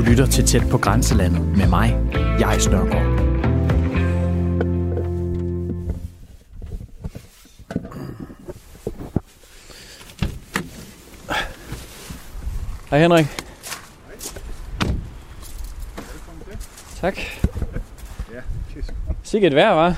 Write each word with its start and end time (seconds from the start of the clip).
Du 0.00 0.04
lytter 0.04 0.26
til 0.26 0.44
Tæt 0.44 0.62
på 0.70 0.78
Grænselandet 0.78 1.56
med 1.58 1.68
mig, 1.68 1.98
jeg 2.38 2.56
Snørgaard. 2.60 3.06
Hej 12.90 13.00
Henrik. 13.00 13.26
Tak. 17.00 17.18
Ja, 18.34 18.40
Sikke 19.22 19.46
et 19.46 19.54
vejr, 19.54 19.72
var. 19.72 19.96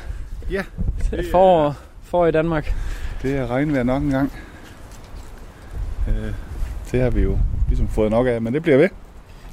Ja, 0.50 0.62
Det 1.11 1.19
er 1.27 1.30
forår, 1.30 1.77
forår 2.03 2.27
i 2.27 2.32
Danmark. 2.32 2.75
det 3.23 3.37
er 3.37 3.46
regnvejr 3.46 3.82
nok 3.82 4.03
en 4.03 4.11
gang. 4.11 4.32
Øh, 6.09 6.32
det 6.93 7.00
har 7.00 7.11
vi 7.11 7.21
jo 7.21 7.39
ligesom 7.69 7.89
fået 7.89 8.11
nok 8.11 8.26
af, 8.26 8.43
men 8.43 8.54
det 8.54 8.62
bliver 8.62 8.79
ved. 8.79 8.89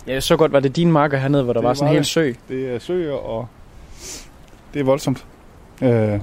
Ja, 0.10 0.20
så 0.20 0.38
godt 0.38 0.52
var 0.52 0.60
det 0.60 0.76
din 0.76 0.92
marker 0.92 1.18
hernede, 1.18 1.44
hvor 1.44 1.54
der 1.54 1.60
Det 1.60 1.68
var 1.68 1.74
sådan 1.74 1.90
en 1.90 1.96
hel 1.96 2.06
sø. 2.06 2.34
Det 2.48 2.76
er 2.76 2.80
søer, 2.80 3.14
og 3.14 3.48
det 4.74 4.80
er 4.80 4.84
voldsomt. 4.84 5.26
Øh, 5.82 6.20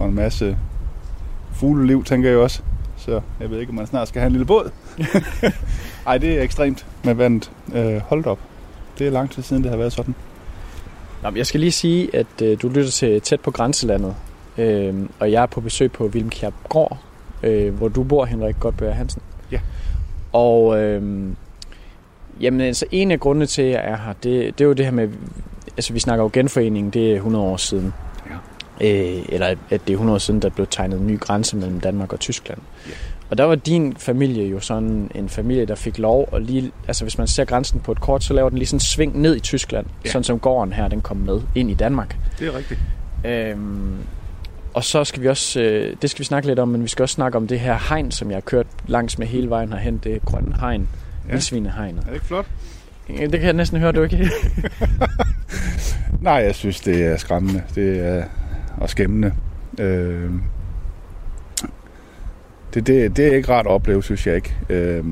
og 0.00 0.08
en 0.08 0.14
masse 0.14 0.58
fugleliv, 1.54 2.04
tænker 2.04 2.30
jeg 2.30 2.38
også. 2.38 2.62
Så 2.96 3.20
jeg 3.40 3.50
ved 3.50 3.60
ikke, 3.60 3.70
om 3.70 3.76
man 3.76 3.86
snart 3.86 4.08
skal 4.08 4.20
have 4.20 4.26
en 4.26 4.32
lille 4.32 4.46
båd. 4.46 4.70
Ej, 6.06 6.18
det 6.18 6.38
er 6.38 6.42
ekstremt 6.42 6.86
med 7.04 7.14
vandet. 7.14 7.50
Øh, 7.74 7.96
hold 7.96 8.26
op. 8.26 8.38
Det 8.98 9.06
er 9.06 9.10
lang 9.10 9.30
tid 9.30 9.42
siden, 9.42 9.62
det 9.62 9.70
har 9.70 9.78
været 9.78 9.92
sådan. 9.92 10.14
Nå, 11.22 11.30
jeg 11.36 11.46
skal 11.46 11.60
lige 11.60 11.72
sige, 11.72 12.16
at 12.16 12.42
øh, 12.42 12.58
du 12.62 12.68
lytter 12.68 12.90
til 12.90 13.20
Tæt 13.20 13.40
på 13.40 13.50
Grænselandet. 13.50 14.14
Øh, 14.58 14.94
og 15.18 15.32
jeg 15.32 15.42
er 15.42 15.46
på 15.46 15.60
besøg 15.60 15.92
på 15.92 16.08
Vilmkjær 16.08 16.50
Gård, 16.68 16.98
øh, 17.42 17.74
hvor 17.74 17.88
du 17.88 18.02
bor, 18.02 18.24
Henrik 18.24 18.56
Godbjerg 18.60 18.94
Hansen. 18.94 19.22
Ja. 19.52 19.60
Og 20.32 20.82
øh, 20.82 21.28
jamen, 22.40 22.60
altså, 22.60 22.86
en 22.90 23.10
af 23.10 23.20
grundene 23.20 23.46
til, 23.46 23.62
at 23.62 23.70
jeg 23.70 23.80
er 23.84 23.96
her, 23.96 24.12
det, 24.12 24.58
det 24.58 24.64
er 24.64 24.68
jo 24.68 24.72
det 24.72 24.84
her 24.84 24.92
med, 24.92 25.08
altså 25.76 25.92
vi 25.92 25.98
snakker 25.98 26.24
jo 26.24 26.30
genforeningen, 26.32 26.90
det 26.90 27.10
er 27.10 27.14
100 27.14 27.44
år 27.44 27.56
siden. 27.56 27.94
Ja. 28.80 29.16
Øh, 29.16 29.22
eller 29.28 29.46
at 29.46 29.58
det 29.70 29.88
er 29.88 29.92
100 29.92 30.14
år 30.14 30.18
siden, 30.18 30.42
der 30.42 30.48
blev 30.48 30.66
tegnet 30.70 31.00
en 31.00 31.06
ny 31.06 31.20
grænse 31.20 31.56
mellem 31.56 31.80
Danmark 31.80 32.12
og 32.12 32.20
Tyskland. 32.20 32.58
Ja. 32.86 32.92
Og 33.30 33.38
der 33.38 33.44
var 33.44 33.54
din 33.54 33.96
familie 33.96 34.44
jo 34.48 34.60
sådan 34.60 35.10
en 35.14 35.28
familie, 35.28 35.66
der 35.66 35.74
fik 35.74 35.98
lov 35.98 36.28
at 36.32 36.42
lige... 36.42 36.72
Altså 36.88 37.04
hvis 37.04 37.18
man 37.18 37.26
ser 37.26 37.44
grænsen 37.44 37.80
på 37.80 37.92
et 37.92 38.00
kort, 38.00 38.24
så 38.24 38.34
laver 38.34 38.48
den 38.48 38.58
lige 38.58 38.66
sådan 38.66 38.76
en 38.76 38.80
sving 38.80 39.20
ned 39.20 39.36
i 39.36 39.40
Tyskland. 39.40 39.86
Ja. 40.04 40.10
Sådan 40.10 40.24
som 40.24 40.38
gården 40.38 40.72
her, 40.72 40.88
den 40.88 41.00
kom 41.00 41.16
med 41.16 41.40
ind 41.54 41.70
i 41.70 41.74
Danmark. 41.74 42.16
Det 42.38 42.46
er 42.48 42.56
rigtigt. 42.56 42.80
Øhm, 43.24 43.96
og 44.74 44.84
så 44.84 45.04
skal 45.04 45.22
vi 45.22 45.28
også, 45.28 45.60
øh, 45.60 45.96
det 46.02 46.10
skal 46.10 46.18
vi 46.18 46.24
snakke 46.24 46.48
lidt 46.48 46.58
om, 46.58 46.68
men 46.68 46.82
vi 46.82 46.88
skal 46.88 47.02
også 47.02 47.14
snakke 47.14 47.38
om 47.38 47.46
det 47.46 47.60
her 47.60 47.78
hegn, 47.88 48.10
som 48.10 48.30
jeg 48.30 48.36
har 48.36 48.40
kørt 48.40 48.66
langs 48.86 49.18
med 49.18 49.26
hele 49.26 49.50
vejen 49.50 49.72
herhen. 49.72 50.00
Det 50.04 50.14
er 50.14 50.18
grønne 50.18 50.56
hegn, 50.60 50.88
Ja. 51.26 51.32
vildsvinehegnet. 51.32 52.00
Er 52.00 52.06
det 52.06 52.14
ikke 52.14 52.26
flot? 52.26 52.46
Ja. 53.08 53.22
Det 53.22 53.30
kan 53.30 53.42
jeg 53.42 53.52
næsten 53.52 53.80
høre, 53.80 53.92
du 53.92 54.02
ikke? 54.02 54.30
Nej, 56.20 56.34
jeg 56.34 56.54
synes, 56.54 56.80
det 56.80 57.04
er 57.04 57.16
skræmmende. 57.16 57.62
Det 57.74 58.00
er 58.00 58.24
og 58.76 58.90
skæmmende. 58.90 59.34
Øh, 59.78 60.30
det, 62.74 62.86
det, 62.86 63.16
det 63.16 63.26
er 63.26 63.36
ikke 63.36 63.52
rart 63.52 63.66
at 63.66 63.72
opleve, 63.72 64.02
synes 64.02 64.26
jeg 64.26 64.36
ikke. 64.36 64.56
Øh, 64.68 65.04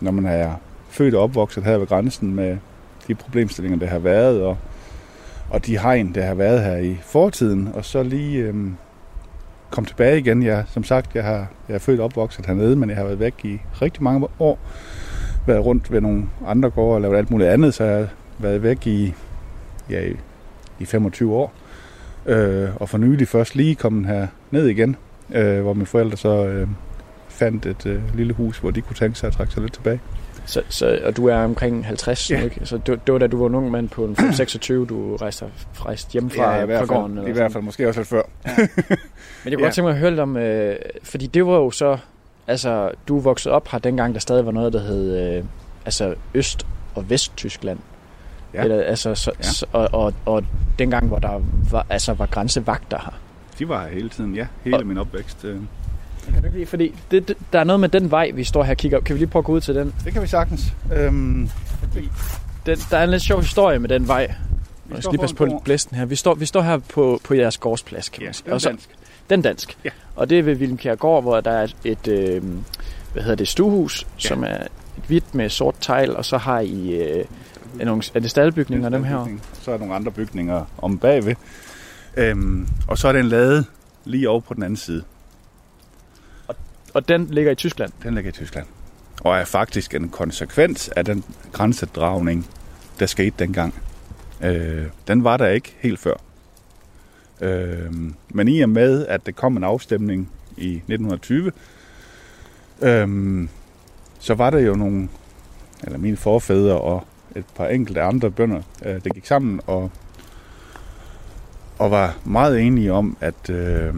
når 0.00 0.10
man 0.10 0.26
er 0.26 0.54
født 0.88 1.14
og 1.14 1.22
opvokset 1.22 1.64
her 1.64 1.78
ved 1.78 1.86
grænsen 1.86 2.34
med 2.34 2.56
de 3.08 3.14
problemstillinger, 3.14 3.78
der 3.78 3.86
har 3.86 3.98
været, 3.98 4.42
og, 4.42 4.58
og 5.50 5.66
de 5.66 5.78
hegn, 5.78 6.14
der 6.14 6.26
har 6.26 6.34
været 6.34 6.64
her 6.64 6.76
i 6.76 6.96
fortiden, 7.02 7.70
og 7.74 7.84
så 7.84 8.02
lige 8.02 8.38
øh, 8.38 8.54
kom 9.76 9.84
tilbage 9.84 10.18
igen. 10.18 10.42
Jeg, 10.42 10.64
som 10.68 10.84
sagt, 10.84 11.14
jeg, 11.14 11.24
har, 11.24 11.46
jeg 11.68 11.74
er 11.74 11.78
født 11.78 12.00
og 12.00 12.04
opvokset 12.04 12.46
hernede, 12.46 12.76
men 12.76 12.88
jeg 12.88 12.98
har 12.98 13.04
været 13.04 13.20
væk 13.20 13.34
i 13.44 13.60
rigtig 13.82 14.02
mange 14.02 14.28
år. 14.38 14.58
Været 15.46 15.64
rundt 15.64 15.92
ved 15.92 16.00
nogle 16.00 16.24
andre 16.46 16.70
gårde 16.70 16.94
og 16.94 17.00
lavet 17.00 17.16
alt 17.16 17.30
muligt 17.30 17.50
andet, 17.50 17.74
så 17.74 17.84
jeg 17.84 17.98
har 17.98 18.08
været 18.38 18.62
væk 18.62 18.86
i, 18.86 19.14
ja, 19.90 20.00
i, 20.00 20.16
i 20.78 20.84
25 20.84 21.34
år. 21.34 21.52
Øh, 22.26 22.68
og 22.76 22.88
for 22.88 22.98
nylig 22.98 23.28
først 23.28 23.54
lige 23.54 23.74
kommet 23.74 24.06
her 24.06 24.26
ned 24.50 24.66
igen, 24.66 24.96
øh, 25.32 25.62
hvor 25.62 25.72
mine 25.72 25.86
forældre 25.86 26.16
så 26.16 26.46
øh, 26.46 26.68
fandt 27.28 27.66
et 27.66 27.86
øh, 27.86 28.16
lille 28.16 28.32
hus, 28.32 28.58
hvor 28.58 28.70
de 28.70 28.80
kunne 28.80 28.96
tænke 28.96 29.18
sig 29.18 29.26
at 29.26 29.32
trække 29.32 29.52
sig 29.52 29.62
lidt 29.62 29.74
tilbage 29.74 30.00
så, 30.46 30.62
så, 30.68 30.98
og 31.04 31.16
du 31.16 31.26
er 31.26 31.36
omkring 31.36 31.86
50, 31.86 32.30
Ja. 32.30 32.38
ja. 32.38 32.44
ikke? 32.44 32.60
Så 32.64 32.76
det, 32.78 33.00
det 33.06 33.12
var 33.12 33.18
da 33.18 33.26
du 33.26 33.38
var 33.38 33.46
en 33.46 33.54
ung 33.54 33.70
mand 33.70 33.88
på 33.88 34.04
en 34.04 34.16
26, 34.32 34.86
du 34.90 35.16
rejste, 35.16 35.46
rejste 35.74 36.12
hjem 36.12 36.30
fra, 36.30 36.54
ja, 36.54 36.62
i 36.62 36.66
hvert 36.66 36.78
fra 36.78 36.94
fald, 36.94 37.00
gården. 37.00 37.16
i 37.16 37.20
eller 37.20 37.32
hvert 37.32 37.36
sådan. 37.36 37.52
fald 37.52 37.64
måske 37.64 37.88
også 37.88 38.00
lidt 38.00 38.08
før. 38.08 38.22
Men 38.46 38.56
jeg 38.56 38.68
kunne 39.44 39.50
Ja. 39.50 39.56
godt 39.56 39.74
tænke 39.74 39.82
mig 39.86 39.92
at 39.92 39.98
høre 39.98 40.10
lidt 40.10 40.20
om, 40.20 40.36
øh, 40.36 40.76
fordi 41.02 41.26
det 41.26 41.46
var 41.46 41.56
jo 41.56 41.70
så, 41.70 41.98
altså 42.46 42.90
du 43.08 43.18
voksede 43.18 43.54
op 43.54 43.68
her 43.68 43.78
dengang, 43.78 44.14
der 44.14 44.20
stadig 44.20 44.46
var 44.46 44.52
noget, 44.52 44.72
der 44.72 44.80
hed, 44.80 45.36
øh, 45.38 45.44
altså 45.84 46.14
Øst- 46.34 46.66
og 46.94 47.10
Vesttyskland. 47.10 47.78
Ja. 48.54 48.62
Eller, 48.62 48.82
altså, 48.82 49.14
så, 49.14 49.30
Ja. 49.38 49.42
så, 49.42 49.66
og, 49.72 49.88
og, 49.92 50.14
og 50.26 50.44
dengang, 50.78 51.08
hvor 51.08 51.18
der 51.18 51.40
var, 51.70 51.86
altså, 51.90 52.12
var 52.14 52.26
grænsevagter 52.26 52.98
her. 52.98 53.18
De 53.58 53.68
var 53.68 53.82
her 53.86 53.92
hele 53.94 54.08
tiden, 54.08 54.34
ja. 54.34 54.46
Hele 54.64 54.76
Og- 54.76 54.86
min 54.86 54.98
opvækst. 54.98 55.44
Øh. 55.44 55.56
Kan 56.32 56.42
du 56.42 56.46
ikke 56.46 56.58
lide, 56.58 56.66
fordi 56.66 56.94
det, 57.10 57.28
det, 57.28 57.36
der 57.52 57.60
er 57.60 57.64
noget 57.64 57.80
med 57.80 57.88
den 57.88 58.10
vej, 58.10 58.30
vi 58.34 58.44
står 58.44 58.62
her 58.62 58.70
og 58.70 58.76
kigger 58.76 58.98
op. 58.98 59.04
Kan 59.04 59.14
vi 59.14 59.18
lige 59.18 59.28
prøve 59.28 59.40
at 59.40 59.44
gå 59.44 59.52
ud 59.52 59.60
til 59.60 59.74
den? 59.74 59.94
Det 60.04 60.12
kan 60.12 60.22
vi 60.22 60.26
sagtens. 60.26 60.72
Øhm, 60.94 61.50
Fordi 61.92 62.08
den, 62.66 62.78
der 62.90 62.98
er 62.98 63.04
en 63.04 63.10
lidt 63.10 63.22
sjov 63.22 63.40
historie 63.40 63.78
med 63.78 63.88
den 63.88 64.08
vej. 64.08 64.34
Jeg 64.90 65.02
skal 65.02 65.12
lige 65.12 65.20
passe 65.20 65.36
på 65.36 65.62
blæsten 65.64 65.96
her. 65.96 66.04
Vi 66.04 66.16
står, 66.16 66.34
vi 66.34 66.46
står 66.46 66.62
her 66.62 66.78
på, 66.78 67.20
på 67.24 67.34
jeres 67.34 67.58
gårdsplads, 67.58 68.08
kan 68.08 68.22
ja, 68.22 68.26
man 68.26 68.34
sige. 68.34 68.52
Og 68.52 68.60
så, 68.60 68.68
dansk. 68.68 68.88
Den 69.30 69.42
dansk. 69.42 69.78
Ja. 69.84 69.90
Og 70.16 70.30
det 70.30 70.38
er 70.38 70.42
ved 70.42 70.54
Vilmkjær 70.54 70.94
Gård, 70.94 71.22
hvor 71.22 71.40
der 71.40 71.50
er 71.50 71.66
et, 71.84 72.08
øh, 72.08 72.42
hvad 73.12 73.22
hedder 73.22 73.36
det, 73.36 73.48
stuehus, 73.48 74.06
ja. 74.24 74.28
som 74.28 74.44
er 74.44 74.56
et 74.56 75.02
hvidt 75.06 75.34
med 75.34 75.48
sort 75.48 75.74
tegl, 75.80 76.16
og 76.16 76.24
så 76.24 76.38
har 76.38 76.60
I 76.60 76.90
øh, 76.90 77.24
er, 77.80 77.84
nogle, 77.84 78.02
er 78.14 78.20
det 78.20 78.30
staldbygninger, 78.30 78.88
dem 78.88 79.04
her? 79.04 79.26
Så 79.62 79.70
er 79.70 79.74
der 79.74 79.78
nogle 79.78 79.94
andre 79.94 80.12
bygninger 80.12 80.64
om 80.78 80.98
bagved. 80.98 81.34
Øhm, 82.16 82.68
og 82.88 82.98
så 82.98 83.08
er 83.08 83.12
der 83.12 83.20
en 83.20 83.26
lade 83.26 83.64
lige 84.04 84.30
over 84.30 84.40
på 84.40 84.54
den 84.54 84.62
anden 84.62 84.76
side. 84.76 85.02
Og 86.96 87.08
den 87.08 87.26
ligger 87.26 87.52
i 87.52 87.54
Tyskland. 87.54 87.92
Den 88.02 88.14
ligger 88.14 88.28
i 88.28 88.32
Tyskland. 88.32 88.66
Og 89.20 89.36
er 89.36 89.44
faktisk 89.44 89.94
en 89.94 90.08
konsekvens 90.08 90.88
af 90.88 91.04
den 91.04 91.24
grænsedragning, 91.52 92.46
der 92.98 93.06
skete 93.06 93.34
dengang. 93.38 93.74
Øh, 94.42 94.86
den 95.08 95.24
var 95.24 95.36
der 95.36 95.46
ikke 95.46 95.76
helt 95.80 95.98
før. 95.98 96.14
Øh, 97.40 97.92
men 98.28 98.48
i 98.48 98.60
og 98.60 98.68
med, 98.68 99.06
at 99.06 99.26
der 99.26 99.32
kom 99.32 99.56
en 99.56 99.64
afstemning 99.64 100.30
i 100.56 100.68
1920, 100.68 101.52
øh, 102.82 103.48
så 104.18 104.34
var 104.34 104.50
der 104.50 104.58
jo 104.58 104.74
nogle, 104.74 105.08
eller 105.84 105.98
mine 105.98 106.16
forfædre 106.16 106.80
og 106.80 107.06
et 107.36 107.46
par 107.56 107.68
enkelte 107.68 108.02
andre 108.02 108.30
bønder, 108.30 108.62
øh, 108.84 109.04
der 109.04 109.10
gik 109.14 109.26
sammen 109.26 109.60
og, 109.66 109.90
og 111.78 111.90
var 111.90 112.18
meget 112.24 112.60
enige 112.60 112.92
om, 112.92 113.16
at 113.20 113.50
øh, 113.50 113.94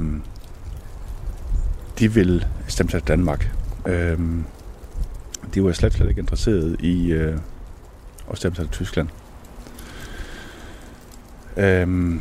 de 1.98 2.12
ville 2.14 2.48
stemme 2.68 2.90
sig 2.90 3.00
til 3.02 3.08
Danmark. 3.08 3.50
Øh, 3.86 4.18
de 5.54 5.64
var 5.64 5.72
slet, 5.72 5.92
slet 5.92 6.08
ikke 6.08 6.20
interesseret 6.20 6.76
i 6.80 7.12
øh, 7.12 7.38
at 8.30 8.36
stemme 8.38 8.56
sig 8.56 8.64
til 8.64 8.72
Tyskland. 8.72 9.08
Øhm, 11.56 12.20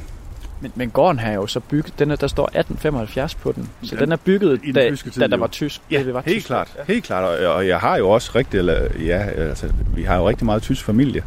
Men, 0.61 0.71
men 0.75 0.89
gården 0.89 1.19
her 1.19 1.29
er 1.29 1.33
jo 1.35 1.47
så 1.47 1.59
bygget, 1.59 1.99
den 1.99 2.11
er, 2.11 2.15
der 2.15 2.27
står 2.27 2.43
1875 2.45 3.35
på 3.35 3.51
den. 3.51 3.69
Så 3.83 3.95
Den- 3.95 4.03
den 4.03 4.11
er 4.11 4.15
bygget, 4.15 4.59
i 4.63 4.67
den 4.67 4.75
da, 4.75 4.95
tid, 4.95 5.11
da 5.21 5.27
der 5.27 5.37
var 5.37 5.47
tysk. 5.47 5.81
ja, 5.91 6.03
det 6.03 6.13
var 6.13 6.21
helt 6.25 6.35
tysk. 6.37 6.47
klart. 6.47 6.75
Helt 6.87 7.03
klart. 7.03 7.23
Og, 7.23 7.53
og 7.53 7.67
jeg 7.67 7.79
har 7.79 7.97
jo 7.97 8.09
også 8.09 8.31
rigtig, 8.35 8.57
eller, 8.57 8.87
ja, 9.05 9.17
altså, 9.23 9.69
vi 9.95 10.03
har 10.03 10.15
jo 10.17 10.29
rigtig 10.29 10.45
meget 10.45 10.61
tysk 10.61 10.83
familie. 10.83 11.23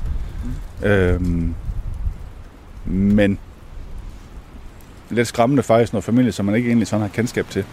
Mm. 0.82 0.88
Øhm, 0.88 1.55
men 2.84 3.38
lidt 5.11 5.28
skræmmende 5.28 5.62
faktisk, 5.62 5.93
når 5.93 6.00
familie, 6.00 6.32
som 6.32 6.47
man 6.47 6.55
ikke 6.55 6.69
egentlig 6.69 6.87
sådan 6.88 7.00
har 7.03 7.09
kendskab 7.09 7.47
til, 7.50 7.65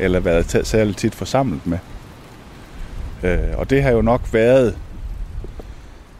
eller 0.00 0.20
været 0.20 0.66
særligt 0.66 0.98
tit 0.98 1.14
forsamlet 1.14 1.66
med. 1.66 1.78
Øh, 3.22 3.38
og 3.56 3.70
det 3.70 3.82
har 3.82 3.90
jo 3.90 4.02
nok 4.02 4.20
været 4.32 4.76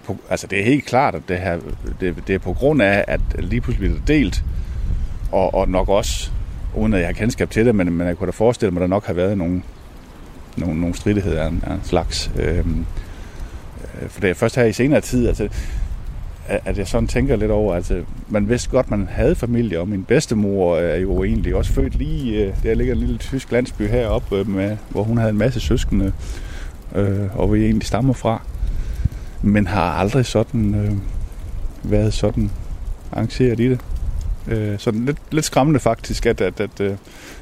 på, 0.05 0.17
altså 0.31 0.47
det 0.47 0.61
er 0.61 0.65
helt 0.65 0.85
klart, 0.85 1.15
at 1.15 1.23
det, 1.29 1.39
her, 1.39 1.59
det, 2.01 2.15
det 2.27 2.35
er 2.35 2.39
på 2.39 2.53
grund 2.53 2.83
af, 2.83 3.05
at 3.09 3.21
lige 3.39 3.61
pludselig 3.61 3.91
bliver 3.91 4.01
det 4.01 4.09
delt, 4.09 4.45
og, 5.33 5.55
og 5.55 5.69
nok 5.69 5.89
også, 5.89 6.31
uden 6.75 6.95
at 6.95 7.01
jeg 7.01 7.09
har 7.09 7.13
kendskab 7.13 7.51
til 7.51 7.67
det, 7.67 7.75
men, 7.75 7.93
men 7.93 8.07
jeg 8.07 8.17
kunne 8.17 8.27
da 8.27 8.31
forestille 8.31 8.71
mig, 8.71 8.81
at 8.81 8.83
der 8.83 8.89
nok 8.89 9.07
har 9.07 9.13
været 9.13 9.39
nogle, 9.39 9.63
nogle, 10.57 10.81
nogle 10.81 10.95
stridigheder 10.95 11.43
af 11.43 11.49
en, 11.49 11.65
af 11.67 11.75
en 11.75 11.85
slags. 11.85 12.31
Øh, 12.37 12.59
øh 12.59 12.65
for 14.09 14.21
det 14.21 14.31
er 14.31 14.35
først 14.35 14.57
her 14.57 14.65
i 14.65 14.73
senere 14.73 15.01
tid, 15.01 15.29
altså, 15.29 15.49
at 16.49 16.79
jeg 16.79 16.89
sådan 16.89 17.09
tænker 17.09 17.37
lidt 17.37 17.51
over, 17.51 17.75
altså, 17.75 18.05
man 18.29 18.49
vidste 18.49 18.71
godt, 18.71 18.91
man 18.91 19.09
havde 19.11 19.35
familie, 19.35 19.81
og 19.81 19.89
min 19.89 20.05
bedstemor 20.05 20.77
er 20.77 20.97
jo 20.97 21.25
egentlig 21.25 21.55
også 21.55 21.73
født 21.73 21.95
lige, 21.95 22.45
øh, 22.45 22.55
der 22.63 22.75
ligger 22.75 22.95
en 22.95 23.01
lille 23.01 23.19
tysk 23.19 23.53
landsby 23.53 23.89
heroppe, 23.89 24.37
øh, 24.37 24.49
med, 24.49 24.77
hvor 24.89 25.03
hun 25.03 25.19
havde 25.19 25.31
en 25.31 25.39
masse 25.39 25.61
søskende, 25.61 26.13
øh, 26.95 27.21
og 27.21 27.47
hvor 27.47 27.47
vi 27.47 27.65
egentlig 27.65 27.87
stammer 27.87 28.13
fra, 28.13 28.43
men 29.43 29.67
har 29.67 29.93
aldrig 29.93 30.27
sådan 30.27 30.75
øh, 30.75 30.93
været 31.91 32.13
sådan 32.13 32.51
arrangeret 33.13 33.61
i 33.61 33.69
det. 33.69 33.81
Øh, 34.49 34.79
så 34.79 34.91
lidt, 34.91 35.19
lidt 35.31 35.45
skræmmende 35.45 35.81
faktisk, 35.81 36.27
at, 36.27 36.41
at, 36.41 36.61
at 36.61 36.81
øh, 36.81 36.97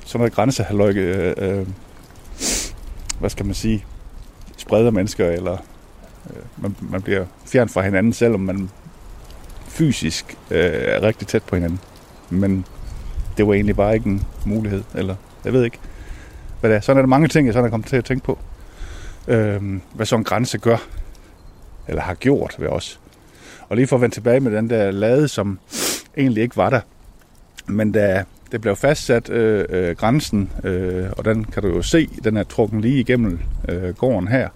sådan 0.04 0.18
noget 0.18 0.32
grænsehaløjke, 0.32 1.00
øh, 1.00 1.58
øh, 1.58 1.66
hvad 3.18 3.30
skal 3.30 3.46
man 3.46 3.54
sige, 3.54 3.84
spreder 4.56 4.90
mennesker, 4.90 5.26
eller 5.30 5.56
øh, 6.30 6.42
man, 6.56 6.76
man 6.80 7.02
bliver 7.02 7.24
fjern 7.46 7.68
fra 7.68 7.82
hinanden, 7.82 8.12
selvom 8.12 8.40
man 8.40 8.70
fysisk 9.78 10.36
øh, 10.50 11.02
rigtig 11.02 11.28
tæt 11.28 11.42
på 11.42 11.56
hinanden. 11.56 11.80
Men 12.30 12.64
det 13.36 13.46
var 13.46 13.54
egentlig 13.54 13.76
bare 13.76 13.94
ikke 13.94 14.08
en 14.08 14.26
mulighed, 14.44 14.82
eller 14.94 15.14
jeg 15.44 15.52
ved 15.52 15.64
ikke, 15.64 15.78
hvad 16.60 16.70
det 16.70 16.76
er. 16.76 16.80
Sådan 16.80 16.98
er 16.98 17.02
der 17.02 17.08
mange 17.08 17.28
ting, 17.28 17.46
jeg 17.46 17.52
sådan 17.52 17.66
er 17.66 17.70
kommet 17.70 17.88
til 17.88 17.96
at 17.96 18.04
tænke 18.04 18.24
på. 18.24 18.38
Øh, 19.28 19.62
hvad 19.94 20.06
sådan 20.06 20.20
en 20.20 20.24
grænse 20.24 20.58
gør, 20.58 20.76
eller 21.88 22.02
har 22.02 22.14
gjort 22.14 22.56
ved 22.58 22.68
os. 22.68 23.00
Og 23.68 23.76
lige 23.76 23.86
for 23.86 23.96
at 23.96 24.02
vende 24.02 24.14
tilbage 24.14 24.40
med 24.40 24.52
den 24.52 24.70
der 24.70 24.90
lade, 24.90 25.28
som 25.28 25.58
egentlig 26.16 26.42
ikke 26.42 26.56
var 26.56 26.70
der. 26.70 26.80
Men 27.66 27.92
da 27.92 28.24
det 28.52 28.60
blev 28.60 28.76
fastsat 28.76 29.30
øh, 29.30 29.64
øh, 29.68 29.96
grænsen, 29.96 30.50
øh, 30.64 31.06
og 31.16 31.24
den 31.24 31.44
kan 31.44 31.62
du 31.62 31.68
jo 31.68 31.82
se, 31.82 32.08
den 32.24 32.36
er 32.36 32.42
trukken 32.42 32.80
lige 32.80 33.00
igennem 33.00 33.40
øh, 33.68 33.94
gården 33.94 34.28
her. 34.28 34.48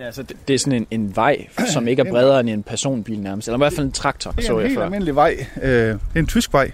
Ja, 0.00 0.04
altså 0.04 0.22
det, 0.22 0.36
det 0.48 0.54
er 0.54 0.58
sådan 0.58 0.72
en, 0.72 0.86
en 0.90 1.16
vej, 1.16 1.46
som 1.72 1.88
ikke 1.88 2.02
er 2.02 2.10
bredere 2.14 2.40
end 2.40 2.50
en 2.50 2.62
personbil 2.62 3.20
nærmest, 3.20 3.48
eller 3.48 3.58
i 3.58 3.60
hvert 3.60 3.72
fald 3.72 3.86
en 3.86 3.92
traktor, 3.92 4.30
Det 4.30 4.42
er 4.42 4.46
så 4.46 4.52
en 4.52 4.58
jeg 4.60 4.66
helt 4.68 4.78
før. 4.78 4.84
almindelig 4.84 5.14
vej. 5.14 5.46
Øh, 5.62 5.70
det 5.70 5.98
er 6.14 6.18
en 6.20 6.26
tysk 6.26 6.52
vej. 6.52 6.70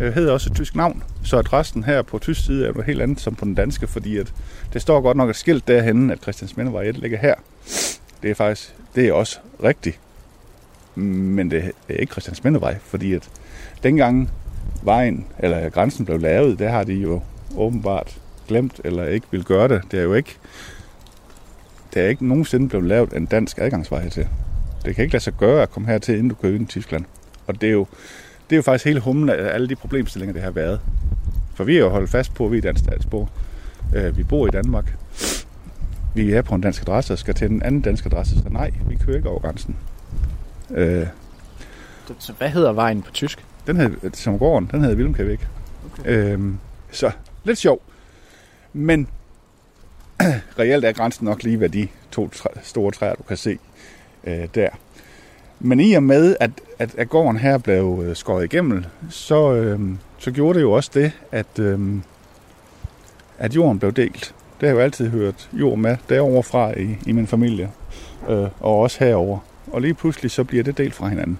Øh, 0.00 0.14
hedder 0.14 0.32
også 0.32 0.50
et 0.50 0.56
tysk 0.56 0.74
navn. 0.74 1.02
Så 1.24 1.38
adressen 1.38 1.84
her 1.84 2.02
på 2.02 2.18
tysk 2.18 2.44
side 2.44 2.66
er 2.66 2.72
noget 2.72 2.86
helt 2.86 3.02
andet 3.02 3.20
som 3.20 3.34
på 3.34 3.44
den 3.44 3.54
danske, 3.54 3.86
fordi 3.86 4.16
at 4.16 4.32
det 4.72 4.82
står 4.82 5.00
godt 5.00 5.16
nok 5.16 5.30
et 5.30 5.36
skilt 5.36 5.68
derhenne, 5.68 6.12
at 6.12 6.22
Christiansmindevej 6.22 6.82
1 6.82 6.98
ligger 6.98 7.18
her. 7.18 7.34
Det 8.22 8.30
er 8.30 8.34
faktisk, 8.34 8.74
det 8.94 9.08
er 9.08 9.12
også 9.12 9.38
rigtigt. 9.64 9.98
Men 10.94 11.50
det 11.50 11.72
er 11.88 11.94
ikke 11.94 12.10
Christiansmindevej, 12.12 12.78
fordi 12.84 13.14
at 13.14 13.28
dengang 13.82 14.30
vejen, 14.82 15.26
eller 15.38 15.68
grænsen 15.68 16.04
blev 16.04 16.20
lavet, 16.20 16.58
der 16.58 16.68
har 16.68 16.84
de 16.84 16.92
jo 16.92 17.22
åbenbart 17.56 18.16
glemt, 18.48 18.80
eller 18.84 19.06
ikke 19.06 19.26
vil 19.30 19.44
gøre 19.44 19.68
det. 19.68 19.82
Det 19.90 19.98
er 19.98 20.02
jo 20.02 20.14
ikke, 20.14 20.36
det 21.94 22.02
er 22.02 22.08
ikke 22.08 22.26
nogensinde 22.26 22.68
blevet 22.68 22.86
lavet 22.86 23.12
en 23.12 23.26
dansk 23.26 23.58
adgangsvej 23.58 24.08
til. 24.08 24.28
Det 24.84 24.94
kan 24.94 25.02
ikke 25.02 25.12
lade 25.14 25.24
sig 25.24 25.32
gøre 25.32 25.62
at 25.62 25.70
komme 25.70 25.88
hertil, 25.88 26.14
inden 26.14 26.28
du 26.28 26.34
kører 26.34 26.54
ind 26.54 26.62
i 26.62 26.66
Tyskland. 26.66 27.04
Og 27.46 27.60
det 27.60 27.66
er 27.68 27.72
jo, 27.72 27.86
det 28.50 28.56
er 28.56 28.58
jo 28.58 28.62
faktisk 28.62 28.84
hele 28.84 29.00
humlen 29.00 29.28
af 29.28 29.54
alle 29.54 29.68
de 29.68 29.76
problemstillinger, 29.76 30.32
det 30.32 30.42
har 30.42 30.50
været. 30.50 30.80
For 31.54 31.64
vi 31.64 31.76
er 31.76 31.80
jo 31.80 31.88
holdt 31.88 32.10
fast 32.10 32.34
på, 32.34 32.46
at 32.46 32.52
vi 32.52 32.56
er 32.58 32.62
dansk 32.62 32.84
statsborger. 32.84 33.26
Øh, 33.96 34.16
vi 34.16 34.22
bor 34.22 34.46
i 34.46 34.50
Danmark. 34.50 34.96
Vi 36.14 36.32
er 36.32 36.42
på 36.42 36.54
en 36.54 36.60
dansk 36.60 36.82
adresse 36.82 37.12
og 37.12 37.18
skal 37.18 37.34
til 37.34 37.50
en 37.50 37.62
anden 37.62 37.80
dansk 37.80 38.06
adresse, 38.06 38.34
så 38.38 38.48
nej, 38.50 38.70
vi 38.88 38.96
kører 39.06 39.16
ikke 39.16 39.28
over 39.28 39.40
grænsen. 39.40 39.76
Øh, 40.70 41.06
Så 42.18 42.32
hvad 42.38 42.48
hedder 42.50 42.72
vejen 42.72 43.02
på 43.02 43.10
tysk? 43.12 43.44
den 43.66 43.76
hed, 43.76 43.90
som 44.14 44.38
gården, 44.38 44.68
den 44.72 44.80
hedder 44.80 44.94
Wilhelmkavik. 44.96 45.46
Okay. 45.98 46.32
Øhm, 46.32 46.58
så 46.90 47.10
lidt 47.44 47.58
sjov. 47.58 47.82
Men 48.72 49.08
reelt 50.58 50.84
er 50.84 50.92
grænsen 50.92 51.24
nok 51.24 51.42
lige 51.42 51.60
ved 51.60 51.68
de 51.68 51.88
to 52.10 52.28
træ, 52.28 52.48
store 52.62 52.92
træer, 52.92 53.14
du 53.14 53.22
kan 53.22 53.36
se 53.36 53.58
øh, 54.24 54.48
der. 54.54 54.68
Men 55.60 55.80
i 55.80 55.92
og 55.92 56.02
med, 56.02 56.36
at, 56.40 56.50
at, 56.78 56.94
at 56.94 57.08
gården 57.08 57.36
her 57.36 57.58
blev 57.58 58.04
øh, 58.06 58.16
skåret 58.16 58.44
igennem, 58.44 58.84
så, 59.10 59.52
øh, 59.52 59.80
så 60.18 60.30
gjorde 60.30 60.58
det 60.58 60.62
jo 60.62 60.72
også 60.72 60.90
det, 60.94 61.12
at, 61.32 61.58
øh, 61.58 61.80
at 63.38 63.56
jorden 63.56 63.78
blev 63.78 63.92
delt. 63.92 64.34
Det 64.60 64.68
har 64.68 64.74
jeg 64.74 64.74
jo 64.74 64.80
altid 64.80 65.08
hørt 65.08 65.48
jord 65.52 65.78
med 65.78 65.96
derovre 66.08 66.42
fra 66.42 66.78
i, 66.78 66.96
i 67.06 67.12
min 67.12 67.26
familie, 67.26 67.70
øh, 68.28 68.48
og 68.60 68.78
også 68.78 69.04
herover. 69.04 69.38
Og 69.72 69.80
lige 69.80 69.94
pludselig 69.94 70.30
så 70.30 70.44
bliver 70.44 70.64
det 70.64 70.78
delt 70.78 70.94
fra 70.94 71.08
hinanden. 71.08 71.38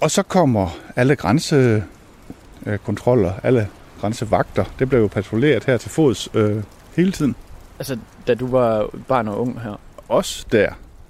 Og 0.00 0.10
så 0.10 0.22
kommer 0.22 0.78
alle 0.96 1.16
grænsekontroller, 1.16 3.32
alle 3.42 3.68
grænsevagter. 4.04 4.64
Det 4.78 4.88
blev 4.88 5.00
jo 5.00 5.06
patruljeret 5.06 5.64
her 5.64 5.76
til 5.76 5.90
fods 5.90 6.28
øh, 6.34 6.62
hele 6.96 7.12
tiden. 7.12 7.36
Altså, 7.78 7.98
da 8.26 8.34
du 8.34 8.46
var 8.46 8.90
barn 9.08 9.28
og 9.28 9.40
ung 9.40 9.60
her. 9.60 9.80
Også 10.08 10.46
der, 10.52 10.68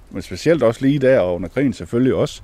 men 0.09 0.21
specielt 0.21 0.63
også 0.63 0.85
lige 0.85 0.99
der 0.99 1.19
og 1.19 1.35
under 1.35 1.49
krigen 1.49 1.73
selvfølgelig 1.73 2.13
også. 2.13 2.41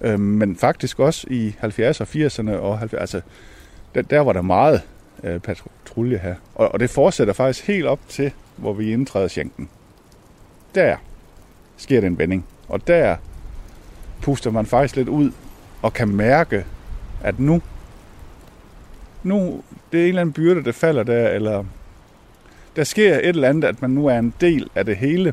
Øh, 0.00 0.20
men 0.20 0.56
faktisk 0.56 0.98
også 0.98 1.26
i 1.30 1.54
70'erne 1.62 2.00
og 2.00 2.08
80'erne 2.14 2.50
og 2.50 2.82
70'erne, 2.82 2.96
altså 2.96 3.20
der, 3.94 4.02
der 4.02 4.20
var 4.20 4.32
der 4.32 4.42
meget 4.42 4.82
øh, 5.24 5.40
patrulje 5.40 6.18
her. 6.18 6.34
Og, 6.54 6.72
og 6.72 6.80
det 6.80 6.90
fortsætter 6.90 7.34
faktisk 7.34 7.66
helt 7.66 7.86
op 7.86 8.00
til, 8.08 8.32
hvor 8.56 8.72
vi 8.72 8.92
indtræder 8.92 9.28
Schengen. 9.28 9.68
Der 10.74 10.96
sker 11.76 12.00
det 12.00 12.06
en 12.06 12.18
vending. 12.18 12.46
Og 12.68 12.86
der 12.86 13.16
puster 14.22 14.50
man 14.50 14.66
faktisk 14.66 14.96
lidt 14.96 15.08
ud 15.08 15.30
og 15.82 15.92
kan 15.92 16.08
mærke, 16.08 16.64
at 17.22 17.38
nu, 17.38 17.62
nu 19.24 19.62
det 19.92 20.00
er 20.00 20.04
en 20.04 20.08
eller 20.08 20.20
anden 20.20 20.32
byrde, 20.32 20.64
der 20.64 20.72
falder 20.72 21.02
der, 21.02 21.28
eller 21.28 21.64
der 22.76 22.84
sker 22.84 23.14
et 23.14 23.28
eller 23.28 23.48
andet, 23.48 23.68
at 23.68 23.82
man 23.82 23.90
nu 23.90 24.06
er 24.06 24.18
en 24.18 24.34
del 24.40 24.70
af 24.74 24.84
det 24.84 24.96
hele, 24.96 25.32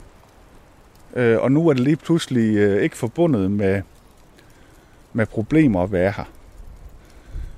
øh, 1.13 1.39
og 1.39 1.51
nu 1.51 1.67
er 1.67 1.73
det 1.73 1.83
lige 1.83 1.95
pludselig 1.95 2.57
øh, 2.57 2.83
ikke 2.83 2.97
forbundet 2.97 3.51
med, 3.51 3.81
med 5.13 5.25
problemer 5.25 5.83
at 5.83 5.91
være 5.91 6.13
her. 6.17 6.31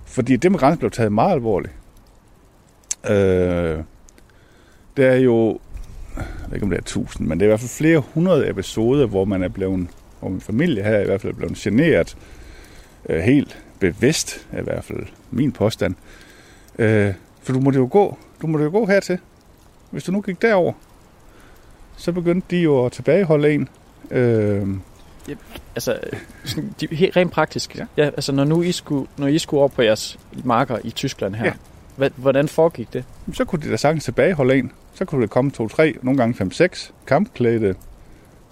Fordi 0.06 0.36
det 0.36 0.52
med 0.52 0.60
grænsen 0.60 0.80
blev 0.80 0.92
taget 0.92 1.12
meget 1.12 1.34
alvorligt. 1.34 1.74
Øh, 3.10 3.80
der 4.98 5.10
er 5.10 5.18
jo, 5.18 5.60
jeg 6.16 6.26
ved 6.48 6.54
ikke 6.54 6.64
om 6.64 6.70
det 6.70 6.80
er 6.80 6.84
tusind, 6.84 7.28
men 7.28 7.40
det 7.40 7.46
er 7.46 7.48
i 7.48 7.52
hvert 7.52 7.60
fald 7.60 7.70
flere 7.70 8.00
hundrede 8.00 8.50
episoder, 8.50 9.06
hvor 9.06 9.26
man 9.26 9.44
er 9.44 9.48
blevet, 9.48 9.88
hvor 10.20 10.30
min 10.30 10.42
familie 10.42 10.84
her 10.84 11.00
i 11.00 11.06
hvert 11.06 11.22
fald 11.22 11.34
er 11.34 11.38
blevet 11.38 11.58
generet, 11.58 12.18
øh, 13.10 13.20
helt 13.20 13.64
bevidst, 13.80 14.48
er 14.52 14.62
i 14.62 14.64
hvert 14.64 14.84
fald 14.84 15.06
min 15.32 15.52
påstand. 15.52 15.96
Øh, 16.80 17.14
for 17.42 17.54
du 17.54 17.60
måtte 17.60 17.80
jo 17.80 17.88
gå, 17.92 18.18
du 18.42 18.48
måtte 18.48 18.64
jo 18.66 18.72
gå 18.72 18.86
hertil. 18.86 19.18
Hvis 19.92 20.04
du 20.04 20.12
nu 20.12 20.22
gik 20.22 20.42
derover, 20.42 20.74
så 21.98 22.12
begyndte 22.12 22.48
de 22.56 22.62
jo 22.62 22.86
at 22.86 22.92
tilbageholde 22.92 23.54
en. 23.54 23.70
Øh, 24.12 24.68
Altså, 25.76 26.00
sådan, 26.44 26.76
de, 26.80 26.88
helt 26.92 27.18
rent 27.18 27.32
praktisk. 27.32 27.76
Ja. 27.78 27.86
Ja. 27.98 28.04
ja. 28.04 28.10
altså, 28.10 28.32
når 28.32 28.44
nu 28.44 28.62
I 28.62 28.72
skulle, 28.72 29.08
når 29.18 29.28
I 29.28 29.40
skulle 29.40 29.64
op 29.64 29.72
på 29.72 29.82
jeres 29.82 30.20
marker 30.44 30.78
i 30.84 30.90
Tyskland 30.92 31.36
her, 31.36 31.44
Ja. 31.46 31.50
ja. 31.50 31.56
hvad, 31.96 32.10
hvordan 32.16 32.48
foregik 32.48 32.94
det? 32.94 33.04
så 33.34 33.46
kunne 33.46 33.62
de 33.62 33.72
da 33.72 33.78
sagtens 33.78 34.04
tilbageholde 34.04 34.56
en. 34.56 34.72
Så 34.94 35.06
kunne 35.06 35.22
der 35.22 35.28
komme 35.28 35.52
to-tre, 35.52 35.96
nogle 36.02 36.18
gange 36.18 36.34
fem-seks 36.34 36.94
kampklædte 37.08 37.76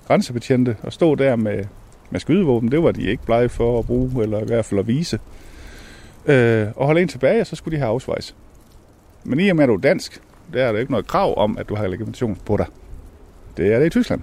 grænsebetjente 0.07 0.77
og 0.83 0.93
stå 0.93 1.15
der 1.15 1.35
med, 1.35 1.63
med 2.09 2.19
skydevåben. 2.19 2.71
Det 2.71 2.83
var 2.83 2.91
de 2.91 3.01
ikke 3.03 3.23
blege 3.25 3.49
for 3.49 3.79
at 3.79 3.85
bruge, 3.85 4.23
eller 4.23 4.39
i 4.39 4.45
hvert 4.45 4.65
fald 4.65 4.79
at 4.79 4.87
vise. 4.87 5.19
Øh, 6.25 6.67
og 6.75 6.85
holde 6.85 7.01
en 7.01 7.07
tilbage, 7.07 7.41
og 7.41 7.47
så 7.47 7.55
skulle 7.55 7.75
de 7.75 7.81
have 7.81 7.89
afsvejs. 7.89 8.35
Men 9.23 9.39
i 9.39 9.49
og 9.49 9.55
med, 9.55 9.63
at 9.63 9.67
du 9.67 9.73
er 9.73 9.79
dansk, 9.79 10.21
der 10.53 10.63
er 10.63 10.71
der 10.71 10.79
ikke 10.79 10.91
noget 10.91 11.07
krav 11.07 11.37
om, 11.37 11.57
at 11.57 11.69
du 11.69 11.75
har 11.75 11.87
legitimation 11.87 12.37
på 12.45 12.57
dig. 12.57 12.65
Det 13.57 13.73
er 13.73 13.79
det 13.79 13.85
i 13.85 13.89
Tyskland. 13.89 14.21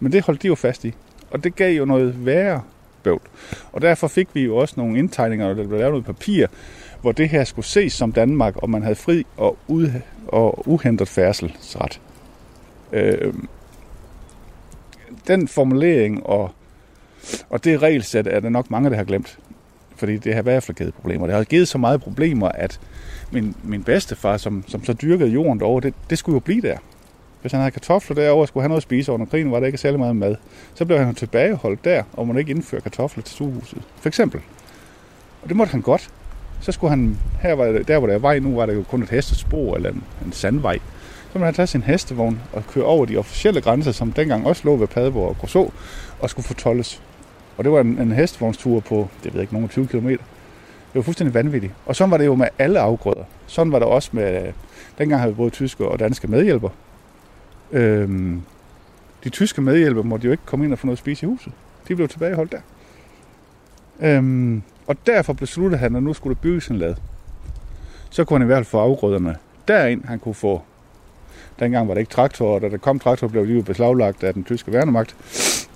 Men 0.00 0.12
det 0.12 0.24
holdt 0.24 0.42
de 0.42 0.46
jo 0.46 0.54
fast 0.54 0.84
i. 0.84 0.94
Og 1.30 1.44
det 1.44 1.56
gav 1.56 1.76
jo 1.76 1.84
noget 1.84 2.26
værre 2.26 2.62
bøvl. 3.02 3.20
Og 3.72 3.82
derfor 3.82 4.08
fik 4.08 4.28
vi 4.34 4.40
jo 4.40 4.56
også 4.56 4.74
nogle 4.76 4.98
indtegninger, 4.98 5.46
og 5.46 5.56
der 5.56 5.66
blev 5.66 5.78
lavet 5.78 5.92
noget 5.92 6.06
papir, 6.06 6.46
hvor 7.00 7.12
det 7.12 7.28
her 7.28 7.44
skulle 7.44 7.66
ses 7.66 7.92
som 7.92 8.12
Danmark, 8.12 8.56
og 8.56 8.70
man 8.70 8.82
havde 8.82 8.94
fri 8.94 9.26
og, 9.36 9.58
ud, 9.68 9.90
og 10.28 10.68
uhindret 10.68 11.08
færdselsret. 11.08 12.00
Øh, 12.92 13.34
den 15.26 15.48
formulering 15.48 16.26
og, 16.26 16.50
og 17.50 17.64
det 17.64 17.82
regelsæt 17.82 18.26
er 18.26 18.40
der 18.40 18.48
nok 18.48 18.70
mange, 18.70 18.90
der 18.90 18.96
har 18.96 19.04
glemt. 19.04 19.38
Fordi 20.00 20.16
det 20.16 20.34
har 20.34 20.40
i 20.40 20.42
hvert 20.42 20.62
fald 20.62 20.76
givet 20.76 20.94
problemer. 20.94 21.26
Det 21.26 21.36
har 21.36 21.44
givet 21.44 21.68
så 21.68 21.78
meget 21.78 22.00
problemer, 22.00 22.48
at 22.48 22.80
min, 23.30 23.54
min 23.62 23.82
bedstefar, 23.82 24.36
som, 24.36 24.64
som 24.68 24.84
så 24.84 24.92
dyrkede 24.92 25.30
jorden 25.30 25.60
derovre, 25.60 25.80
det, 25.80 25.94
det 26.10 26.18
skulle 26.18 26.34
jo 26.34 26.40
blive 26.40 26.62
der. 26.62 26.76
Hvis 27.40 27.52
han 27.52 27.60
havde 27.60 27.70
kartofler 27.70 28.14
derovre 28.14 28.46
skulle 28.46 28.62
have 28.62 28.68
noget 28.68 28.78
at 28.78 28.82
spise 28.82 29.12
under 29.12 29.26
krigen, 29.26 29.52
var 29.52 29.60
der 29.60 29.66
ikke 29.66 29.78
særlig 29.78 30.00
meget 30.00 30.16
mad. 30.16 30.36
Så 30.74 30.84
blev 30.84 30.98
han 30.98 31.08
jo 31.08 31.12
tilbageholdt 31.12 31.84
der, 31.84 32.02
og 32.12 32.26
måtte 32.26 32.40
ikke 32.40 32.50
indføre 32.50 32.80
kartofler 32.80 33.22
til 33.22 33.34
stuehuset. 33.34 33.82
For 34.00 34.08
eksempel. 34.08 34.40
Og 35.42 35.48
det 35.48 35.56
måtte 35.56 35.70
han 35.70 35.80
godt. 35.80 36.08
Så 36.60 36.72
skulle 36.72 36.90
han, 36.90 37.18
her 37.42 37.52
var 37.54 37.64
det, 37.64 37.88
der 37.88 37.98
hvor 37.98 38.06
der 38.06 38.14
er 38.14 38.18
vej 38.18 38.38
nu, 38.38 38.54
var 38.54 38.66
der 38.66 38.72
jo 38.72 38.82
kun 38.82 39.02
et 39.02 39.10
hestespor 39.10 39.76
eller 39.76 39.90
en, 39.90 40.04
en 40.26 40.32
sandvej. 40.32 40.78
Så 41.32 41.38
måtte 41.38 41.44
han 41.44 41.54
tage 41.54 41.66
sin 41.66 41.82
hestevogn 41.82 42.40
og 42.52 42.66
køre 42.66 42.84
over 42.84 43.06
de 43.06 43.16
officielle 43.16 43.60
grænser, 43.60 43.92
som 43.92 44.12
dengang 44.12 44.46
også 44.46 44.62
lå 44.64 44.76
ved 44.76 44.86
Padborg 44.86 45.28
og 45.28 45.36
Grosso, 45.38 45.72
og 46.20 46.30
skulle 46.30 46.46
fortolles. 46.46 47.02
Og 47.56 47.64
det 47.64 47.72
var 47.72 47.80
en, 47.80 47.98
en 47.98 48.12
hestevognstur 48.12 48.80
på, 48.80 49.08
det 49.16 49.24
ved 49.24 49.32
jeg 49.32 49.42
ikke, 49.42 49.54
nogen 49.54 49.68
20 49.68 49.86
km. 49.86 50.08
Det 50.08 50.18
var 50.94 51.02
fuldstændig 51.02 51.34
vanvittigt. 51.34 51.72
Og 51.86 51.96
sådan 51.96 52.10
var 52.10 52.16
det 52.16 52.26
jo 52.26 52.34
med 52.34 52.48
alle 52.58 52.80
afgrøder. 52.80 53.24
Sådan 53.46 53.72
var 53.72 53.78
det 53.78 53.88
også 53.88 54.10
med, 54.12 54.52
dengang 54.98 55.20
havde 55.20 55.32
vi 55.32 55.36
både 55.36 55.50
tyske 55.50 55.88
og 55.88 55.98
danske 55.98 56.28
medhjælper. 56.28 56.68
Øhm, 57.72 58.42
de 59.24 59.28
tyske 59.28 59.62
medhjælper 59.62 60.02
måtte 60.02 60.26
jo 60.26 60.30
ikke 60.30 60.46
komme 60.46 60.64
ind 60.64 60.72
og 60.72 60.78
få 60.78 60.86
noget 60.86 60.96
at 60.96 60.98
spise 60.98 61.26
i 61.26 61.28
huset. 61.28 61.52
De 61.88 61.96
blev 61.96 62.08
tilbageholdt 62.08 62.52
der. 62.52 62.60
Øhm, 64.00 64.62
og 64.86 64.96
derfor 65.06 65.32
besluttede 65.32 65.80
han, 65.80 65.96
at 65.96 66.02
nu 66.02 66.14
skulle 66.14 66.34
der 66.34 66.40
bygges 66.40 66.68
en 66.68 66.76
lad. 66.76 66.94
Så 68.10 68.24
kunne 68.24 68.38
han 68.38 68.44
i 68.44 68.46
hvert 68.46 68.56
fald 68.56 68.66
få 68.66 68.78
afgrøderne 68.78 69.36
derind. 69.68 70.04
Han 70.04 70.18
kunne 70.18 70.34
få, 70.34 70.62
dengang 71.60 71.88
var 71.88 71.94
det 71.94 72.00
ikke 72.00 72.12
traktorer, 72.12 72.54
og 72.54 72.60
da 72.60 72.68
der 72.68 72.76
kom 72.76 72.98
traktorer, 72.98 73.30
blev 73.30 73.46
de 73.46 73.52
jo 73.52 73.62
beslaglagt 73.62 74.24
af 74.24 74.34
den 74.34 74.44
tyske 74.44 74.72
værnemagt. 74.72 75.16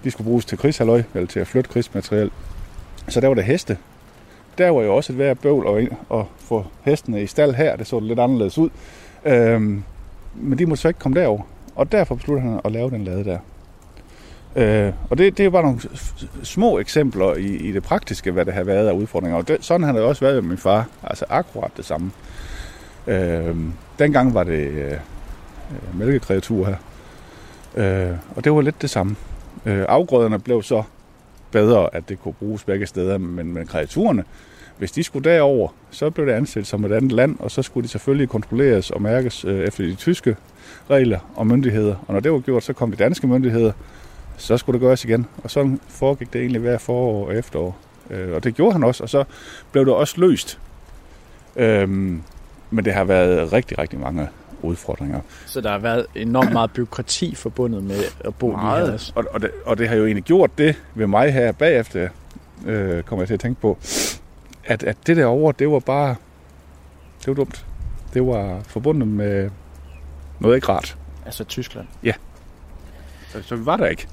De 0.05 0.11
skulle 0.11 0.25
bruges 0.25 0.45
til 0.45 0.59
krigshalløj, 0.59 1.03
eller 1.15 1.29
til 1.29 1.41
at 1.41 1.47
flytte 1.47 1.71
krigsmateriel. 1.71 2.31
Så 3.09 3.21
der 3.21 3.29
var 3.29 3.35
det 3.35 3.45
heste. 3.45 3.79
Der 4.59 4.71
var 4.71 4.83
jo 4.83 4.97
også 4.97 5.13
et 5.13 5.19
værd 5.19 5.37
bøvl 5.37 5.83
at, 5.83 6.19
at 6.19 6.27
få 6.39 6.67
hestene 6.83 7.23
i 7.23 7.27
stald 7.27 7.55
her. 7.55 7.77
Det 7.77 7.87
så 7.87 8.01
lidt 8.01 8.19
anderledes 8.19 8.59
ud. 8.59 8.71
Øhm, 9.25 9.83
men 10.35 10.59
de 10.59 10.67
måtte 10.67 10.83
så 10.83 10.89
ikke 10.89 11.01
komme 11.01 11.21
derover. 11.21 11.43
Og 11.75 11.93
derfor 11.93 12.15
besluttede 12.15 12.51
han 12.51 12.61
at 12.65 12.73
lave 12.73 12.91
den 12.91 13.05
lade 13.05 13.25
der. 13.25 13.39
Øh, 14.57 14.93
og 15.11 15.19
det, 15.19 15.39
det 15.39 15.47
er 15.47 15.51
bare 15.51 15.63
nogle 15.63 15.81
små 16.43 16.79
eksempler 16.79 17.35
i, 17.35 17.47
i 17.47 17.73
det 17.73 17.83
praktiske, 17.83 18.31
hvad 18.31 18.45
det 18.45 18.55
har 18.55 18.65
været 18.65 18.89
af 18.89 18.93
udfordringer. 18.93 19.39
Og 19.39 19.49
det, 19.49 19.65
sådan 19.65 19.87
har 19.87 19.93
det 19.93 20.03
også 20.03 20.25
været 20.25 20.35
med 20.35 20.49
min 20.49 20.59
far. 20.59 20.89
Altså 21.03 21.25
akkurat 21.29 21.71
det 21.77 21.85
samme. 21.85 22.11
Øh, 23.07 23.57
dengang 23.99 24.35
var 24.35 24.45
det 24.45 24.67
øh, 24.67 24.93
øh, 24.93 25.99
mælkekreatur 25.99 26.67
her. 26.67 26.77
Øh, 27.77 28.17
og 28.37 28.45
det 28.45 28.53
var 28.53 28.61
lidt 28.61 28.83
det 28.83 28.91
samme. 28.91 29.17
Øh, 29.67 29.85
afgrøderne 29.89 30.39
blev 30.39 30.63
så 30.63 30.83
bedre, 31.51 31.95
at 31.95 32.09
det 32.09 32.23
kunne 32.23 32.35
bruges 32.35 32.65
begge 32.65 32.87
steder, 32.87 33.19
men, 33.19 33.55
men 33.55 33.67
kreaturerne, 33.67 34.25
hvis 34.79 34.93
de 34.93 35.03
skulle 35.03 35.31
derover, 35.31 35.69
så 35.91 36.11
blev 36.11 36.27
det 36.27 36.33
anset 36.33 36.67
som 36.67 36.85
et 36.85 36.93
andet 36.93 37.13
land, 37.13 37.37
og 37.39 37.51
så 37.51 37.63
skulle 37.63 37.85
de 37.85 37.89
selvfølgelig 37.89 38.29
kontrolleres 38.29 38.91
og 38.91 39.03
mærkes 39.03 39.45
øh, 39.45 39.65
efter 39.65 39.85
de 39.85 39.95
tyske 39.95 40.37
regler 40.91 41.19
og 41.37 41.47
myndigheder. 41.47 41.97
Og 42.07 42.15
når 42.15 42.21
det 42.21 42.33
var 42.33 42.39
gjort, 42.39 42.63
så 42.63 42.73
kom 42.73 42.91
de 42.91 42.97
danske 42.97 43.27
myndigheder, 43.27 43.73
så 44.37 44.57
skulle 44.57 44.75
det 44.81 44.87
gøres 44.87 45.05
igen. 45.05 45.27
Og 45.45 45.51
så 45.51 45.77
foregik 45.89 46.33
det 46.33 46.41
egentlig 46.41 46.61
hver 46.61 46.79
forår 46.79 47.27
og 47.27 47.37
efterår. 47.37 47.77
Øh, 48.11 48.35
og 48.35 48.45
det 48.45 48.55
gjorde 48.55 48.73
han 48.73 48.85
også, 48.85 49.03
og 49.03 49.09
så 49.09 49.25
blev 49.73 49.85
det 49.87 49.95
også 49.95 50.21
løst. 50.21 50.59
Øhm, 51.57 52.23
men 52.71 52.85
det 52.85 52.93
har 52.93 53.05
været 53.05 53.53
rigtig, 53.53 53.79
rigtig 53.79 53.99
mange 54.01 54.29
udfordringer. 54.65 55.21
Så 55.47 55.61
der 55.61 55.71
har 55.71 55.79
været 55.79 56.07
enormt 56.15 56.53
meget 56.53 56.71
byråkrati 56.71 57.35
forbundet 57.35 57.85
med 57.85 58.01
at 58.25 58.35
bo 58.35 58.51
meget, 58.51 58.89
lige. 58.89 59.13
Og, 59.15 59.25
og, 59.31 59.41
det, 59.41 59.51
og 59.65 59.79
det 59.79 59.89
har 59.89 59.97
jo 59.97 60.05
egentlig 60.07 60.25
gjort 60.25 60.59
det 60.59 60.83
ved 60.95 61.07
mig 61.07 61.33
her 61.33 61.53
bagefter, 61.53 62.09
øh, 62.67 63.03
kommer 63.03 63.23
jeg 63.23 63.27
til 63.27 63.35
at 63.35 63.41
tænke 63.41 63.61
på, 63.61 63.79
at, 64.65 64.83
at 64.83 64.97
det 65.07 65.17
der 65.17 65.27
over, 65.27 65.53
det 65.53 65.71
var 65.71 65.79
bare, 65.79 66.15
det 67.21 67.27
var 67.27 67.35
dumt. 67.35 67.67
Det 68.15 68.27
var 68.27 68.61
forbundet 68.67 69.09
med 69.09 69.51
noget 70.41 70.55
ikke 70.55 70.69
rart. 70.69 70.97
Altså 71.27 71.45
Tyskland? 71.45 71.87
Ja. 72.03 72.13
Så, 73.29 73.43
så 73.43 73.57
vi 73.57 73.67
var 73.67 73.77
der 73.77 73.87
ikke. 73.87 74.07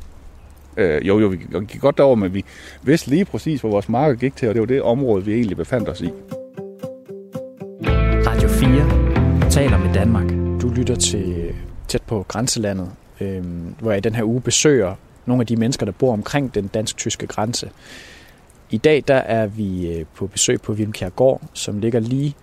Øh, 0.77 1.07
jo, 1.07 1.19
jo, 1.19 1.27
vi 1.27 1.37
gik 1.67 1.81
godt 1.81 1.97
derover, 1.97 2.15
men 2.15 2.33
vi 2.33 2.45
vidste 2.81 3.09
lige 3.09 3.25
præcis, 3.25 3.61
hvor 3.61 3.69
vores 3.69 3.89
marker 3.89 4.15
gik 4.15 4.35
til, 4.35 4.47
og 4.47 4.53
det 4.53 4.61
var 4.61 4.67
det 4.67 4.81
område, 4.81 5.25
vi 5.25 5.33
egentlig 5.33 5.57
befandt 5.57 5.89
os 5.89 6.01
i. 6.01 6.11
taler 9.51 9.77
med 9.77 9.93
Danmark. 9.93 10.29
Du 10.61 10.69
lytter 10.69 10.95
til 10.95 11.53
tæt 11.87 12.01
på 12.01 12.25
grænselandet, 12.27 12.91
øh, 13.21 13.43
hvor 13.79 13.91
jeg 13.91 13.97
i 13.97 14.01
den 14.01 14.15
her 14.15 14.23
uge 14.23 14.41
besøger 14.41 14.95
nogle 15.25 15.41
af 15.41 15.47
de 15.47 15.55
mennesker, 15.55 15.85
der 15.85 15.93
bor 15.93 16.13
omkring 16.13 16.55
den 16.55 16.67
dansk-tyske 16.67 17.27
grænse. 17.27 17.69
I 18.69 18.77
dag 18.77 19.03
der 19.07 19.15
er 19.15 19.47
vi 19.47 19.91
øh, 19.93 20.05
på 20.15 20.27
besøg 20.27 20.61
på 20.61 20.73
Vilmkjærgård, 20.73 21.41
som 21.53 21.79
ligger 21.79 21.99
lige 21.99 22.35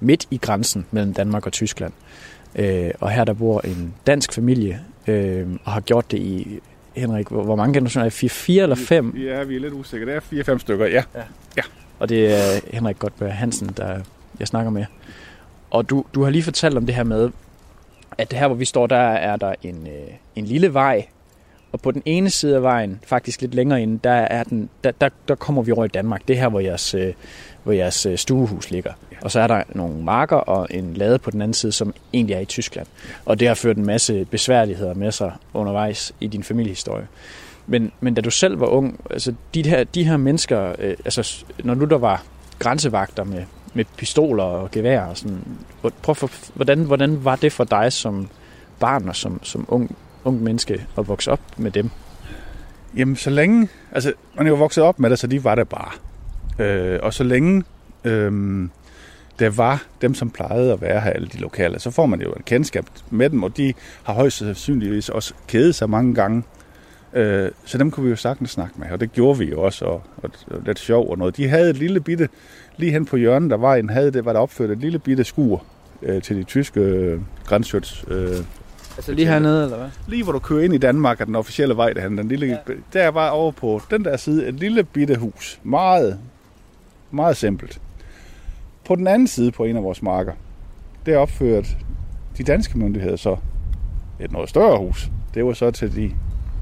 midt 0.00 0.26
i 0.30 0.36
grænsen 0.36 0.86
mellem 0.90 1.14
Danmark 1.14 1.46
og 1.46 1.52
Tyskland. 1.52 1.92
Øh, 2.56 2.90
og 3.00 3.10
her 3.10 3.24
der 3.24 3.32
bor 3.32 3.60
en 3.60 3.94
dansk 4.06 4.32
familie, 4.32 4.80
øh, 5.06 5.46
og 5.64 5.72
har 5.72 5.80
gjort 5.80 6.10
det 6.10 6.18
i, 6.18 6.60
Henrik, 6.96 7.28
hvor 7.28 7.56
mange 7.56 7.74
generationer 7.74 8.06
er 8.06 8.10
det? 8.10 8.30
Fire 8.30 8.62
eller 8.62 8.76
fem? 8.76 9.16
Ja, 9.16 9.42
vi 9.42 9.56
er 9.56 9.60
lidt 9.60 9.74
usikre. 9.74 10.06
Det 10.06 10.14
er 10.14 10.20
fire-fem 10.20 10.58
stykker, 10.58 10.86
ja. 10.86 11.02
ja. 11.14 11.22
ja. 11.56 11.62
Og 11.98 12.08
det 12.08 12.32
er 12.34 12.60
Henrik 12.72 12.98
Godberg 12.98 13.34
Hansen, 13.34 13.68
der 13.76 14.00
jeg 14.40 14.48
snakker 14.48 14.70
med. 14.70 14.84
Og 15.72 15.90
du, 15.90 16.04
du 16.14 16.22
har 16.22 16.30
lige 16.30 16.42
fortalt 16.42 16.76
om 16.76 16.86
det 16.86 16.94
her 16.94 17.04
med, 17.04 17.30
at 18.18 18.30
det 18.30 18.38
her, 18.38 18.46
hvor 18.46 18.56
vi 18.56 18.64
står, 18.64 18.86
der 18.86 18.96
er 18.96 19.36
der 19.36 19.54
en, 19.62 19.86
øh, 19.86 20.14
en 20.36 20.44
lille 20.44 20.74
vej, 20.74 21.06
og 21.72 21.80
på 21.80 21.90
den 21.90 22.02
ene 22.04 22.30
side 22.30 22.56
af 22.56 22.62
vejen, 22.62 23.00
faktisk 23.06 23.40
lidt 23.40 23.54
længere 23.54 23.82
inde, 23.82 24.00
der, 24.04 24.10
er 24.10 24.44
den, 24.44 24.68
der, 24.84 24.90
der, 24.90 25.08
der 25.28 25.34
kommer 25.34 25.62
vi 25.62 25.72
over 25.72 25.84
i 25.84 25.88
Danmark. 25.88 26.28
Det 26.28 26.36
er 26.36 26.40
her, 26.40 26.48
hvor 26.48 26.60
jeres, 26.60 26.94
øh, 26.94 27.12
hvor 27.62 27.72
jeres 27.72 28.06
øh, 28.06 28.18
stuehus 28.18 28.70
ligger. 28.70 28.92
Ja. 29.12 29.16
Og 29.22 29.30
så 29.30 29.40
er 29.40 29.46
der 29.46 29.62
nogle 29.68 30.02
marker 30.02 30.36
og 30.36 30.66
en 30.70 30.94
lade 30.94 31.18
på 31.18 31.30
den 31.30 31.42
anden 31.42 31.54
side, 31.54 31.72
som 31.72 31.94
egentlig 32.12 32.34
er 32.34 32.40
i 32.40 32.44
Tyskland. 32.44 32.86
Og 33.24 33.40
det 33.40 33.48
har 33.48 33.54
ført 33.54 33.76
en 33.76 33.86
masse 33.86 34.24
besværligheder 34.24 34.94
med 34.94 35.12
sig 35.12 35.32
undervejs 35.54 36.12
i 36.20 36.26
din 36.26 36.42
familiehistorie. 36.42 37.06
Men, 37.66 37.92
men 38.00 38.14
da 38.14 38.20
du 38.20 38.30
selv 38.30 38.60
var 38.60 38.66
ung, 38.66 39.00
altså 39.10 39.34
de 39.54 39.68
her, 39.68 39.84
de 39.84 40.04
her 40.04 40.16
mennesker, 40.16 40.74
øh, 40.78 40.96
altså 41.04 41.44
når 41.64 41.74
du 41.74 41.84
der 41.84 41.98
var 41.98 42.24
grænsevagter 42.58 43.24
med, 43.24 43.44
med 43.74 43.84
pistoler 43.96 44.44
og 44.44 44.70
gevær 44.70 45.00
og 45.00 45.16
sådan, 45.16 45.44
prøv 46.02 46.14
for, 46.14 46.30
hvordan, 46.54 46.78
hvordan 46.84 47.24
var 47.24 47.36
det 47.36 47.52
for 47.52 47.64
dig 47.64 47.92
som 47.92 48.28
barn 48.80 49.08
og 49.08 49.16
som, 49.16 49.44
som 49.44 49.64
ung, 49.68 49.96
ung 50.24 50.42
menneske 50.42 50.86
at 50.98 51.08
vokse 51.08 51.30
op 51.30 51.40
med 51.56 51.70
dem? 51.70 51.90
Jamen, 52.96 53.16
så 53.16 53.30
længe... 53.30 53.68
Altså, 53.92 54.12
man 54.36 54.46
er 54.46 54.50
jo 54.50 54.56
vokset 54.56 54.84
op 54.84 54.98
med 54.98 55.10
det, 55.10 55.18
så 55.18 55.26
de 55.26 55.44
var 55.44 55.54
der 55.54 55.64
bare. 55.64 55.90
Øh, 56.58 56.98
og 57.02 57.14
så 57.14 57.24
længe 57.24 57.62
øh, 58.04 58.32
der 59.38 59.50
var 59.50 59.82
dem, 60.02 60.14
som 60.14 60.30
plejede 60.30 60.72
at 60.72 60.80
være 60.80 61.00
her, 61.00 61.10
alle 61.10 61.28
de 61.28 61.38
lokale, 61.38 61.78
så 61.78 61.90
får 61.90 62.06
man 62.06 62.20
jo 62.20 62.32
et 62.32 62.44
kendskab 62.44 62.84
med 63.10 63.30
dem, 63.30 63.42
og 63.42 63.56
de 63.56 63.72
har 64.02 64.12
højst 64.12 64.38
sandsynligvis 64.38 65.08
også 65.08 65.34
kædet 65.48 65.74
sig 65.74 65.90
mange 65.90 66.14
gange. 66.14 66.42
Øh, 67.14 67.50
så 67.64 67.78
dem 67.78 67.90
kunne 67.90 68.04
vi 68.04 68.10
jo 68.10 68.16
sagtens 68.16 68.50
snakke 68.50 68.74
med, 68.76 68.90
og 68.90 69.00
det 69.00 69.12
gjorde 69.12 69.38
vi 69.38 69.44
jo 69.44 69.62
også, 69.62 69.84
og, 69.84 70.02
og, 70.16 70.30
og 70.46 70.60
lidt 70.66 70.78
sjov 70.78 71.10
og 71.10 71.18
noget. 71.18 71.36
De 71.36 71.48
havde 71.48 71.70
et 71.70 71.76
lille 71.76 72.00
bitte, 72.00 72.28
lige 72.76 72.92
hen 72.92 73.04
på 73.04 73.16
hjørnet, 73.16 73.50
der 73.50 73.56
var 73.56 73.74
en, 73.74 73.90
havde 73.90 74.10
det, 74.10 74.24
var 74.24 74.32
der 74.32 74.40
opført 74.40 74.70
et 74.70 74.78
lille 74.78 74.98
bitte 74.98 75.24
skur 75.24 75.64
øh, 76.02 76.22
til 76.22 76.36
de 76.36 76.44
tyske 76.44 76.80
øh, 76.80 77.20
grænsøts 77.44 78.04
øh, 78.08 78.36
Altså 78.96 79.12
lige 79.12 79.28
hernede, 79.28 79.64
eller 79.64 79.76
hvad? 79.76 79.88
Lige 80.08 80.22
hvor 80.22 80.32
du 80.32 80.38
kører 80.38 80.64
ind 80.64 80.74
i 80.74 80.78
Danmark, 80.78 81.20
er 81.20 81.24
den 81.24 81.34
officielle 81.34 81.76
vej 81.76 81.92
derhen. 81.92 82.18
Den 82.18 82.28
lille, 82.28 82.46
ja. 82.46 82.74
Der 82.92 83.08
var 83.08 83.30
over 83.30 83.52
på 83.52 83.80
den 83.90 84.04
der 84.04 84.16
side 84.16 84.48
et 84.48 84.54
lille 84.54 84.84
bitte 84.84 85.16
hus. 85.16 85.60
Meget, 85.62 86.18
meget 87.10 87.36
simpelt. 87.36 87.80
På 88.84 88.94
den 88.94 89.06
anden 89.06 89.28
side 89.28 89.50
på 89.50 89.64
en 89.64 89.76
af 89.76 89.82
vores 89.82 90.02
marker, 90.02 90.32
der 91.06 91.18
opført 91.18 91.76
de 92.38 92.44
danske 92.44 92.78
myndigheder 92.78 93.16
så 93.16 93.36
et 94.20 94.32
noget 94.32 94.48
større 94.48 94.78
hus. 94.78 95.10
Det 95.34 95.44
var 95.44 95.52
så 95.52 95.70
til 95.70 95.96
de 95.96 96.10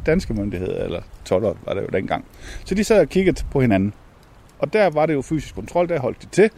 danske 0.06 0.34
myndigheder, 0.34 0.84
eller 0.84 1.00
toller 1.24 1.54
var 1.64 1.74
det 1.74 1.82
jo 1.82 1.88
dengang. 1.92 2.24
Så 2.64 2.74
de 2.74 2.84
sad 2.84 3.00
og 3.00 3.08
kiggede 3.08 3.44
på 3.50 3.60
hinanden. 3.60 3.92
Og 4.58 4.72
der 4.72 4.90
var 4.90 5.06
det 5.06 5.14
jo 5.14 5.22
fysisk 5.22 5.54
kontrol, 5.54 5.88
der 5.88 6.00
holdt 6.00 6.22
de 6.22 6.26
til. 6.26 6.50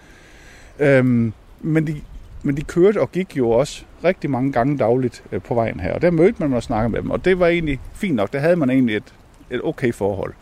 Øhm, 0.79 1.33
men 1.61 1.87
de 1.87 2.01
men 2.43 2.57
de 2.57 2.63
kørte 2.63 3.01
og 3.01 3.13
gik 3.13 3.37
jo 3.37 3.51
også 3.51 3.85
rigtig 4.05 4.31
mange 4.31 4.53
gange 4.53 4.79
dagligt 4.79 5.25
øh, 5.33 5.43
på 5.43 5.55
vejen 5.55 5.81
her. 5.81 5.95
Og 5.95 6.03
der 6.03 6.11
mødte 6.11 6.35
man 6.39 6.53
og 6.53 6.63
snakkede 6.63 6.93
med 6.93 7.03
dem, 7.03 7.11
og 7.11 7.25
det 7.25 7.39
var 7.39 7.47
egentlig 7.47 7.81
fint 7.95 8.15
nok. 8.15 8.33
Der 8.33 8.39
havde 8.39 8.57
man 8.57 8.71
egentlig 8.71 8.97
et, 8.97 9.15
et 9.51 9.61
okay 9.65 9.93
forhold. 9.93 10.33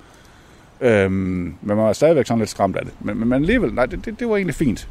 Øhm, 0.80 1.12
men 1.12 1.56
man 1.62 1.76
var 1.76 1.92
stadigvæk 1.92 2.26
sådan 2.26 2.38
lidt 2.38 2.50
skræmt 2.50 2.76
af 2.76 2.84
det. 2.84 2.94
Men, 3.00 3.18
men 3.18 3.32
alligevel, 3.32 3.74
nej, 3.74 3.86
det, 3.86 4.04
det, 4.04 4.20
det 4.20 4.28
var 4.28 4.36
egentlig 4.36 4.54
fint. 4.54 4.88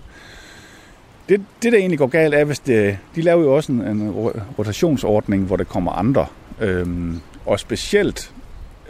Det, 1.29 1.41
det, 1.63 1.71
der 1.71 1.77
egentlig 1.77 1.99
går 1.99 2.07
galt, 2.07 2.35
er, 2.35 2.43
hvis 2.43 2.59
det, 2.59 2.97
de 3.15 3.21
laver 3.21 3.43
jo 3.43 3.55
også 3.55 3.71
en, 3.71 3.81
en 3.81 4.11
rotationsordning, 4.59 5.43
hvor 5.43 5.55
der 5.55 5.63
kommer 5.63 5.91
andre. 5.91 6.25
Øhm, 6.61 7.19
og 7.49 7.59
specielt 7.59 8.31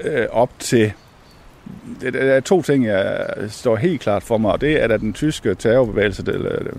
øh, 0.01 0.27
op 0.31 0.49
til 0.59 0.91
det, 2.01 2.13
der 2.13 2.19
er 2.19 2.39
to 2.39 2.61
ting, 2.61 2.85
jeg 2.85 3.27
står 3.49 3.75
helt 3.75 4.01
klart 4.01 4.23
for 4.23 4.37
mig, 4.37 4.51
og 4.51 4.61
det 4.61 4.83
er, 4.83 4.87
at 4.87 4.99
den 4.99 5.13
tyske 5.13 5.55
terrorbevægelse, 5.55 6.23
eller 6.27 6.71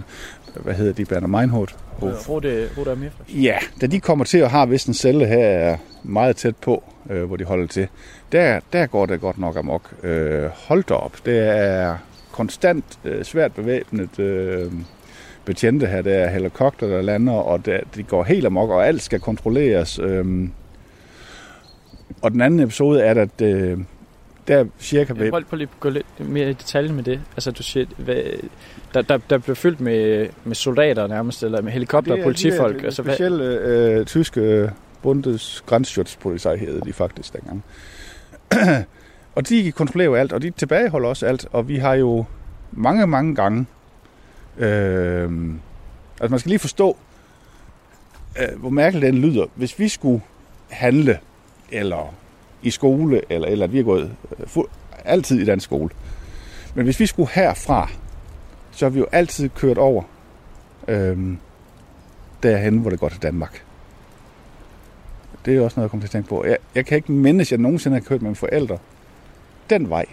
hvad 0.55 0.75
hedder 0.75 0.93
de, 0.93 1.05
Berner 1.05 1.27
Meinhof? 1.27 1.73
Rode, 2.03 2.17
Rode 2.29 3.11
Ja, 3.29 3.59
da 3.81 3.87
de 3.87 4.01
kommer 4.01 4.25
til 4.25 4.39
at 4.39 4.51
have 4.51 4.69
vist 4.69 4.89
en 4.89 4.95
celle 4.95 5.27
her 5.27 5.77
meget 6.03 6.37
tæt 6.37 6.57
på, 6.57 6.85
øh, 7.11 7.25
hvor 7.25 7.37
de 7.37 7.45
holder 7.45 7.67
til, 7.67 7.89
der, 8.33 8.61
der 8.73 8.87
går 8.87 9.07
det 9.07 9.21
godt 9.21 9.39
nok 9.39 9.57
amok. 9.57 9.95
Øh, 10.03 10.49
hold 10.55 10.85
da 10.85 10.95
op, 10.95 11.17
det 11.27 11.39
er 11.39 11.97
konstant 12.33 12.85
øh, 13.05 13.25
svært 13.25 13.55
bevæbnet 13.55 14.19
øh, 14.19 14.73
betjente 15.45 15.87
her. 15.87 16.03
Der 16.03 16.15
er 16.15 16.31
helikopter, 16.31 16.87
der 16.87 17.03
lander, 17.03 17.33
og 17.33 17.67
der, 17.67 17.81
de 17.95 18.03
går 18.03 18.25
helt 18.25 18.47
amok, 18.47 18.71
og 18.71 18.87
alt 18.87 19.03
skal 19.03 19.21
kontrolleres. 19.21 19.99
Øh, 19.99 20.49
og 22.23 22.31
den 22.31 22.41
anden 22.41 22.61
episode 22.61 23.03
er, 23.03 23.23
at 23.23 23.43
øh, 23.43 23.79
der 24.49 24.65
cirka... 24.81 25.13
Ved... 25.13 25.31
Prøv, 25.31 25.45
prøv 25.45 25.57
lige 25.57 25.69
at 25.75 25.81
gå 25.81 25.89
lidt 25.89 26.29
mere 26.29 26.51
i 26.51 26.53
detalje 26.53 26.93
med 26.93 27.03
det. 27.03 27.21
Altså, 27.37 27.51
du 27.51 27.63
siger, 27.63 27.87
hvad, 27.97 28.23
der, 28.95 29.03
der, 29.03 29.19
der 29.31 29.39
blev 29.39 29.57
fyldt 29.57 29.81
med, 29.81 30.29
med 30.45 30.55
soldater 30.55 31.07
nærmest, 31.07 31.43
eller 31.43 31.63
med 31.63 31.73
helikopter 31.73 32.13
og 32.13 32.19
politifolk. 32.23 32.75
Det 32.75 32.83
er, 32.83 32.85
altså, 32.85 33.03
specielle 33.03 33.45
øh, 33.45 34.07
tyske 34.07 34.41
øh, 34.41 34.69
Bundesgrenzschutzpolizei 35.03 36.57
hed 36.57 36.81
de 36.81 36.93
faktisk 36.93 37.33
dengang. 37.33 37.65
og 39.37 39.49
de 39.49 39.73
kontrollerer 39.73 40.09
jo 40.09 40.15
alt, 40.15 40.33
og 40.33 40.43
de 40.43 40.51
tilbageholder 40.51 41.09
også 41.09 41.27
alt, 41.27 41.47
og 41.53 41.69
vi 41.69 41.77
har 41.77 41.95
jo 41.95 42.25
mange, 42.73 43.07
mange 43.07 43.35
gange... 43.35 43.67
Øh, 44.59 45.31
altså, 46.21 46.31
man 46.31 46.39
skal 46.39 46.51
lige 46.51 46.59
forstå, 46.59 46.97
øh, 48.41 48.61
hvor 48.61 48.71
mærkeligt 48.71 49.07
den 49.07 49.19
lyder. 49.19 49.47
Hvis 49.55 49.79
vi 49.79 49.89
skulle 49.89 50.23
handle, 50.69 51.19
eller 51.73 52.15
i 52.63 52.71
skole, 52.71 53.23
eller, 53.29 53.49
eller 53.49 53.65
at 53.65 53.73
vi 53.73 53.77
har 53.77 53.85
gået 53.85 54.13
uh, 54.57 54.65
altid 55.05 55.41
i 55.41 55.45
den 55.45 55.61
skole. 55.61 55.91
Men 56.75 56.85
hvis 56.85 57.01
vi 57.01 57.07
skulle 57.07 57.29
herfra, 57.33 57.91
så 58.71 58.85
har 58.85 58.91
vi 58.91 58.99
jo 58.99 59.07
altid 59.13 59.49
kørt 59.49 59.79
over 59.79 60.03
øhm, 60.89 61.39
derhen, 62.43 62.79
hvor 62.79 62.91
det 62.91 63.01
går 63.01 63.09
til 63.09 63.23
Danmark. 63.23 63.65
Det 65.45 65.57
er 65.57 65.61
også 65.61 65.81
noget, 65.81 65.85
jeg 65.85 65.91
kommer 65.91 66.03
til 66.03 66.09
at 66.09 66.13
tænke 66.13 66.29
på. 66.29 66.45
Jeg, 66.45 66.59
jeg 66.75 66.87
kan 66.87 66.97
ikke 66.97 67.13
mindes, 67.13 67.49
at 67.49 67.53
jeg 67.53 67.59
nogensinde 67.59 67.97
har 67.97 68.01
kørt 68.01 68.23
med 68.23 68.29
mine 68.29 68.37
forældre 68.37 68.79
den 69.71 69.91
vej, 69.91 70.07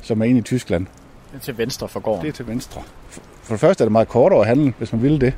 som 0.00 0.20
er 0.20 0.24
inde 0.24 0.38
i 0.38 0.42
Tyskland. 0.42 0.86
Det 1.32 1.38
er 1.40 1.44
til 1.44 1.58
venstre 1.58 1.88
for 1.88 2.00
gården. 2.00 2.22
Det 2.22 2.28
er 2.28 2.32
til 2.32 2.46
venstre. 2.46 2.82
For, 3.08 3.20
for 3.42 3.54
det 3.54 3.60
første 3.60 3.84
er 3.84 3.86
det 3.86 3.92
meget 3.92 4.08
kortere 4.08 4.40
at 4.40 4.46
handle, 4.46 4.74
hvis 4.78 4.92
man 4.92 5.02
ville 5.02 5.18
det. 5.18 5.34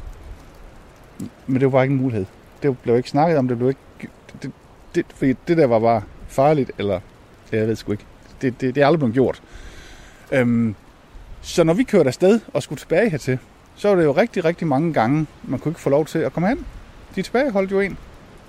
Men 1.46 1.54
det 1.54 1.62
var 1.64 1.70
bare 1.70 1.84
ikke 1.84 1.92
en 1.92 2.00
mulighed. 2.00 2.26
det 2.62 2.78
blev 2.78 2.96
ikke 2.96 3.10
snakket 3.10 3.38
om, 3.38 3.48
det 3.48 3.58
blev 3.58 3.68
ikke... 3.68 4.08
Det, 4.42 4.52
det, 4.96 5.06
fordi 5.14 5.34
det 5.48 5.56
der 5.56 5.66
var 5.66 5.78
bare 5.78 6.02
farligt, 6.28 6.70
eller 6.78 7.00
jeg 7.52 7.68
ved 7.68 7.76
sgu 7.76 7.92
ikke. 7.92 8.04
Det, 8.42 8.60
det, 8.60 8.74
det 8.74 8.82
er 8.82 8.86
aldrig 8.86 8.98
blevet 8.98 9.14
gjort. 9.14 9.42
Øhm, 10.32 10.74
så 11.42 11.64
når 11.64 11.74
vi 11.74 11.82
kørte 11.82 12.06
afsted 12.06 12.40
og 12.52 12.62
skulle 12.62 12.78
tilbage 12.78 13.10
hertil, 13.10 13.38
så 13.76 13.88
var 13.88 13.96
det 13.96 14.04
jo 14.04 14.12
rigtig, 14.12 14.44
rigtig 14.44 14.66
mange 14.66 14.92
gange, 14.92 15.26
man 15.44 15.58
kunne 15.58 15.70
ikke 15.70 15.80
få 15.80 15.90
lov 15.90 16.06
til 16.06 16.18
at 16.18 16.32
komme 16.32 16.48
hen. 16.48 16.66
De 17.16 17.22
tilbageholdt 17.22 17.70
jo 17.70 17.80
en. 17.80 17.98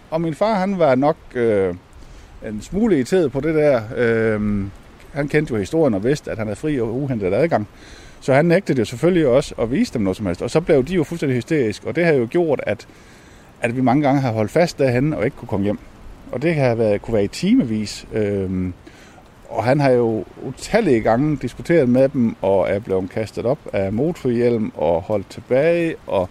Og 0.09 0.21
min 0.21 0.33
far, 0.33 0.53
han 0.53 0.79
var 0.79 0.95
nok 0.95 1.17
øh, 1.35 1.75
en 2.45 2.61
smule 2.61 2.95
irriteret 2.95 3.31
på 3.31 3.39
det 3.39 3.55
der. 3.55 3.81
Øh, 3.95 4.65
han 5.13 5.27
kendte 5.27 5.53
jo 5.53 5.59
historien 5.59 5.93
og 5.93 6.03
vidste, 6.03 6.31
at 6.31 6.37
han 6.37 6.47
havde 6.47 6.59
fri 6.59 6.81
og 6.81 6.95
uhentet 6.95 7.33
adgang. 7.33 7.67
Så 8.21 8.33
han 8.33 8.45
nægtede 8.45 8.79
jo 8.79 8.85
selvfølgelig 8.85 9.27
også 9.27 9.55
at 9.59 9.71
vise 9.71 9.93
dem 9.93 10.01
noget 10.01 10.17
som 10.17 10.25
helst. 10.25 10.41
Og 10.41 10.49
så 10.49 10.61
blev 10.61 10.83
de 10.85 10.93
jo 10.93 11.03
fuldstændig 11.03 11.35
hysterisk. 11.35 11.85
Og 11.85 11.95
det 11.95 12.05
har 12.05 12.13
jo 12.13 12.27
gjort, 12.31 12.61
at, 12.63 12.87
at 13.61 13.75
vi 13.75 13.81
mange 13.81 14.03
gange 14.03 14.21
har 14.21 14.31
holdt 14.31 14.51
fast 14.51 14.79
derhen 14.79 15.13
og 15.13 15.25
ikke 15.25 15.37
kunne 15.37 15.47
komme 15.47 15.63
hjem. 15.63 15.79
Og 16.31 16.41
det 16.41 16.55
har 16.55 16.75
været, 16.75 17.01
kunne 17.01 17.13
være 17.13 17.23
i 17.23 17.27
timevis. 17.27 18.07
Øh, 18.13 18.71
og 19.49 19.63
han 19.63 19.79
har 19.79 19.89
jo 19.89 20.25
utallige 20.43 21.01
gange 21.01 21.37
diskuteret 21.37 21.89
med 21.89 22.09
dem, 22.09 22.35
og 22.41 22.69
er 22.69 22.79
blevet 22.79 23.09
kastet 23.09 23.45
op 23.45 23.59
af 23.73 23.93
motorhjelm 23.93 24.71
og 24.75 25.01
holdt 25.01 25.29
tilbage, 25.29 25.95
og 26.07 26.29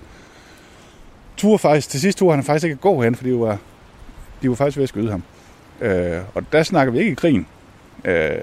tur 1.37 1.57
faktisk, 1.57 1.88
til 1.88 2.00
sidst 2.00 2.19
tur 2.19 2.35
han 2.35 2.45
faktisk 2.45 2.65
ikke 2.65 2.76
gå 2.76 3.03
hen, 3.03 3.15
fordi 3.15 3.31
de 3.31 3.41
var, 3.41 3.59
de 4.43 4.49
var 4.49 4.55
faktisk 4.55 4.76
ved 4.76 4.83
at 4.83 4.88
skyde 4.88 5.11
ham. 5.11 5.23
Øh, 5.81 6.19
og 6.35 6.43
der 6.53 6.62
snakker 6.62 6.93
vi 6.93 6.99
ikke 6.99 7.11
i 7.11 7.15
krigen. 7.15 7.47
Øh, 8.05 8.38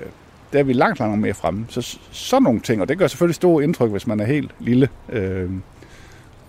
der 0.53 0.59
er 0.59 0.63
vi 0.63 0.73
langt, 0.73 0.99
langt 0.99 1.19
mere 1.19 1.33
fremme. 1.33 1.65
Så 1.69 1.97
sådan 2.11 2.43
nogle 2.43 2.59
ting, 2.59 2.81
og 2.81 2.89
det 2.89 2.97
gør 2.97 3.07
selvfølgelig 3.07 3.35
store 3.35 3.63
indtryk, 3.63 3.91
hvis 3.91 4.07
man 4.07 4.19
er 4.19 4.25
helt 4.25 4.51
lille, 4.59 4.89
øh, 5.09 5.49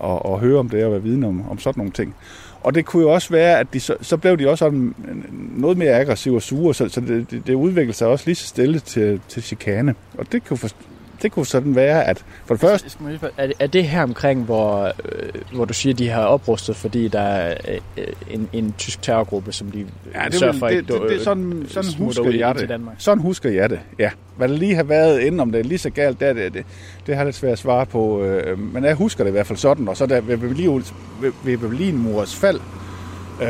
og, 0.05 0.27
og 0.27 0.41
høre 0.41 0.59
om 0.59 0.69
det 0.69 0.85
og 0.85 0.93
være 0.93 1.03
viden 1.03 1.25
om, 1.25 1.51
om 1.51 1.59
sådan 1.59 1.81
nogle 1.81 1.93
ting. 1.93 2.15
Og 2.63 2.75
det 2.75 2.85
kunne 2.85 3.03
jo 3.03 3.13
også 3.13 3.31
være, 3.31 3.59
at 3.59 3.67
de 3.73 3.81
så, 3.81 3.97
så 4.01 4.17
blev 4.17 4.39
de 4.39 4.49
også 4.49 4.65
sådan 4.65 4.95
noget 5.57 5.79
mere 5.79 5.91
aggressive 6.01 6.37
og 6.37 6.43
sure, 6.43 6.75
så, 6.75 6.89
så 6.89 7.01
det, 7.01 7.31
det, 7.31 7.47
det 7.47 7.55
udviklede 7.55 7.97
sig 7.97 8.09
også 8.09 8.25
lige 8.27 8.35
så 8.35 8.47
stille 8.47 8.79
til, 8.79 9.21
til 9.29 9.43
chikane. 9.43 9.95
Og 10.19 10.33
det 10.33 10.45
kunne, 10.45 10.57
for, 10.57 10.69
det 11.25 11.33
kunne 11.33 11.47
sådan 11.47 11.75
være, 11.75 12.05
at 12.05 12.25
for 12.45 12.55
det 12.55 12.61
første... 12.61 12.99
Er 13.37 13.47
det, 13.47 13.57
er 13.59 13.67
det 13.67 13.85
her 13.85 14.03
omkring, 14.03 14.45
hvor, 14.45 14.85
øh, 14.85 15.29
hvor 15.53 15.65
du 15.65 15.75
siger, 15.75 15.93
at 15.93 15.99
de 15.99 16.09
har 16.09 16.23
oprustet, 16.25 16.77
fordi 16.77 17.09
der 17.09 17.21
er 17.21 17.55
øh, 17.97 18.07
en, 18.31 18.49
en 18.53 18.75
tysk 18.79 19.03
terrorgruppe, 19.03 19.53
som 19.53 19.71
de 19.71 19.87
ja, 20.15 20.25
det 20.25 20.35
sørger 20.35 20.53
for 20.53 20.69
det, 20.69 20.77
ikke 20.77 20.93
det, 20.93 21.03
det, 21.09 21.21
sådan, 21.21 21.67
sådan 21.69 21.93
husker 21.99 22.31
jeg 22.31 22.55
det. 22.55 22.69
Danmark. 22.69 22.95
Sådan 22.99 23.23
husker 23.23 23.51
jeg 23.51 23.71
det, 23.71 23.81
ja. 23.99 24.11
Hvad 24.37 24.49
der 24.49 24.55
lige 24.57 24.75
har 24.75 24.83
været 24.83 25.21
inden, 25.21 25.41
om 25.41 25.53
det 25.53 25.59
er 25.59 25.65
lige 25.65 25.79
så 25.79 25.91
galt, 25.91 26.21
det, 26.21 26.37
det, 26.37 26.55
det, 26.55 26.65
det 27.07 27.17
har 27.17 27.25
lidt 27.25 27.37
svært 27.37 27.53
at 27.53 27.59
svare 27.59 27.87
på. 27.87 28.23
Øh, 28.23 28.59
men 28.59 28.85
jeg 28.85 28.95
husker 28.95 29.25
det 29.25 29.31
i 29.31 29.33
hvert 29.33 29.47
fald 29.47 29.59
sådan, 29.59 29.89
og 29.89 29.97
så 29.97 30.07
der 30.07 30.21
ved, 30.21 30.39
Berlin, 30.39 30.85
ved 31.45 31.59
Berlinmurs 31.59 32.37
fald, 32.37 32.61
øh, 33.43 33.49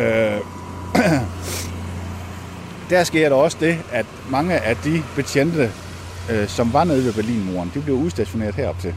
der 2.90 3.04
sker 3.04 3.28
der 3.28 3.36
også 3.36 3.56
det, 3.60 3.78
at 3.92 4.06
mange 4.30 4.54
af 4.54 4.76
de 4.76 5.02
betjente, 5.16 5.70
øh, 6.30 6.48
som 6.48 6.72
var 6.72 6.84
nede 6.84 7.04
ved 7.04 7.12
Berlinmuren, 7.12 7.70
de 7.74 7.80
blev 7.80 7.96
udstationeret 7.96 8.54
herop 8.54 8.78
til. 8.78 8.94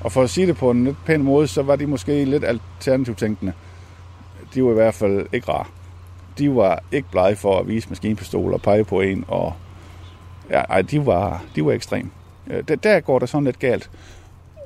Og 0.00 0.12
for 0.12 0.22
at 0.22 0.30
sige 0.30 0.46
det 0.46 0.56
på 0.56 0.70
en 0.70 0.84
lidt 0.84 1.04
pæn 1.04 1.22
måde, 1.22 1.48
så 1.48 1.62
var 1.62 1.76
de 1.76 1.86
måske 1.86 2.24
lidt 2.24 2.44
alternativt 2.44 3.18
tænkende. 3.18 3.52
De 4.54 4.64
var 4.64 4.70
i 4.70 4.74
hvert 4.74 4.94
fald 4.94 5.26
ikke 5.32 5.52
rare. 5.52 5.64
De 6.38 6.54
var 6.54 6.82
ikke 6.92 7.10
blege 7.10 7.36
for 7.36 7.58
at 7.58 7.68
vise 7.68 7.88
maskinpistoler 7.88 8.54
og 8.54 8.62
pege 8.62 8.84
på 8.84 9.00
en, 9.00 9.24
og 9.28 9.54
ja, 10.50 10.60
ej, 10.60 10.82
de 10.82 11.06
var, 11.06 11.44
de 11.56 11.64
var 11.64 11.72
ekstrem. 11.72 12.10
Øh, 12.46 12.62
der, 12.68 12.76
der 12.76 13.00
går 13.00 13.18
det 13.18 13.28
sådan 13.28 13.44
lidt 13.44 13.58
galt. 13.58 13.90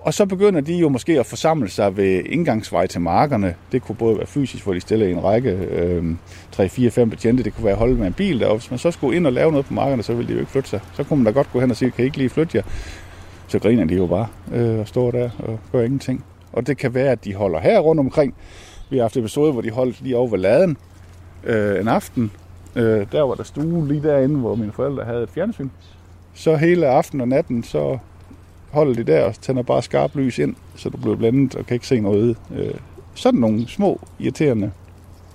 Og 0.01 0.15
så 0.15 0.27
begynder 0.27 0.61
de 0.61 0.75
jo 0.75 0.89
måske 0.89 1.21
at 1.21 1.27
forsamle 1.27 1.69
sig 1.69 1.97
ved 1.97 2.23
indgangsvej 2.25 2.87
til 2.87 3.01
markerne. 3.01 3.55
Det 3.73 3.83
kunne 3.83 3.97
både 3.97 4.17
være 4.17 4.27
fysisk, 4.27 4.65
hvor 4.65 4.75
de 4.75 4.81
stiller 4.81 5.07
i 5.07 5.13
en 5.13 5.25
række, 5.25 5.51
øh, 5.51 6.05
3, 6.53 6.69
4, 6.69 6.91
5 6.91 7.11
betjente. 7.11 7.43
Det 7.43 7.55
kunne 7.55 7.65
være 7.65 7.73
at 7.73 7.79
holde 7.79 7.95
med 7.95 8.07
en 8.07 8.13
bil 8.13 8.41
deroppe. 8.41 8.61
Hvis 8.61 8.71
man 8.71 8.79
så 8.79 8.91
skulle 8.91 9.17
ind 9.17 9.27
og 9.27 9.33
lave 9.33 9.51
noget 9.51 9.67
på 9.67 9.75
markerne, 9.75 10.03
så 10.03 10.15
ville 10.15 10.29
de 10.29 10.33
jo 10.33 10.39
ikke 10.39 10.53
flytte 10.53 10.71
sig. 10.71 10.81
Så 10.93 11.05
kunne 11.05 11.17
man 11.17 11.25
da 11.25 11.31
godt 11.31 11.53
gå 11.53 11.61
hen 11.61 11.71
og 11.71 11.77
sige, 11.77 11.91
kan 11.91 12.05
I 12.05 12.07
ikke 12.07 12.17
lige 12.17 12.29
flytte 12.29 12.57
jer? 12.57 12.63
Så 13.49 13.59
griner 13.59 13.85
de 13.85 13.95
jo 13.95 14.07
bare 14.07 14.27
øh, 14.53 14.79
og 14.79 14.89
står 14.89 15.11
der 15.11 15.31
og 15.39 15.59
gør 15.73 15.83
ingenting. 15.83 16.25
Og 16.53 16.67
det 16.67 16.77
kan 16.77 16.95
være, 16.95 17.13
at 17.13 17.25
de 17.25 17.35
holder 17.35 17.61
her 17.61 17.79
rundt 17.79 18.01
omkring. 18.01 18.35
Vi 18.91 18.97
har 18.97 19.05
haft 19.05 19.17
episoder, 19.17 19.53
hvor 19.53 19.63
de 19.63 19.71
holdt 19.71 20.01
lige 20.03 20.17
over 20.17 20.29
ved 20.29 20.39
laden 20.39 20.77
øh, 21.45 21.81
en 21.81 21.89
aften. 21.89 22.31
Øh, 22.77 23.07
der 23.13 23.23
var 23.23 23.35
der 23.35 23.43
stue 23.43 23.89
lige 23.89 24.03
derinde, 24.03 24.37
hvor 24.37 24.55
mine 24.55 24.73
forældre 24.73 25.05
havde 25.05 25.23
et 25.23 25.31
fjernsyn. 25.31 25.69
Så 26.35 26.57
hele 26.57 26.87
aften 26.87 27.21
og 27.21 27.29
natten, 27.29 27.63
så 27.63 27.99
holder 28.71 28.95
de 28.95 29.05
der 29.05 29.25
og 29.25 29.35
tænder 29.35 29.63
bare 29.63 29.83
skarp 29.83 30.17
lys 30.17 30.39
ind, 30.39 30.57
så 30.77 30.89
du 30.89 30.97
bliver 30.97 31.17
blandet 31.17 31.55
og 31.55 31.67
kan 31.67 31.75
ikke 31.75 31.87
se 31.87 32.01
noget. 32.01 32.37
Øh, 32.55 32.75
sådan 33.15 33.41
nogle 33.41 33.69
små, 33.69 34.01
irriterende, 34.19 34.73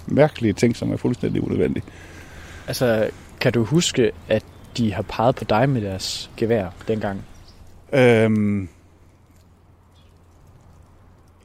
mærkelige 0.08 0.54
ting, 0.54 0.76
som 0.76 0.92
er 0.92 0.98
fuldstændig 0.98 1.44
unødvendige. 1.44 1.84
Altså, 2.68 3.10
kan 3.42 3.54
du 3.54 3.64
huske, 3.64 4.12
at 4.28 4.44
de 4.78 4.94
har 4.94 5.02
peget 5.02 5.36
på 5.36 5.44
dig 5.44 5.70
med 5.70 5.82
deres 5.82 6.32
gevær 6.38 6.68
dengang? 6.88 7.22
Øhm, 7.94 8.70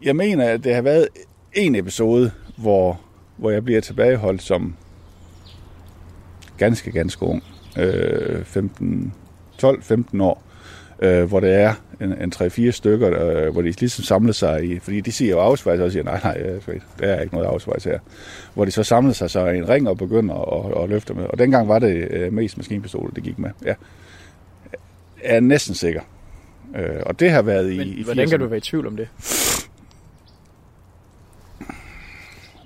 jeg 0.02 0.16
mener, 0.16 0.48
at 0.48 0.64
det 0.64 0.74
har 0.74 0.82
været 0.82 1.08
en 1.52 1.74
episode, 1.74 2.30
hvor, 2.56 3.00
hvor 3.36 3.50
jeg 3.50 3.64
bliver 3.64 3.80
tilbageholdt 3.80 4.42
som 4.42 4.76
ganske, 6.56 6.92
ganske 6.92 7.22
ung. 7.22 7.42
Øh, 7.78 8.44
15, 8.44 9.12
12-15 9.62 10.22
år 10.22 10.42
øh, 11.00 11.24
hvor 11.24 11.40
det 11.40 11.54
er 11.54 11.74
en, 12.00 12.12
en 12.22 12.32
3-4 12.36 12.70
stykker, 12.70 13.20
øh, 13.20 13.52
hvor 13.52 13.62
de 13.62 13.70
ligesom 13.70 14.04
samler 14.04 14.32
sig 14.32 14.64
i, 14.64 14.78
fordi 14.78 15.00
de 15.00 15.12
siger 15.12 15.30
jo 15.30 15.38
afsvejs, 15.38 15.80
og 15.80 15.92
siger, 15.92 16.02
nej, 16.02 16.20
nej, 16.24 16.38
der 16.98 17.06
er 17.06 17.20
ikke 17.20 17.34
noget 17.34 17.46
afsvejs 17.46 17.84
her. 17.84 17.98
Hvor 18.54 18.64
de 18.64 18.70
så 18.70 18.82
samler 18.82 19.12
sig 19.12 19.30
så 19.30 19.46
i 19.46 19.58
en 19.58 19.68
ring 19.68 19.88
og 19.88 19.98
begynder 19.98 20.34
at, 20.34 20.82
at, 20.82 20.88
løfte 20.88 21.14
med. 21.14 21.24
Og 21.24 21.38
dengang 21.38 21.68
var 21.68 21.78
det 21.78 22.08
øh, 22.10 22.32
mest 22.32 22.56
maskinpistoler, 22.56 23.14
det 23.14 23.22
gik 23.22 23.38
med. 23.38 23.50
Ja. 23.64 23.74
Jeg 25.22 25.36
er 25.36 25.40
næsten 25.40 25.74
sikker. 25.74 26.00
Øh, 26.76 27.00
og 27.06 27.20
det 27.20 27.30
har 27.30 27.42
været 27.42 27.76
Men, 27.76 27.86
i, 27.86 27.90
i 27.90 28.02
hvordan 28.02 28.28
kan 28.28 28.40
du 28.40 28.46
være 28.46 28.58
i 28.58 28.60
tvivl 28.60 28.86
om 28.86 28.96
det? 28.96 29.08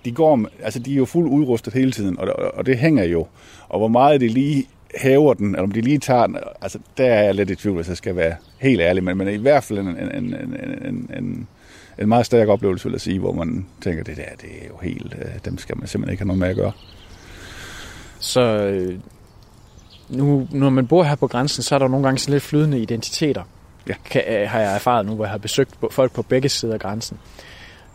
de 0.05 0.13
går, 0.13 0.49
altså 0.63 0.79
de 0.79 0.93
er 0.93 0.97
jo 0.97 1.05
fuldt 1.05 1.29
udrustet 1.29 1.73
hele 1.73 1.93
tiden, 1.93 2.19
og, 2.19 2.55
og 2.55 2.67
det 2.67 2.79
hænger 2.79 3.05
jo. 3.05 3.27
Og 3.69 3.79
hvor 3.79 3.89
meget 3.89 4.21
det 4.21 4.31
lige 4.31 4.67
hæver 4.97 5.35
den, 5.35 5.47
eller 5.47 5.63
om 5.63 5.73
de 5.73 5.81
lige 5.81 5.99
tager 5.99 6.27
den, 6.27 6.37
altså 6.61 6.79
der 6.97 7.05
er 7.05 7.23
jeg 7.23 7.35
lidt 7.35 7.51
i 7.51 7.55
tvivl, 7.55 7.77
hvis 7.77 7.89
jeg 7.89 7.97
skal 7.97 8.17
være 8.17 8.35
helt 8.59 8.81
ærlig, 8.81 9.05
men, 9.05 9.17
men 9.17 9.29
i 9.29 9.37
hvert 9.37 9.65
fald 9.65 9.79
en, 9.79 9.89
en, 9.89 9.97
en, 9.99 10.35
en, 10.85 11.11
en, 11.17 11.49
en 11.99 12.09
meget 12.09 12.27
stærk 12.27 12.49
oplevelse, 12.49 12.85
vil 12.85 12.93
jeg 12.93 13.01
sige, 13.01 13.19
hvor 13.19 13.33
man 13.33 13.67
tænker, 13.81 14.05
det 14.05 14.17
der, 14.17 14.23
det 14.41 14.51
er 14.63 14.67
jo 14.69 14.79
helt, 14.83 15.15
øh, 15.19 15.31
dem 15.45 15.59
skal 15.59 15.79
man 15.79 15.87
simpelthen 15.87 16.13
ikke 16.13 16.21
have 16.21 16.27
noget 16.27 16.39
med 16.39 16.49
at 16.49 16.57
gøre. 16.57 16.73
Så 18.19 18.41
øh, 18.41 18.99
nu, 20.09 20.49
når 20.51 20.71
man 20.71 20.87
bor 20.87 21.03
her 21.03 21.15
på 21.15 21.27
grænsen, 21.27 21.63
så 21.63 21.75
er 21.75 21.79
der 21.79 21.89
nogle 21.89 22.07
gange 22.07 22.19
sådan 22.19 22.33
lidt 22.33 22.43
flydende 22.43 22.79
identiteter. 22.79 23.43
Ja. 23.89 23.95
Kan, 24.11 24.23
øh, 24.29 24.49
har 24.49 24.61
jeg 24.61 24.75
erfaret 24.75 25.07
nu, 25.07 25.15
hvor 25.15 25.25
jeg 25.25 25.31
har 25.31 25.39
besøgt 25.39 25.75
folk 25.91 26.13
på 26.13 26.23
begge 26.23 26.49
sider 26.49 26.75
af 26.75 26.81
grænsen. 26.81 27.19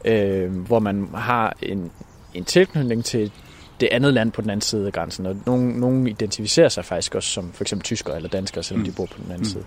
Øh, 0.06 0.52
hvor 0.52 0.80
man 0.80 1.10
har 1.16 1.56
en, 1.62 1.92
en 2.34 2.46
tilknytning 2.46 3.06
til 3.06 3.32
det 3.80 3.90
andet 3.92 4.14
land 4.14 4.32
på 4.32 4.42
den 4.42 4.50
anden 4.50 4.62
side 4.62 4.88
af 4.88 4.94
grænsen. 4.94 5.26
Og 5.26 5.36
nogen, 5.46 5.70
nogen 5.70 6.08
identificerer 6.08 6.70
sig 6.70 6.86
faktisk 6.86 7.16
også 7.16 7.30
som 7.30 7.52
for 7.54 7.64
eksempel 7.64 7.84
tyskere 7.84 8.16
eller 8.16 8.30
danskere, 8.30 8.64
selvom 8.64 8.80
mm. 8.80 8.86
de 8.86 8.92
bor 8.92 9.06
på 9.06 9.18
den 9.18 9.26
anden 9.26 9.40
mm. 9.40 9.46
side. 9.46 9.64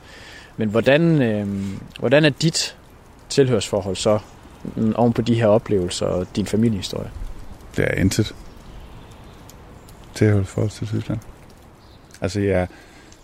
Men 0.57 0.69
hvordan, 0.69 1.23
øh, 1.23 1.49
hvordan 1.99 2.25
er 2.25 2.31
dit 2.31 2.77
tilhørsforhold 3.29 3.97
så 3.97 4.19
mm, 4.77 4.95
oven 4.97 5.13
på 5.13 5.23
de 5.23 5.35
her 5.35 5.47
oplevelser 5.47 6.07
og 6.07 6.27
din 6.37 6.47
familiehistorie? 6.47 7.11
Det 7.77 7.85
er 7.85 7.95
intet 7.95 8.35
tilhørsforhold 10.15 10.71
til 10.71 10.87
Tyskland. 10.87 11.21
Altså, 12.21 12.41
jeg 12.41 12.69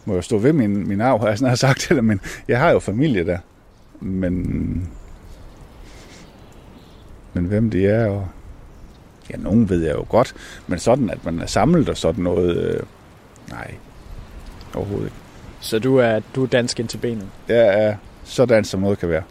må 0.04 0.14
jo 0.14 0.22
stå 0.22 0.38
ved 0.38 0.52
min, 0.52 0.88
min 0.88 1.00
arv, 1.00 1.20
har 1.20 1.28
jeg 1.28 1.38
snart 1.38 1.58
sagt 1.58 1.86
det, 1.88 2.04
men 2.04 2.20
jeg 2.48 2.58
har 2.58 2.70
jo 2.70 2.78
familie 2.78 3.26
der. 3.26 3.38
Men, 4.00 4.88
men 7.32 7.44
hvem 7.44 7.70
de 7.70 7.86
er, 7.86 8.06
og 8.06 8.28
Ja, 9.30 9.36
nogen 9.36 9.68
ved 9.68 9.84
jeg 9.84 9.94
jo 9.94 10.06
godt, 10.08 10.34
men 10.66 10.78
sådan, 10.78 11.10
at 11.10 11.24
man 11.24 11.40
er 11.40 11.46
samlet 11.46 11.88
og 11.88 11.96
sådan 11.96 12.24
noget, 12.24 12.56
øh, 12.56 12.80
nej, 13.50 13.74
overhovedet 14.74 15.06
ikke. 15.06 15.16
Så 15.60 15.78
du 15.78 15.96
er, 15.96 16.20
du 16.34 16.42
er 16.42 16.46
dansk 16.46 16.80
indtil 16.80 16.98
benet? 16.98 17.28
Jeg 17.48 17.84
er 17.84 17.94
sådan, 18.24 18.64
som 18.64 18.80
noget 18.80 18.98
kan 18.98 19.08
være. 19.08 19.22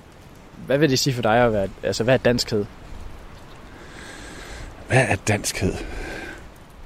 Hvad 0.66 0.78
vil 0.78 0.90
det 0.90 1.00
sige 1.00 1.14
for 1.14 1.22
dig 1.22 1.46
at 1.46 1.54
være, 1.54 1.68
altså 1.84 2.04
hvad 2.04 2.14
er 2.14 2.18
danskhed? 2.18 2.66
Hvad 4.88 5.06
er 5.10 5.16
danskhed? 5.28 5.74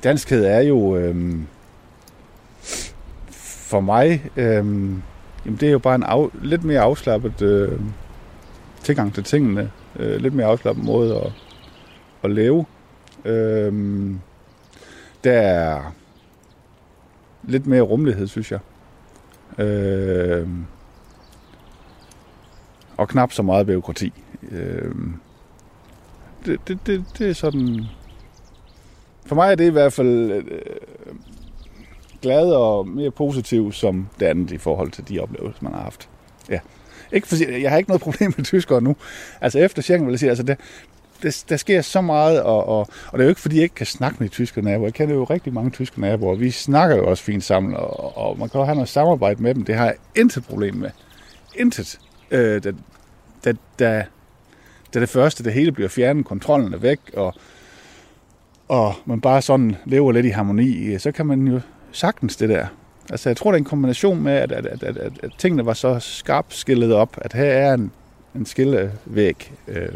Danskhed 0.04 0.46
er 0.46 0.62
jo, 0.62 0.98
øh, 0.98 1.36
for 3.72 3.80
mig, 3.80 4.24
øh, 4.38 4.56
jamen 5.46 5.58
det 5.60 5.64
er 5.64 5.72
jo 5.72 5.80
bare 5.80 5.96
en 5.96 6.04
af, 6.04 6.28
lidt 6.42 6.64
mere 6.64 6.80
afslappet 6.80 7.42
øh, 7.42 7.80
tilgang 8.84 9.14
til 9.14 9.24
tingene. 9.24 9.72
Øh, 10.00 10.22
lidt 10.22 10.34
mere 10.34 10.48
afslappet 10.48 10.86
måde 10.86 11.16
at, 11.16 11.32
at 12.24 12.32
leve. 12.32 12.66
Øhm, 13.26 14.20
der 15.24 15.32
er 15.32 15.94
lidt 17.44 17.68
mere 17.68 17.82
rummelighed, 17.82 18.28
synes 18.28 18.52
jeg. 18.52 18.60
Øhm, 19.66 20.66
og 22.98 23.10
knap 23.10 23.32
så 23.32 23.44
meget 23.44 23.66
byråkrati. 23.66 24.14
Øhm, 24.52 25.14
det, 26.46 26.60
det, 26.68 26.80
det, 26.88 27.06
det 27.18 27.30
er 27.30 27.34
sådan 27.34 27.86
for 29.26 29.36
mig 29.36 29.52
er 29.52 29.56
det 29.56 29.66
i 29.66 29.70
hvert 29.72 29.94
fald 29.94 30.32
øh, 30.32 30.44
glad 32.22 32.52
og 32.52 32.88
mere 32.88 33.12
positiv 33.12 33.72
som 33.72 34.08
det 34.20 34.26
andet 34.26 34.52
i 34.52 34.58
forhold 34.58 34.92
til 34.92 35.10
de 35.10 35.20
oplevelser, 35.20 35.64
man 35.64 35.74
har 35.74 35.82
haft. 35.82 36.10
Ja. 36.50 36.60
Ikke 37.12 37.28
for, 37.28 37.36
jeg 37.60 37.72
har 37.72 37.78
ikke 37.78 37.90
noget 37.90 38.02
problem 38.02 38.34
med 38.38 38.46
tyskere 38.46 38.82
nu. 38.82 38.96
Altså 39.42 39.60
efter 39.60 39.82
Schengen 39.82 40.08
vil 40.08 40.14
jeg 40.14 40.20
sige, 40.20 40.30
altså 40.30 40.44
det, 40.44 40.58
det, 41.24 41.46
der 41.50 41.58
sker 41.58 41.82
så 41.82 42.02
meget, 42.02 42.42
og, 42.42 42.68
og, 42.68 42.80
og 42.80 43.14
det 43.14 43.20
er 43.20 43.24
jo 43.24 43.30
ikke, 43.30 43.42
fordi 43.42 43.56
jeg 43.56 43.64
ikke 43.64 43.76
kan 43.76 43.86
snakke 43.86 44.18
med 44.20 44.30
tyske 44.30 44.62
naboer. 44.62 44.88
Jeg 44.88 44.94
kender 44.94 45.16
jo 45.16 45.24
rigtig 45.24 45.54
mange 45.54 45.72
tyske 45.72 46.02
naboer, 46.02 46.36
vi 46.36 46.52
snakker 46.52 46.96
jo 46.96 47.08
også 47.08 47.24
fint 47.24 47.44
sammen, 47.44 47.76
og, 47.76 48.18
og 48.18 48.40
man 48.40 48.50
kan 48.50 48.60
jo 48.60 48.66
have 48.66 48.76
noget 48.76 48.90
samarbejde 48.90 49.44
med 49.44 49.56
dem. 49.56 49.66
Det 49.66 49.76
har 49.76 49.86
jeg 49.86 49.96
intet 50.16 50.44
problem 50.44 50.76
med. 50.76 50.90
Intet. 51.56 52.00
Øh, 52.32 52.64
da, 52.64 52.72
da, 53.46 53.54
da, 53.80 54.06
da 54.94 55.00
det 55.00 55.10
første, 55.10 55.44
det 55.44 55.54
hele 55.54 55.72
bliver 55.72 55.90
fjernet, 55.90 56.26
kontrollen 56.26 56.74
er 56.74 56.78
væk, 56.78 57.00
og, 57.14 57.34
og 58.68 58.94
man 59.06 59.22
bare 59.22 59.42
sådan 59.42 59.76
lever 59.86 60.12
lidt 60.12 60.26
i 60.26 60.30
harmoni, 60.30 60.94
øh, 60.94 61.00
så 61.00 61.12
kan 61.12 61.26
man 61.26 61.48
jo 61.48 61.60
sagtens 61.92 62.36
det 62.36 62.50
der. 62.50 62.66
Altså 63.10 63.30
jeg 63.30 63.38
tror, 63.38 63.52
det 63.52 63.56
er 63.56 63.62
en 63.62 63.66
kombination 63.66 64.22
med, 64.24 64.34
at, 64.34 64.52
at, 64.52 64.66
at, 64.66 64.84
at, 64.84 64.98
at, 64.98 65.14
at 65.24 65.32
tingene 65.38 65.66
var 65.66 65.74
så 65.74 66.00
skarpt 66.00 66.54
skillet 66.54 66.94
op, 66.94 67.18
at 67.22 67.34
her 67.34 67.46
er 67.46 67.74
en, 67.74 67.92
en 68.36 68.46
skillevæg. 68.46 69.54
Øh, 69.68 69.90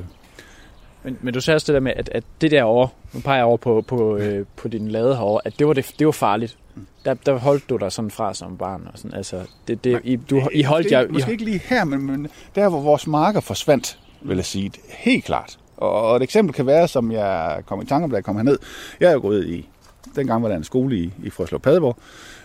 men, 1.06 1.18
men 1.22 1.34
du 1.34 1.42
sagde 1.42 1.56
også 1.56 1.68
det 1.68 1.74
der 1.74 1.80
med, 1.80 1.94
at, 1.96 2.10
at 2.10 2.24
det 2.42 2.52
der 2.52 2.64
over, 2.64 2.88
nu 3.14 3.20
peger 3.20 3.38
jeg 3.38 3.46
over 3.46 3.58
på, 3.58 3.84
på, 3.88 4.18
øh, 4.18 4.46
på 4.56 4.68
din 4.68 4.88
lade 4.88 5.16
herovre, 5.16 5.42
at 5.46 5.60
det 5.60 5.68
var, 5.68 5.74
det, 5.74 5.96
det 6.00 6.06
var 6.06 6.12
farligt. 6.12 6.58
Der, 7.06 7.14
der 7.14 7.38
holdt 7.38 7.70
du 7.70 7.78
dig 7.78 7.92
sådan 7.92 8.12
fra 8.12 8.34
som 8.34 8.58
barn. 8.58 8.88
Og 8.94 9.00
sådan. 9.00 9.18
Altså, 9.18 9.42
det, 9.68 9.84
det, 9.84 10.02
I, 10.04 10.16
du, 10.16 10.42
I 10.54 10.64
holdt 10.64 10.92
jer... 10.92 11.08
Måske 11.10 11.32
ikke 11.32 11.46
lige 11.46 11.62
her, 11.66 11.84
men, 11.84 12.06
men 12.06 12.28
der, 12.56 12.70
hvor 12.70 12.82
vores 12.82 13.08
marker 13.08 13.40
forsvandt, 13.40 14.00
vil 14.22 14.36
jeg 14.36 14.46
sige, 14.46 14.72
helt 14.90 15.26
klart. 15.26 15.58
Og, 15.78 16.16
et 16.16 16.24
eksempel 16.24 16.56
kan 16.56 16.66
være, 16.66 16.88
som 16.88 17.12
jeg 17.12 17.62
kom 17.66 17.82
i 17.82 17.86
tanke 17.86 18.04
om, 18.04 18.10
da 18.10 18.16
jeg 18.16 18.24
kom 18.24 18.36
herned. 18.36 18.58
Jeg 19.00 19.10
er 19.10 19.14
jo 19.14 19.22
gået 19.22 19.48
i, 19.48 19.70
dengang 20.16 20.44
var 20.44 20.50
der 20.50 20.56
en 20.56 20.64
skole 20.64 20.98
i, 20.98 21.14
i 21.24 21.30
Frøslov 21.30 21.62
Padborg, 21.62 21.98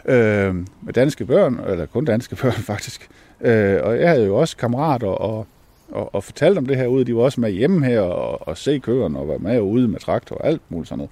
øh, 0.05 0.55
med 0.83 0.92
danske 0.94 1.25
børn, 1.25 1.61
eller 1.68 1.87
kun 1.87 2.05
danske 2.05 2.37
børn 2.42 2.53
faktisk. 2.53 3.09
Øh, 3.40 3.79
og 3.83 4.01
jeg 4.01 4.09
havde 4.09 4.27
jo 4.27 4.37
også 4.37 4.57
kammerater 4.57 5.09
og, 5.09 5.46
og, 5.92 6.14
og 6.14 6.24
fortalte 6.24 6.59
om 6.59 6.66
det 6.66 6.76
her 6.76 6.87
ude. 6.87 7.05
De 7.05 7.16
var 7.16 7.22
også 7.22 7.40
med 7.40 7.50
hjemme 7.50 7.87
her 7.87 8.00
og, 8.00 8.48
og 8.48 8.59
se 8.59 8.79
køerne 8.79 9.18
og 9.18 9.29
var 9.29 9.38
med 9.38 9.61
ude 9.61 9.88
med 9.88 10.00
traktor 10.00 10.37
og 10.37 10.46
alt 10.46 10.62
muligt 10.68 10.88
sådan 10.88 11.09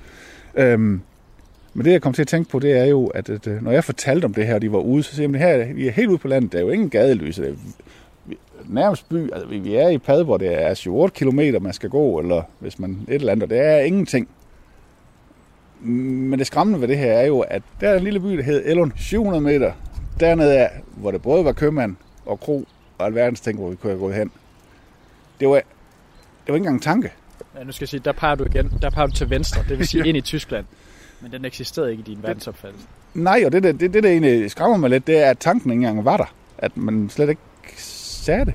noget. 0.56 0.68
Øhm, 0.72 1.00
men 1.74 1.84
det, 1.84 1.92
jeg 1.92 2.02
kom 2.02 2.12
til 2.12 2.22
at 2.22 2.28
tænke 2.28 2.50
på, 2.50 2.58
det 2.58 2.78
er 2.78 2.84
jo, 2.84 3.06
at, 3.06 3.30
at 3.30 3.62
når 3.62 3.70
jeg 3.70 3.84
fortalte 3.84 4.24
om 4.24 4.34
det 4.34 4.46
her, 4.46 4.54
og 4.54 4.62
de 4.62 4.72
var 4.72 4.78
ude, 4.78 5.02
så 5.02 5.14
siger 5.14 5.30
jeg, 5.30 5.40
her, 5.40 5.74
vi 5.74 5.86
er 5.86 5.92
helt 5.92 6.08
ude 6.08 6.18
på 6.18 6.28
landet, 6.28 6.52
der 6.52 6.58
er 6.58 6.62
jo 6.62 6.70
ingen 6.70 6.90
gadelys. 6.90 7.36
Det 7.36 7.48
er, 7.48 7.54
nærmest 8.68 9.08
by, 9.08 9.32
altså 9.32 9.48
vi 9.48 9.74
er 9.74 9.88
i 9.88 9.98
Padborg, 9.98 10.24
hvor 10.24 10.36
det 10.36 10.62
er 10.62 10.88
8 10.88 11.14
km, 11.14 11.40
man 11.62 11.72
skal 11.72 11.90
gå, 11.90 12.18
eller 12.18 12.42
hvis 12.58 12.78
man 12.78 12.98
et 13.08 13.14
eller 13.14 13.32
andet, 13.32 13.42
og 13.42 13.50
det 13.50 13.58
er 13.58 13.78
ingenting. 13.78 14.28
Men 15.80 16.38
det 16.38 16.46
skræmmende 16.46 16.80
ved 16.80 16.88
det 16.88 16.98
her 16.98 17.12
er 17.12 17.26
jo, 17.26 17.40
at 17.40 17.62
der 17.80 17.88
er 17.88 17.96
en 17.96 18.04
lille 18.04 18.20
by, 18.20 18.36
der 18.36 18.42
hedder 18.42 18.70
Elund, 18.70 18.92
700 18.96 19.42
meter. 19.42 19.72
Dernede 20.20 20.58
af, 20.58 20.70
hvor 20.96 21.10
det 21.10 21.22
både 21.22 21.44
var 21.44 21.52
købmand 21.52 21.96
og 22.26 22.40
kro 22.40 22.64
og 22.98 23.06
alverdens 23.06 23.40
ting, 23.40 23.58
hvor 23.58 23.70
vi 23.70 23.76
kunne 23.76 23.90
have 23.90 24.00
gået 24.00 24.14
hen. 24.14 24.30
Det 25.40 25.48
var, 25.48 25.54
det 25.54 25.64
var 26.48 26.54
ikke 26.54 26.56
engang 26.56 26.76
en 26.76 26.80
tanke. 26.80 27.12
Ja, 27.58 27.64
nu 27.64 27.72
skal 27.72 27.84
jeg 27.84 27.88
sige, 27.88 28.00
der 28.00 28.12
peger 28.12 28.34
du 28.34 28.44
igen. 28.44 28.72
Der 28.82 28.90
peger 28.90 29.06
du 29.06 29.12
til 29.12 29.30
venstre, 29.30 29.62
det 29.68 29.78
vil 29.78 29.88
sige 29.88 30.06
ind 30.08 30.16
i 30.16 30.20
Tyskland. 30.20 30.64
Men 31.20 31.32
den 31.32 31.44
eksisterede 31.44 31.90
ikke 31.90 32.00
i 32.00 32.14
din 32.14 32.22
verdensopfattelse. 32.22 32.86
Nej, 33.14 33.42
og 33.46 33.52
det, 33.52 33.62
det, 33.62 33.80
det, 33.80 33.94
det 33.94 34.02
der 34.02 34.10
egentlig 34.10 34.50
skræmmer 34.50 34.76
mig 34.76 34.90
lidt, 34.90 35.06
det 35.06 35.18
er, 35.18 35.30
at 35.30 35.38
tanken 35.38 35.70
ikke 35.70 35.80
engang 35.80 36.04
var 36.04 36.16
der. 36.16 36.34
At 36.58 36.76
man 36.76 37.10
slet 37.10 37.28
ikke 37.28 37.42
sagde 37.76 38.44
det. 38.44 38.54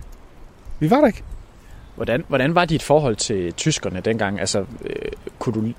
Vi 0.79 0.89
var 0.89 0.99
der 0.99 1.07
ikke. 1.07 1.23
Hvordan, 1.95 2.23
hvordan 2.27 2.55
var 2.55 2.65
dit 2.65 2.83
forhold 2.83 3.15
til 3.15 3.53
tyskerne 3.53 4.01
dengang? 4.01 4.39
Altså, 4.39 4.65
øh, 4.85 4.95
kunne 5.39 5.61
du, 5.61 5.73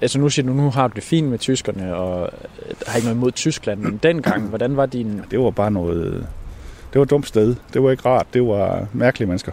altså 0.00 0.18
nu 0.18 0.28
siger 0.28 0.46
du, 0.46 0.52
nu 0.52 0.70
har 0.70 0.88
du 0.88 0.92
det 0.94 1.02
fint 1.02 1.28
med 1.28 1.38
tyskerne, 1.38 1.94
og 1.94 2.30
har 2.86 2.96
ikke 2.96 3.06
noget 3.06 3.16
imod 3.16 3.32
Tyskland, 3.32 3.80
men 3.80 4.00
dengang, 4.02 4.48
hvordan 4.48 4.76
var 4.76 4.86
din... 4.86 5.22
Det 5.30 5.38
var 5.38 5.50
bare 5.50 5.70
noget... 5.70 6.26
Det 6.92 6.98
var 6.98 7.02
et 7.02 7.10
dumt 7.10 7.26
sted. 7.26 7.56
Det 7.72 7.82
var 7.82 7.90
ikke 7.90 8.08
rart. 8.08 8.26
Det 8.34 8.42
var 8.42 8.86
mærkelige 8.92 9.28
mennesker. 9.28 9.52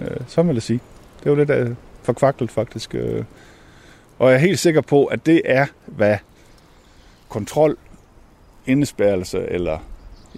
Øh, 0.00 0.16
så 0.26 0.42
vil 0.42 0.54
jeg 0.54 0.62
sige. 0.62 0.80
Det 1.24 1.30
var 1.30 1.38
lidt 1.38 1.50
øh, 1.50 1.70
forkvaklet 2.02 2.50
faktisk. 2.50 2.94
Øh. 2.94 3.24
Og 4.18 4.28
jeg 4.28 4.34
er 4.34 4.40
helt 4.40 4.58
sikker 4.58 4.80
på, 4.80 5.04
at 5.04 5.26
det 5.26 5.42
er, 5.44 5.66
hvad 5.86 6.16
kontrol, 7.28 7.76
indespærrelse 8.66 9.46
eller 9.48 9.78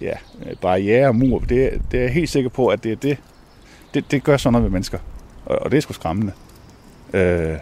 ja, 0.01 0.13
barriere 0.61 1.07
og 1.07 1.15
mur, 1.15 1.39
det, 1.39 1.81
det 1.91 1.97
er 1.99 2.03
jeg 2.03 2.13
helt 2.13 2.29
sikker 2.29 2.49
på, 2.49 2.67
at 2.67 2.83
det 2.83 2.91
er 2.91 2.95
det, 2.95 3.17
det, 3.93 4.11
det 4.11 4.23
gør 4.23 4.37
sådan 4.37 4.53
noget 4.53 4.63
med 4.63 4.71
mennesker. 4.71 4.99
Og, 5.45 5.59
og 5.59 5.71
det 5.71 5.77
er 5.77 5.81
sgu 5.81 5.93
skræmmende. 5.93 6.33
Øh, 7.13 7.57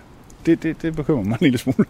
det, 0.45 0.63
det, 0.63 0.81
det 0.81 0.95
bekymrer 0.95 1.23
mig 1.23 1.33
en 1.33 1.37
lille 1.41 1.57
smule. 1.57 1.85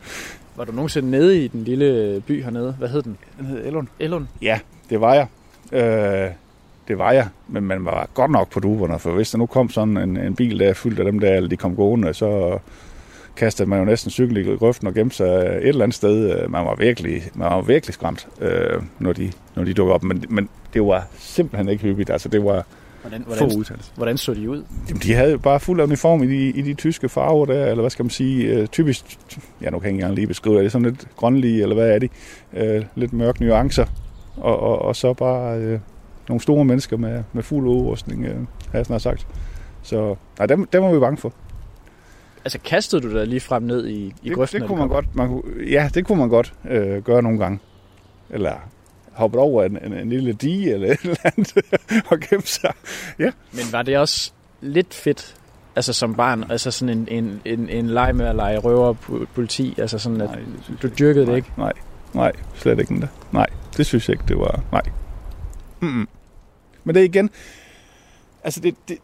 Var 0.55 0.65
du 0.65 0.71
nogensinde 0.71 1.11
nede 1.11 1.45
i 1.45 1.47
den 1.47 1.63
lille 1.63 2.21
by 2.21 2.43
hernede? 2.43 2.75
Hvad 2.79 2.89
hed 2.89 3.01
den? 3.01 3.17
Den 3.37 3.45
hed 3.45 3.65
Ellund. 3.65 3.87
Ellund? 3.99 4.27
Ja, 4.41 4.59
det 4.89 5.01
var 5.01 5.13
jeg. 5.13 5.27
Øh, 5.71 6.31
det 6.87 6.97
var 6.97 7.11
jeg, 7.11 7.27
men 7.47 7.63
man 7.63 7.85
var 7.85 8.09
godt 8.13 8.31
nok 8.31 8.49
på 8.49 8.59
duberne, 8.59 8.99
for 8.99 9.11
hvis 9.11 9.31
der 9.31 9.37
nu 9.37 9.45
kom 9.45 9.69
sådan 9.69 9.97
en, 9.97 10.17
en 10.17 10.35
bil, 10.35 10.59
der 10.59 10.69
er 10.69 10.73
fyldt 10.73 10.99
af 10.99 11.05
dem 11.05 11.19
der, 11.19 11.33
eller 11.33 11.49
de 11.49 11.57
kom 11.57 11.75
gående, 11.75 12.13
så 12.13 12.59
kastede 13.35 13.69
man 13.69 13.79
jo 13.79 13.85
næsten 13.85 14.11
cykel 14.11 14.37
i 14.37 14.55
grøften 14.55 14.87
og 14.87 14.93
gemte 14.93 15.15
sig 15.15 15.25
et 15.25 15.67
eller 15.67 15.83
andet 15.83 15.95
sted. 15.95 16.47
Man 16.47 16.65
var 16.65 16.75
virkelig, 16.75 17.23
man 17.33 17.51
var 17.51 17.61
virkelig 17.61 17.93
skræmt, 17.93 18.27
øh, 18.41 18.81
når, 18.99 19.13
de, 19.13 19.31
når 19.55 19.63
de 19.63 19.73
dukkede 19.73 19.95
op, 19.95 20.03
men, 20.03 20.23
men 20.29 20.49
det 20.73 20.81
var 20.81 21.07
simpelthen 21.17 21.69
ikke 21.69 21.83
hyppigt. 21.83 22.09
Altså, 22.09 22.29
det 22.29 22.43
var 22.43 22.65
hvordan, 23.01 23.23
hvordan, 23.25 23.65
hvordan 23.95 24.17
så 24.17 24.33
de 24.33 24.49
ud? 24.49 24.63
Jamen, 24.89 25.01
de 25.01 25.13
havde 25.13 25.31
jo 25.31 25.37
bare 25.37 25.59
fuld 25.59 25.81
uniform 25.81 26.23
i 26.23 26.27
de, 26.27 26.49
i 26.49 26.61
de 26.61 26.73
tyske 26.73 27.09
farver 27.09 27.45
der, 27.45 27.65
eller 27.65 27.81
hvad 27.81 27.89
skal 27.89 28.05
man 28.05 28.09
sige, 28.09 28.47
øh, 28.47 28.67
typisk, 28.67 29.17
ja 29.61 29.69
nu 29.69 29.79
kan 29.79 29.85
jeg 29.85 29.89
ikke 29.89 29.89
engang 29.89 30.15
lige 30.15 30.27
beskrive 30.27 30.55
det, 30.55 30.59
er 30.59 30.63
det 30.63 30.71
sådan 30.71 30.87
lidt 30.87 31.07
grønlige, 31.15 31.61
eller 31.61 31.75
hvad 31.75 31.89
er 31.91 31.99
det, 31.99 32.11
øh, 32.53 32.85
lidt 32.95 33.13
mørke 33.13 33.43
nuancer, 33.43 33.85
og, 34.37 34.59
og, 34.59 34.79
og 34.79 34.95
så 34.95 35.13
bare 35.13 35.59
øh, 35.59 35.79
nogle 36.31 36.41
store 36.41 36.65
mennesker 36.65 36.97
med, 36.97 37.23
med 37.33 37.43
fuld 37.43 37.67
udrustning, 37.67 38.25
øh, 38.25 38.35
har 38.71 38.77
jeg 38.79 38.85
snart 38.85 39.01
sagt. 39.01 39.27
Så 39.81 40.15
nej, 40.39 40.45
dem, 40.45 40.65
dem 40.65 40.83
var 40.83 40.93
vi 40.93 40.99
bange 40.99 41.17
for. 41.17 41.33
Altså 42.45 42.59
kastede 42.59 43.01
du 43.01 43.13
dig 43.13 43.27
lige 43.27 43.39
frem 43.39 43.63
ned 43.63 43.87
i, 43.87 44.13
i 44.23 44.29
det, 44.29 44.35
grøften? 44.35 44.61
Det 44.61 44.67
kunne 44.67 44.79
man 44.79 44.87
godt, 44.87 45.15
man 45.15 45.27
kunne, 45.27 45.43
ja, 45.69 45.89
det 45.93 46.05
kunne 46.05 46.17
man 46.17 46.29
godt 46.29 46.53
øh, 46.69 47.03
gøre 47.03 47.21
nogle 47.21 47.39
gange. 47.39 47.59
Eller 48.29 48.53
hoppet 49.11 49.41
over 49.41 49.63
en, 49.63 49.77
en, 49.85 49.93
en 49.93 50.09
lille 50.09 50.33
dige 50.33 50.73
eller 50.73 50.87
et 50.93 50.99
eller 51.01 51.15
andet 51.23 51.63
og 52.11 52.19
gemme 52.19 52.45
sig. 52.45 52.73
Ja. 53.19 53.31
Men 53.51 53.63
var 53.71 53.81
det 53.81 53.97
også 53.97 54.31
lidt 54.61 54.93
fedt, 54.93 55.35
altså 55.75 55.93
som 55.93 56.15
barn, 56.15 56.45
altså 56.49 56.71
sådan 56.71 56.97
en, 56.97 57.07
en, 57.11 57.41
en, 57.45 57.69
en 57.69 57.87
leg 57.87 58.15
med 58.15 58.25
at 58.25 58.35
lege 58.35 58.57
røver 58.57 58.93
politi, 59.35 59.75
altså 59.77 59.97
sådan 59.97 60.21
at 60.21 60.29
nej, 60.29 60.39
du 60.81 60.89
dyrkede 60.99 61.25
nej, 61.25 61.31
det 61.31 61.37
ikke? 61.37 61.51
Nej, 61.57 61.73
nej, 62.13 62.31
slet 62.55 62.79
ikke 62.79 62.91
endda. 62.91 63.07
Nej, 63.31 63.47
det 63.77 63.85
synes 63.85 64.09
jeg 64.09 64.13
ikke, 64.13 64.25
det 64.27 64.37
var, 64.37 64.63
nej. 64.71 64.81
Mm-mm. 65.79 66.07
Men 66.83 66.95
det 66.95 67.01
er 67.01 67.05
igen, 67.05 67.29
altså 68.43 68.59
det, 68.59 68.75
det, 68.87 68.97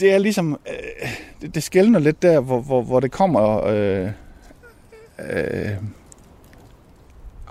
det 0.00 0.12
er 0.12 0.18
ligesom, 0.18 0.58
øh, 0.68 1.08
det, 1.42 1.54
det 1.54 1.62
skældner 1.62 1.98
lidt 1.98 2.22
der, 2.22 2.40
hvor, 2.40 2.60
hvor, 2.60 2.82
hvor 2.82 3.00
det 3.00 3.10
kommer 3.10 3.66
øh, 3.66 4.10
øh, 5.18 5.70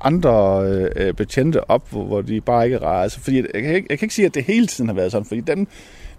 andre 0.04 0.64
øh, 0.96 1.14
betjente 1.14 1.70
op, 1.70 1.90
hvor, 1.92 2.04
hvor 2.04 2.22
de 2.22 2.42
bare 2.42 2.66
ikke 2.66 2.76
er 2.76 2.84
rare. 2.84 3.04
Altså, 3.04 3.20
fordi 3.20 3.38
jeg, 3.38 3.46
jeg, 3.54 3.64
kan 3.64 3.76
ikke, 3.76 3.88
jeg 3.90 4.00
kan 4.00 4.06
ikke 4.06 4.16
sige, 4.16 4.26
at 4.26 4.36
det 4.36 4.44
hele 4.44 4.68
tiden 4.68 4.88
har 4.90 4.96
været 4.96 5.12
sådan, 5.12 5.26
fordi 5.26 5.42
dem, 5.42 5.68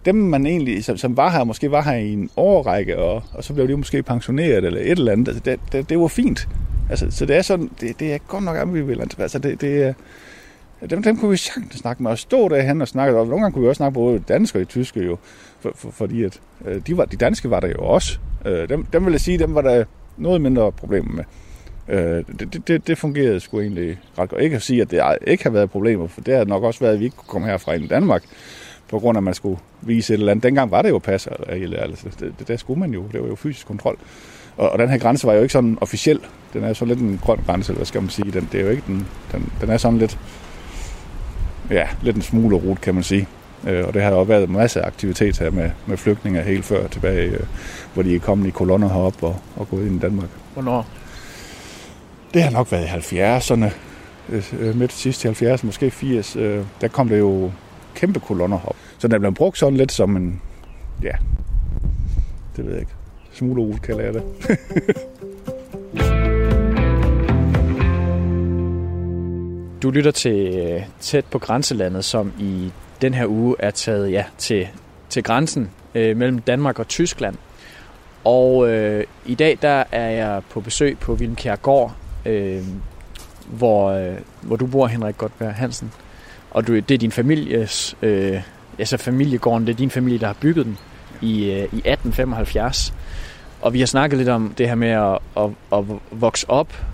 dem 0.04 0.14
man 0.14 0.46
egentlig, 0.46 0.84
som, 0.84 0.96
som 0.96 1.16
var 1.16 1.30
her, 1.30 1.44
måske 1.44 1.70
var 1.70 1.82
her 1.82 1.96
i 1.96 2.12
en 2.12 2.30
årrække, 2.36 2.98
og, 2.98 3.22
og 3.32 3.44
så 3.44 3.54
blev 3.54 3.68
de 3.68 3.76
måske 3.76 4.02
pensioneret 4.02 4.64
eller 4.64 4.80
et 4.80 4.90
eller 4.90 5.12
andet. 5.12 5.28
Altså, 5.28 5.42
det, 5.44 5.60
det, 5.72 5.88
det 5.88 5.98
var 5.98 6.08
fint. 6.08 6.48
Altså, 6.90 7.06
så 7.10 7.26
det 7.26 7.36
er 7.36 7.42
sådan, 7.42 7.70
det, 7.80 8.00
det 8.00 8.12
er 8.12 8.18
godt 8.18 8.44
nok 8.44 8.56
ambivalent. 8.56 9.16
Altså, 9.18 9.38
det, 9.38 9.60
det 9.60 9.82
er, 9.82 9.94
dem, 10.90 11.02
dem 11.02 11.16
kunne 11.16 11.30
vi 11.30 11.36
sagtens 11.36 11.74
snakke 11.74 12.02
med, 12.02 12.10
og 12.10 12.18
stå 12.18 12.48
derhen 12.48 12.82
og 12.82 12.88
snakke, 12.88 13.18
og 13.18 13.26
nogle 13.26 13.42
gange 13.42 13.54
kunne 13.54 13.62
vi 13.62 13.68
også 13.68 13.78
snakke 13.78 13.94
både 13.94 14.18
dansk 14.18 14.54
og 14.54 14.68
tysk, 14.68 14.96
jo, 14.96 15.18
for, 15.60 15.72
for, 15.74 15.90
fordi 15.90 16.24
at, 16.24 16.40
øh, 16.64 16.80
de, 16.86 16.96
var, 16.96 17.04
de 17.04 17.16
danske 17.16 17.50
var 17.50 17.60
der 17.60 17.68
jo 17.68 17.78
også. 17.78 18.18
Øh, 18.44 18.68
dem, 18.68 18.84
dem 18.84 19.04
vil 19.04 19.12
jeg 19.12 19.20
sige, 19.20 19.38
dem 19.38 19.54
var 19.54 19.60
der 19.60 19.84
noget 20.16 20.40
mindre 20.40 20.72
problemer 20.72 21.12
med. 21.12 21.24
Øh, 21.88 22.24
det, 22.38 22.68
det, 22.68 22.86
det 22.86 22.98
fungerede 22.98 23.40
sgu 23.40 23.60
egentlig 23.60 23.98
ret 24.18 24.28
godt. 24.28 24.42
Ikke 24.42 24.56
at 24.56 24.62
sige, 24.62 24.82
at 24.82 24.90
det 24.90 25.02
ikke 25.26 25.42
har 25.42 25.50
været 25.50 25.70
problemer, 25.70 26.06
for 26.06 26.20
det 26.20 26.36
har 26.36 26.44
nok 26.44 26.62
også 26.62 26.80
været, 26.80 26.94
at 26.94 27.00
vi 27.00 27.04
ikke 27.04 27.16
kunne 27.16 27.28
komme 27.28 27.48
herfra 27.48 27.72
i 27.72 27.86
Danmark, 27.86 28.22
på 28.88 28.98
grund 28.98 29.16
af, 29.16 29.20
at 29.20 29.24
man 29.24 29.34
skulle 29.34 29.58
vise 29.80 30.14
et 30.14 30.18
eller 30.18 30.30
andet. 30.30 30.42
Dengang 30.42 30.70
var 30.70 30.82
det 30.82 30.88
jo 30.90 30.98
pas, 30.98 31.28
altså, 31.48 32.08
det, 32.20 32.34
det, 32.38 32.48
der 32.48 32.56
skulle 32.56 32.80
man 32.80 32.90
jo, 32.90 33.04
det 33.12 33.22
var 33.22 33.28
jo 33.28 33.34
fysisk 33.34 33.66
kontrol. 33.66 33.98
Og, 34.56 34.70
og 34.70 34.78
den 34.78 34.88
her 34.88 34.98
grænse 34.98 35.26
var 35.26 35.32
jo 35.32 35.42
ikke 35.42 35.52
sådan 35.52 35.78
officiel. 35.80 36.20
Den 36.52 36.64
er 36.64 36.72
så 36.72 36.84
lidt 36.84 36.98
en 36.98 37.20
grøn 37.22 37.38
grænse, 37.46 37.72
eller 37.72 37.78
hvad 37.78 37.86
skal 37.86 38.00
man 38.00 38.10
sige. 38.10 38.32
Den, 38.32 38.48
det 38.52 38.60
er 38.60 38.64
jo 38.64 38.70
ikke 38.70 38.82
den, 38.86 39.06
den, 39.32 39.52
den 39.60 39.70
er 39.70 39.76
sådan 39.76 39.98
lidt, 39.98 40.18
ja, 41.70 41.88
lidt 42.02 42.16
en 42.16 42.22
smule 42.22 42.56
rute, 42.56 42.80
kan 42.80 42.94
man 42.94 43.02
sige. 43.02 43.28
Øh, 43.66 43.86
og 43.86 43.94
det 43.94 44.02
har 44.02 44.10
jo 44.10 44.22
været 44.22 44.48
en 44.48 44.52
masse 44.52 44.82
aktivitet 44.82 45.38
her 45.38 45.50
med, 45.50 45.70
med 45.86 45.96
flygtninge 45.96 46.42
helt 46.42 46.64
før 46.64 46.88
tilbage, 46.88 47.30
øh, 47.30 47.40
hvor 47.94 48.02
de 48.02 48.14
er 48.14 48.20
kommet 48.20 48.46
i 48.46 48.50
kolonner 48.50 48.88
herop 48.88 49.22
og, 49.22 49.36
og 49.56 49.68
gået 49.68 49.86
ind 49.86 49.96
i 49.96 49.98
Danmark. 49.98 50.28
Hvornår? 50.54 50.86
Det 52.34 52.42
har 52.42 52.50
nok 52.50 52.72
været 52.72 52.84
i 52.84 53.18
70'erne, 53.18 53.70
øh, 54.58 54.76
midt 54.76 54.92
sidst 54.92 55.24
i 55.24 55.28
70'erne, 55.28 55.66
måske 55.66 55.90
80. 55.90 56.32
Der 56.80 56.88
kom 56.88 57.08
det 57.08 57.18
jo 57.18 57.50
kæmpe 57.94 58.20
kolonner 58.20 58.58
op. 58.66 58.76
Så 58.98 59.08
den 59.08 59.20
blev 59.20 59.34
brugt 59.34 59.58
sådan 59.58 59.76
lidt 59.76 59.92
som 59.92 60.16
en, 60.16 60.40
ja, 61.02 61.12
det 62.56 62.64
ved 62.64 62.72
jeg 62.72 62.80
ikke, 62.80 62.92
smule 63.32 63.78
kalder 63.78 64.04
jeg 64.04 64.14
det. 64.14 64.22
Du 69.86 69.90
lytter 69.90 70.10
til 70.10 70.58
øh, 70.58 70.82
Tæt 71.00 71.24
på 71.24 71.38
Grænselandet, 71.38 72.04
som 72.04 72.32
i 72.38 72.72
den 73.02 73.14
her 73.14 73.26
uge 73.26 73.56
er 73.58 73.70
taget 73.70 74.12
ja, 74.12 74.24
til, 74.38 74.68
til 75.08 75.22
grænsen 75.22 75.70
øh, 75.94 76.16
mellem 76.16 76.38
Danmark 76.38 76.78
og 76.78 76.88
Tyskland. 76.88 77.36
Og 78.24 78.68
øh, 78.68 79.04
i 79.26 79.34
dag 79.34 79.58
der 79.62 79.84
er 79.92 80.10
jeg 80.10 80.42
på 80.50 80.60
besøg 80.60 80.98
på 80.98 81.14
Vilmkjær 81.14 81.88
øh, 82.26 82.62
hvor, 83.46 83.90
øh, 83.90 84.14
hvor 84.42 84.56
du 84.56 84.66
bor, 84.66 84.86
Henrik 84.86 85.18
Godberg 85.18 85.54
Hansen. 85.54 85.92
Og 86.50 86.66
du, 86.66 86.74
det 86.74 86.90
er 86.90 86.98
din 86.98 87.12
families, 87.12 87.96
øh, 88.02 88.40
altså 88.78 88.96
familiegården, 88.96 89.66
det 89.66 89.72
er 89.72 89.76
din 89.76 89.90
familie, 89.90 90.18
der 90.18 90.26
har 90.26 90.36
bygget 90.40 90.66
den 90.66 90.78
i, 91.20 91.44
øh, 91.44 91.58
i 91.58 91.82
1875. 91.84 92.94
Og 93.62 93.72
vi 93.72 93.78
har 93.78 93.86
snakket 93.86 94.18
lidt 94.18 94.28
om 94.28 94.54
det 94.58 94.68
her 94.68 94.74
med 94.74 94.90
at, 94.90 95.18
at, 95.36 95.50
at 95.72 95.84
vokse 96.10 96.50
op 96.50 96.84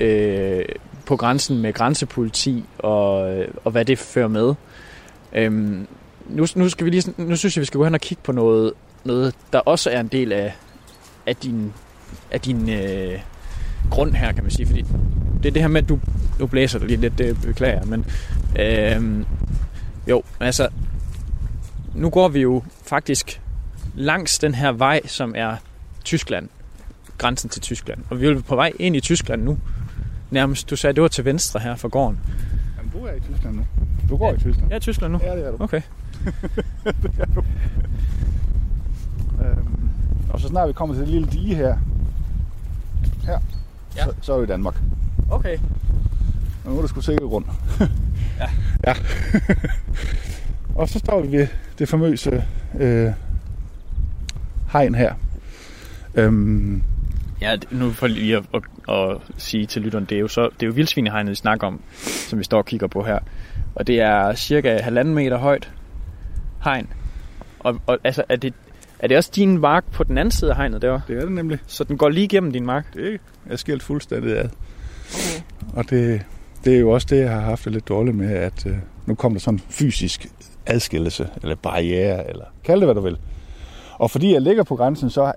øh, 0.00 0.64
på 1.08 1.16
grænsen 1.16 1.58
med 1.58 1.72
grænsepoliti 1.72 2.64
og, 2.78 3.36
øh, 3.36 3.48
og 3.64 3.70
hvad 3.70 3.84
det 3.84 3.98
fører 3.98 4.28
med. 4.28 4.54
Øhm, 5.32 5.86
nu, 6.28 6.46
nu, 6.54 6.68
skal 6.68 6.84
vi 6.84 6.90
lige, 6.90 7.14
nu 7.16 7.36
synes 7.36 7.56
jeg, 7.56 7.60
vi 7.60 7.66
skal 7.66 7.78
gå 7.78 7.84
hen 7.84 7.94
og 7.94 8.00
kigge 8.00 8.22
på 8.24 8.32
noget, 8.32 8.72
noget 9.04 9.34
der 9.52 9.58
også 9.58 9.90
er 9.90 10.00
en 10.00 10.08
del 10.08 10.32
af, 10.32 10.54
af 11.26 11.36
din, 11.36 11.72
af 12.30 12.40
din 12.40 12.70
øh, 12.70 13.18
grund 13.90 14.12
her, 14.12 14.32
kan 14.32 14.44
man 14.44 14.50
sige. 14.50 14.66
Fordi 14.66 14.84
det 15.42 15.48
er 15.48 15.52
det 15.52 15.62
her 15.62 15.68
med, 15.68 15.82
at 15.82 15.88
du, 15.88 15.98
nu 16.38 16.46
blæser 16.46 16.78
det 16.78 16.88
lige 16.88 17.00
lidt, 17.00 17.18
det 17.18 17.40
beklager 17.40 17.84
men 17.84 18.06
øh, 18.58 19.26
jo, 20.08 20.22
altså, 20.40 20.68
nu 21.94 22.10
går 22.10 22.28
vi 22.28 22.40
jo 22.40 22.62
faktisk 22.86 23.40
langs 23.94 24.38
den 24.38 24.54
her 24.54 24.72
vej, 24.72 25.00
som 25.06 25.34
er 25.36 25.56
Tyskland, 26.04 26.48
grænsen 27.18 27.50
til 27.50 27.62
Tyskland. 27.62 27.98
Og 28.10 28.20
vi 28.20 28.26
er 28.26 28.40
på 28.40 28.54
vej 28.54 28.72
ind 28.78 28.96
i 28.96 29.00
Tyskland 29.00 29.42
nu. 29.42 29.58
Nærmest, 30.30 30.70
du 30.70 30.76
sagde, 30.76 30.94
det 30.94 31.02
var 31.02 31.08
til 31.08 31.24
venstre 31.24 31.60
her 31.60 31.76
for 31.76 31.88
gården. 31.88 32.20
Jamen, 32.76 32.92
du 32.92 32.98
er 32.98 33.12
i 33.12 33.20
Tyskland 33.20 33.56
nu. 33.56 33.66
Du 34.08 34.16
går 34.16 34.28
ja, 34.28 34.34
i 34.34 34.38
Tyskland. 34.38 34.70
Ja, 34.70 34.76
i 34.76 34.80
Tyskland 34.80 35.12
nu. 35.12 35.20
Ja, 35.22 35.36
det 35.36 35.46
er 35.46 35.50
du. 35.50 35.56
Okay. 35.64 35.80
det 36.84 37.12
er 37.18 37.24
du. 37.24 37.44
Øhm, 39.44 39.90
og 40.30 40.40
så 40.40 40.48
snart 40.48 40.68
vi 40.68 40.72
kommer 40.72 40.94
til 40.94 41.00
det 41.02 41.10
lille 41.12 41.28
dige 41.28 41.54
her, 41.54 41.78
her, 43.24 43.38
ja. 43.96 44.04
så, 44.04 44.14
så 44.20 44.32
er 44.32 44.38
vi 44.38 44.44
i 44.44 44.46
Danmark. 44.46 44.80
Okay. 45.30 45.58
Og 46.64 46.70
nu 46.70 46.76
er 46.76 46.80
der 46.80 46.88
sgu 46.88 47.00
sikkert 47.00 47.30
rundt. 47.30 47.48
ja. 48.40 48.48
ja. 48.86 48.94
og 50.74 50.88
så 50.88 50.98
står 50.98 51.20
vi 51.22 51.32
ved 51.32 51.46
det 51.78 51.88
famøse 51.88 52.44
øh, 52.78 53.12
hegn 54.72 54.94
her. 54.94 55.14
Øhm, 56.14 56.82
Ja, 57.40 57.56
nu 57.70 57.90
for 57.90 58.06
lige 58.06 58.36
at, 58.36 58.44
at, 58.54 58.62
at 58.88 59.16
sige 59.36 59.66
til 59.66 59.82
lytteren, 59.82 60.04
det 60.04 60.16
er 60.16 60.20
jo, 60.20 60.28
så, 60.28 60.42
det 60.42 60.62
er 60.62 60.66
jo 60.66 60.72
vildsvinehegnet, 60.72 61.30
vi 61.30 61.34
snakker 61.34 61.66
om, 61.66 61.80
som 62.02 62.38
vi 62.38 62.44
står 62.44 62.58
og 62.58 62.66
kigger 62.66 62.86
på 62.86 63.02
her. 63.02 63.18
Og 63.74 63.86
det 63.86 64.00
er 64.00 64.34
cirka 64.34 64.78
halvanden 64.78 65.14
meter 65.14 65.36
højt 65.36 65.70
hegn. 66.64 66.88
Og, 67.60 67.80
og 67.86 67.98
altså, 68.04 68.24
er 68.28 68.36
det, 68.36 68.54
er 68.98 69.08
det 69.08 69.16
også 69.16 69.30
din 69.34 69.58
mark 69.58 69.84
på 69.92 70.04
den 70.04 70.18
anden 70.18 70.32
side 70.32 70.50
af 70.50 70.56
hegnet 70.56 70.82
der? 70.82 71.00
Det 71.08 71.16
er 71.16 71.20
det 71.20 71.32
nemlig. 71.32 71.58
Så 71.66 71.84
den 71.84 71.98
går 71.98 72.08
lige 72.08 72.24
igennem 72.24 72.52
din 72.52 72.66
mark? 72.66 72.94
Det 72.94 73.20
er 73.50 73.56
skilt 73.56 73.82
fuldstændig 73.82 74.38
ad. 74.38 74.44
Okay. 74.44 75.76
Og 75.76 75.90
det, 75.90 76.22
det 76.64 76.74
er 76.74 76.78
jo 76.78 76.90
også 76.90 77.06
det, 77.10 77.20
jeg 77.20 77.30
har 77.30 77.40
haft 77.40 77.64
det 77.64 77.72
lidt 77.72 77.88
dårligt 77.88 78.16
med, 78.16 78.30
at 78.30 78.66
uh, 78.66 78.72
nu 79.06 79.14
kommer 79.14 79.38
der 79.38 79.40
sådan 79.40 79.58
fysisk 79.58 80.26
adskillelse, 80.66 81.28
eller 81.42 81.56
barriere, 81.56 82.28
eller 82.28 82.44
kald 82.64 82.80
det, 82.80 82.86
hvad 82.86 82.94
du 82.94 83.00
vil. 83.00 83.18
Og 83.98 84.10
fordi 84.10 84.32
jeg 84.32 84.42
ligger 84.42 84.62
på 84.62 84.76
grænsen, 84.76 85.10
så 85.10 85.32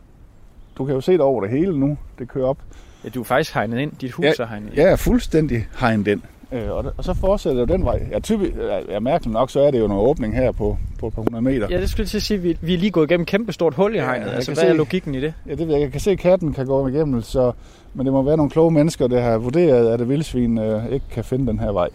du 0.78 0.86
kan 0.86 0.96
jo 0.96 1.02
se 1.02 1.12
det 1.12 1.22
over 1.22 1.42
det 1.42 1.50
hele 1.52 1.80
nu. 1.80 1.98
Det 2.20 2.28
kører 2.28 2.48
op. 2.48 2.58
Ja, 3.04 3.10
du 3.10 3.20
er 3.20 3.24
faktisk 3.24 3.54
hegnet 3.54 3.80
ind. 3.80 3.92
Dit 4.02 4.12
hus 4.12 4.26
ja, 4.26 4.34
er 4.40 4.48
hegnet 4.48 4.68
ind. 4.68 4.76
Ja, 4.76 4.82
jeg 4.82 4.92
er 4.92 4.96
fuldstændig 4.96 5.68
hegnet 5.80 6.08
ind. 6.08 6.22
Øh, 6.52 6.72
og, 6.72 6.94
og 6.98 7.04
så 7.04 7.14
fortsætter 7.14 7.66
den 7.66 7.86
vej. 7.86 8.08
Ja, 8.12 8.20
typisk, 8.20 8.52
ja, 8.90 9.00
mærkeligt 9.00 9.34
nok, 9.34 9.50
så 9.50 9.60
er 9.60 9.72
det 9.72 9.80
jo 9.80 9.86
en 9.86 9.92
åbning 9.92 10.36
her 10.36 10.52
på, 10.52 10.78
på 11.00 11.08
et 11.08 11.14
par 11.14 11.22
hundrede 11.22 11.42
meter. 11.42 11.68
Ja, 11.70 11.82
det 11.82 11.90
skulle 11.90 12.02
jeg 12.02 12.10
til 12.10 12.18
at 12.18 12.24
sige. 12.24 12.38
Vi, 12.42 12.58
vi 12.62 12.74
er 12.74 12.78
lige 12.78 12.92
gået 12.92 13.12
igennem 13.12 13.22
et 13.22 13.28
kæmpe 13.28 13.54
stort 13.54 13.74
hul 13.74 13.96
i 13.96 14.00
hegnet. 14.00 14.26
Ja, 14.28 14.32
altså, 14.32 14.52
hvad 14.52 14.64
se, 14.64 14.68
er 14.68 14.74
logikken 14.74 15.16
i 15.16 15.22
det? 15.22 15.34
Ja, 15.48 15.56
det 15.56 15.70
jeg. 15.70 15.82
Jeg 15.82 15.92
kan 15.92 16.02
se, 16.02 16.12
at 16.12 16.20
katten 16.20 16.54
kan 16.54 16.66
gå 16.66 16.88
igennem, 16.88 17.22
så, 17.22 17.52
men 17.94 18.06
det 18.06 18.14
må 18.14 18.22
være 18.22 18.38
nogle 18.38 18.50
kloge 18.50 18.72
mennesker, 18.72 19.08
der 19.08 19.22
har 19.22 19.38
vurderet, 19.38 19.94
at 19.94 20.00
det 20.00 20.10
vildsvin 20.10 20.58
øh, 20.58 20.92
ikke 20.92 21.06
kan 21.12 21.24
finde 21.24 21.48
den 21.48 21.60
her 21.60 21.72
vej. 21.72 21.90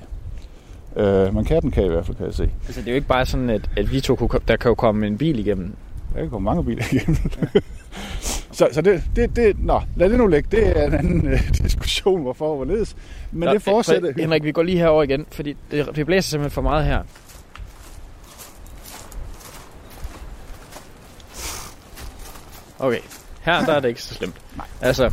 Øh, 0.97 1.35
men 1.35 1.45
katten 1.45 1.71
kan 1.71 1.85
i 1.85 1.89
hvert 1.89 2.07
fald, 2.07 2.17
kan 2.17 2.27
jeg 2.27 2.35
se. 2.35 2.51
Altså, 2.67 2.81
det 2.81 2.89
er 2.89 2.93
jo 2.93 2.97
ikke 2.97 3.09
bare 3.09 3.27
sådan, 3.27 3.51
at, 3.51 3.71
at 3.77 3.93
vi 3.93 4.01
to 4.01 4.15
kunne, 4.15 4.41
der 4.49 4.57
kan 4.57 4.69
jo 4.69 4.75
komme 4.75 5.07
en 5.07 5.19
bil 5.19 5.39
igennem. 5.39 5.73
Der 6.15 6.21
kan 6.21 6.31
komme 6.31 6.45
mange 6.45 6.65
biler 6.65 6.83
igennem. 6.93 7.17
Ja. 7.55 7.61
Så, 8.53 8.69
så 8.73 8.81
det, 8.81 9.03
det, 9.17 9.37
det, 9.37 9.59
nå, 9.59 9.83
lad 9.97 10.11
det 10.11 10.19
nu 10.19 10.27
ligge. 10.27 10.57
Det 10.57 10.79
er 10.79 10.87
en 10.87 10.95
anden 10.95 11.33
uh, 11.33 11.49
diskussion, 11.63 12.23
hvorfor 12.23 12.51
og 12.51 12.57
hvorledes. 12.57 12.97
Men 13.33 13.47
nå, 13.47 13.53
det 13.55 13.63
fortsætter. 13.63 14.13
Henrik, 14.17 14.45
vi 14.45 14.53
går 14.53 14.63
lige 14.63 14.79
herover 14.79 15.03
igen, 15.03 15.27
fordi 15.31 15.57
det, 15.71 15.97
det 15.97 16.07
blæser 16.07 16.31
simpelthen 16.31 16.55
for 16.55 16.63
meget 16.63 16.85
her. 16.85 17.03
Okay, 22.79 23.01
her 23.41 23.65
der 23.65 23.73
er 23.73 23.81
det 23.81 23.89
ikke 23.89 24.03
så 24.03 24.15
slemt. 24.15 24.35
Nej. 24.57 24.67
Altså, 24.81 25.13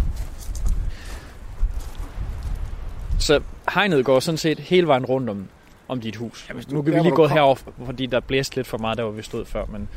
så 3.20 3.42
hegnet 3.74 4.06
går 4.06 4.20
sådan 4.20 4.38
set 4.38 4.60
hele 4.60 4.88
vejen 4.88 5.06
rundt 5.06 5.30
om, 5.30 5.48
om 5.88 6.02
dit 6.02 6.16
hus. 6.16 6.50
Ja, 6.50 6.54
nu 6.70 6.82
kan 6.82 6.94
vi 6.94 7.00
lige 7.00 7.16
gå 7.16 7.28
herover, 7.28 7.56
fordi 7.86 8.06
der 8.06 8.20
blæste 8.20 8.56
lidt 8.56 8.68
for 8.68 8.78
meget, 8.78 8.98
der 8.98 9.04
hvor 9.04 9.14
vi 9.14 9.22
stod 9.22 9.46
før, 9.46 9.66
men 9.66 9.90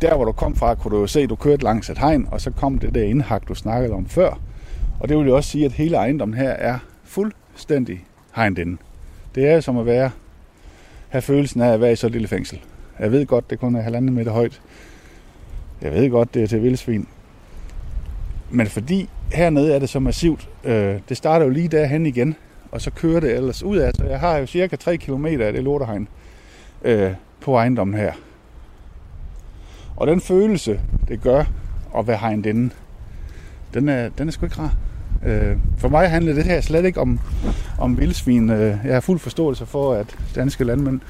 der 0.00 0.14
hvor 0.14 0.24
du 0.24 0.32
kom 0.32 0.56
fra, 0.56 0.74
kunne 0.74 0.96
du 0.96 1.00
jo 1.00 1.06
se, 1.06 1.20
at 1.20 1.30
du 1.30 1.36
kørte 1.36 1.64
langs 1.64 1.90
et 1.90 1.98
hegn, 1.98 2.28
og 2.30 2.40
så 2.40 2.50
kom 2.50 2.78
det 2.78 2.94
der 2.94 3.02
indhak, 3.02 3.48
du 3.48 3.54
snakkede 3.54 3.92
om 3.92 4.06
før. 4.06 4.40
Og 5.00 5.08
det 5.08 5.18
vil 5.18 5.26
jo 5.26 5.36
også 5.36 5.50
sige, 5.50 5.64
at 5.64 5.72
hele 5.72 5.96
ejendommen 5.96 6.38
her 6.38 6.50
er 6.50 6.78
fuldstændig 7.04 8.04
hegnet 8.34 8.58
inde. 8.58 8.76
Det 9.34 9.46
er 9.46 9.60
som 9.60 9.78
at 9.78 9.86
være, 9.86 10.10
have 11.08 11.22
følelsen 11.22 11.60
af 11.60 11.72
at 11.72 11.80
være 11.80 11.92
i 11.92 11.96
så 11.96 12.06
et 12.06 12.12
lille 12.12 12.28
fængsel. 12.28 12.60
Jeg 12.98 13.12
ved 13.12 13.26
godt, 13.26 13.50
det 13.50 13.60
kun 13.60 13.76
er 13.76 13.80
halvanden 13.80 14.14
meter 14.14 14.32
højt. 14.32 14.60
Jeg 15.82 15.92
ved 15.92 16.10
godt, 16.10 16.34
det 16.34 16.42
er 16.42 16.46
til 16.46 16.62
vildsvin. 16.62 17.08
Men 18.50 18.66
fordi 18.66 19.08
hernede 19.32 19.74
er 19.74 19.78
det 19.78 19.88
så 19.88 20.00
massivt, 20.00 20.48
øh, 20.64 21.00
det 21.08 21.16
starter 21.16 21.46
jo 21.46 21.50
lige 21.52 21.68
derhen 21.68 22.06
igen, 22.06 22.36
og 22.70 22.80
så 22.80 22.90
kører 22.90 23.20
det 23.20 23.34
ellers 23.34 23.62
ud 23.62 23.76
af. 23.76 23.92
Så 23.94 24.04
jeg 24.04 24.20
har 24.20 24.36
jo 24.36 24.46
cirka 24.46 24.76
3 24.76 24.96
km 24.96 25.26
af 25.26 25.52
det 25.52 25.64
lortehegn 25.64 26.08
øh, 26.82 27.12
på 27.40 27.56
ejendommen 27.56 28.00
her. 28.00 28.12
Og 29.98 30.06
den 30.06 30.20
følelse, 30.20 30.80
det 31.08 31.20
gør 31.20 31.44
at 31.98 32.06
være 32.06 32.16
hegnet 32.16 32.46
inde, 32.46 32.70
den 33.74 33.88
er, 33.88 34.08
den 34.08 34.28
er 34.28 34.32
sgu 34.32 34.46
ikke 34.46 34.56
rar. 34.58 34.74
Øh, 35.26 35.56
for 35.78 35.88
mig 35.88 36.10
handler 36.10 36.34
det 36.34 36.44
her 36.44 36.60
slet 36.60 36.84
ikke 36.84 37.00
om, 37.00 37.20
om 37.78 37.98
vildsvin. 37.98 38.50
Øh, 38.50 38.76
jeg 38.84 38.94
har 38.94 39.00
fuld 39.00 39.18
forståelse 39.18 39.66
for, 39.66 39.94
at 39.94 40.16
danske 40.34 40.64
landmænd 40.64 41.00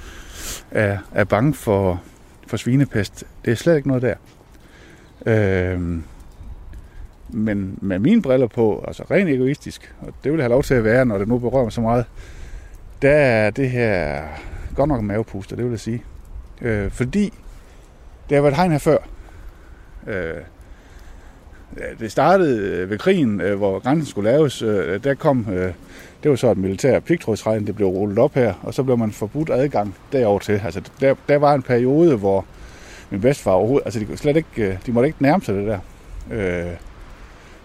er, 0.70 0.98
er 1.12 1.24
bange 1.24 1.54
for, 1.54 2.02
for 2.46 2.56
svinepest. 2.56 3.24
Det 3.44 3.50
er 3.50 3.54
slet 3.54 3.76
ikke 3.76 3.88
noget 3.88 4.02
der. 4.02 4.14
Øh, 5.26 5.80
men 7.28 7.78
med 7.82 7.98
mine 7.98 8.22
briller 8.22 8.46
på, 8.46 8.84
altså 8.86 9.04
rent 9.10 9.30
egoistisk, 9.30 9.94
og 10.00 10.06
det 10.24 10.32
vil 10.32 10.38
jeg 10.38 10.44
have 10.44 10.52
lov 10.52 10.62
til 10.62 10.74
at 10.74 10.84
være, 10.84 11.06
når 11.06 11.18
det 11.18 11.28
nu 11.28 11.38
berører 11.38 11.62
mig 11.62 11.72
så 11.72 11.80
meget, 11.80 12.04
der 13.02 13.10
er 13.14 13.50
det 13.50 13.70
her 13.70 14.22
godt 14.74 14.88
nok 14.88 15.02
mavepuster, 15.02 15.56
det 15.56 15.64
vil 15.64 15.70
jeg 15.70 15.80
sige. 15.80 16.02
Øh, 16.62 16.90
fordi 16.90 17.32
det 18.28 18.36
har 18.36 18.42
været 18.42 18.56
hegn 18.56 18.70
her 18.70 18.78
før. 18.78 18.98
Øh, 20.06 20.42
det 22.00 22.12
startede 22.12 22.68
øh, 22.68 22.90
ved 22.90 22.98
krigen, 22.98 23.40
øh, 23.40 23.56
hvor 23.56 23.78
grænsen 23.78 24.06
skulle 24.06 24.30
laves. 24.30 24.62
Øh, 24.62 25.04
der 25.04 25.14
kom, 25.14 25.46
øh, 25.50 25.72
det 26.22 26.30
var 26.30 26.36
så 26.36 26.50
et 26.50 26.58
militær 26.58 27.00
pigtrådsregn, 27.00 27.66
det 27.66 27.76
blev 27.76 27.88
rullet 27.88 28.18
op 28.18 28.34
her, 28.34 28.54
og 28.62 28.74
så 28.74 28.82
blev 28.82 28.98
man 28.98 29.12
forbudt 29.12 29.50
adgang 29.50 29.94
derover 30.12 30.38
til. 30.38 30.60
Altså, 30.64 30.82
der, 31.00 31.14
der 31.28 31.36
var 31.36 31.54
en 31.54 31.62
periode, 31.62 32.16
hvor 32.16 32.44
min 33.10 33.20
bedstefar 33.20 33.50
overhovedet, 33.50 33.86
altså 33.86 34.00
de, 34.00 34.16
slet 34.16 34.36
ikke, 34.36 34.48
øh, 34.56 34.76
de 34.86 34.92
måtte 34.92 35.06
ikke 35.06 35.22
nærme 35.22 35.42
sig 35.42 35.54
det 35.54 35.66
der. 35.66 35.78
Øh, 36.30 36.72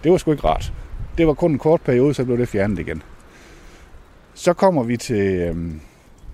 det 0.03 0.11
var 0.11 0.17
sgu 0.17 0.31
ikke 0.31 0.47
rart. 0.47 0.73
Det 1.17 1.27
var 1.27 1.33
kun 1.33 1.51
en 1.51 1.59
kort 1.59 1.81
periode, 1.81 2.13
så 2.13 2.25
blev 2.25 2.37
det 2.37 2.47
fjernet 2.47 2.79
igen. 2.79 3.03
Så 4.33 4.53
kommer 4.53 4.83
vi 4.83 4.97
til, 4.97 5.35
øh, 5.35 5.55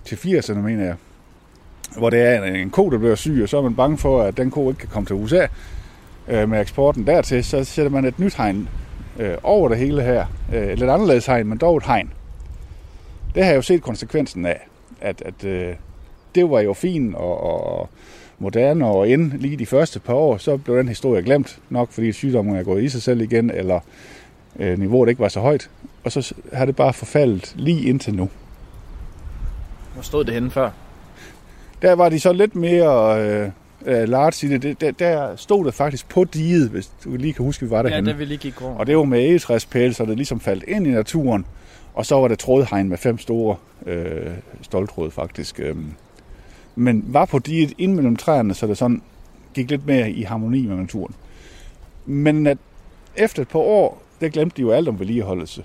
til 0.04 0.16
80'erne, 0.16 0.58
mener 0.58 0.84
jeg, 0.84 0.94
hvor 1.98 2.10
det 2.10 2.20
er 2.20 2.44
en 2.44 2.70
ko, 2.70 2.90
der 2.90 2.98
bliver 2.98 3.14
syg, 3.14 3.40
og 3.42 3.48
så 3.48 3.58
er 3.58 3.62
man 3.62 3.74
bange 3.74 3.98
for, 3.98 4.22
at 4.22 4.36
den 4.36 4.50
ko 4.50 4.68
ikke 4.68 4.78
kan 4.78 4.88
komme 4.88 5.06
til 5.06 5.16
USA 5.16 5.46
øh, 6.28 6.48
med 6.48 6.60
eksporten 6.60 7.06
dertil, 7.06 7.44
så 7.44 7.64
sætter 7.64 7.90
man 7.90 8.04
et 8.04 8.18
nyt 8.18 8.34
hegn 8.34 8.68
øh, 9.18 9.36
over 9.42 9.68
det 9.68 9.78
hele 9.78 10.02
her. 10.02 10.26
Øh, 10.54 10.68
lidt 10.68 10.90
anderledes 10.90 11.26
hegn, 11.26 11.46
men 11.46 11.58
dog 11.58 11.76
et 11.76 11.86
hegn. 11.86 12.12
Det 13.34 13.44
har 13.44 13.50
jeg 13.50 13.56
jo 13.56 13.62
set 13.62 13.82
konsekvensen 13.82 14.46
af, 14.46 14.60
at, 15.00 15.22
at 15.26 15.44
øh, 15.44 15.74
det 16.34 16.50
var 16.50 16.60
jo 16.60 16.72
fint 16.72 17.14
og, 17.14 17.40
og 17.42 17.88
moderne 18.38 18.86
og 18.86 19.08
ind 19.08 19.32
lige 19.32 19.56
de 19.56 19.66
første 19.66 20.00
par 20.00 20.14
år, 20.14 20.36
så 20.36 20.56
blev 20.56 20.76
den 20.76 20.88
historie 20.88 21.22
glemt, 21.22 21.58
nok 21.70 21.92
fordi 21.92 22.12
sygdommen 22.12 22.56
er 22.56 22.62
gået 22.62 22.82
i 22.82 22.88
sig 22.88 23.02
selv 23.02 23.20
igen, 23.20 23.50
eller 23.50 23.80
øh, 24.58 24.78
niveauet 24.78 25.08
ikke 25.08 25.20
var 25.20 25.28
så 25.28 25.40
højt. 25.40 25.70
Og 26.04 26.12
så 26.12 26.34
har 26.52 26.64
det 26.64 26.76
bare 26.76 26.92
forfaldet 26.92 27.54
lige 27.56 27.88
indtil 27.88 28.14
nu. 28.14 28.28
Hvor 29.94 30.02
stod 30.02 30.24
det 30.24 30.34
henne 30.34 30.50
før? 30.50 30.70
Der 31.82 31.92
var 31.92 32.08
de 32.08 32.20
så 32.20 32.32
lidt 32.32 32.54
mere 32.54 33.22
øh, 33.22 33.50
øh 33.86 34.08
large 34.08 34.46
i 34.46 34.58
det. 34.58 34.80
Der, 34.80 34.90
der 34.90 35.36
stod 35.36 35.64
det 35.64 35.74
faktisk 35.74 36.08
på 36.08 36.24
diget, 36.24 36.70
hvis 36.70 36.90
du 37.04 37.16
lige 37.16 37.32
kan 37.32 37.44
huske, 37.44 37.64
vi 37.64 37.70
var 37.70 37.82
derhenne. 37.82 38.10
Ja, 38.10 38.12
der 38.12 38.18
vi 38.18 38.24
lige 38.24 38.38
gik 38.38 38.62
rundt. 38.62 38.78
Og 38.78 38.86
det 38.86 38.96
var 38.96 39.04
med 39.04 39.20
egetræspæle, 39.20 39.94
så 39.94 40.04
det 40.04 40.16
ligesom 40.16 40.40
faldt 40.40 40.64
ind 40.68 40.86
i 40.86 40.90
naturen. 40.90 41.46
Og 41.94 42.06
så 42.06 42.14
var 42.14 42.28
det 42.28 42.38
trådhegn 42.38 42.88
med 42.88 42.98
fem 42.98 43.18
store 43.18 43.56
øh, 43.86 44.30
stoltråd 44.62 45.10
faktisk. 45.10 45.60
Øh, 45.60 45.76
men 46.76 47.04
var 47.06 47.24
på 47.24 47.38
diet 47.38 47.72
ind 47.78 47.94
mellem 47.94 48.16
træerne, 48.16 48.54
så 48.54 48.66
det 48.66 48.78
sådan 48.78 49.02
gik 49.54 49.70
lidt 49.70 49.86
mere 49.86 50.10
i 50.10 50.22
harmoni 50.22 50.66
med 50.66 50.76
naturen. 50.76 51.14
Men 52.06 52.46
at 52.46 52.58
efter 53.16 53.42
et 53.42 53.48
par 53.48 53.58
år, 53.58 54.02
der 54.20 54.28
glemte 54.28 54.56
de 54.56 54.62
jo 54.62 54.70
alt 54.70 54.88
om 54.88 54.98
vedligeholdelse. 54.98 55.64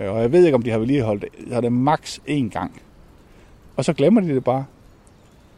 Øh, 0.00 0.12
og 0.12 0.20
jeg 0.22 0.32
ved 0.32 0.44
ikke, 0.44 0.54
om 0.54 0.62
de 0.62 0.70
har 0.70 0.78
vedligeholdt 0.78 1.22
det. 1.22 1.48
Så 1.48 1.56
er 1.56 1.60
det 1.60 1.72
maks 1.72 2.20
én 2.28 2.48
gang. 2.48 2.82
Og 3.76 3.84
så 3.84 3.92
glemmer 3.92 4.20
de 4.20 4.28
det 4.28 4.44
bare. 4.44 4.64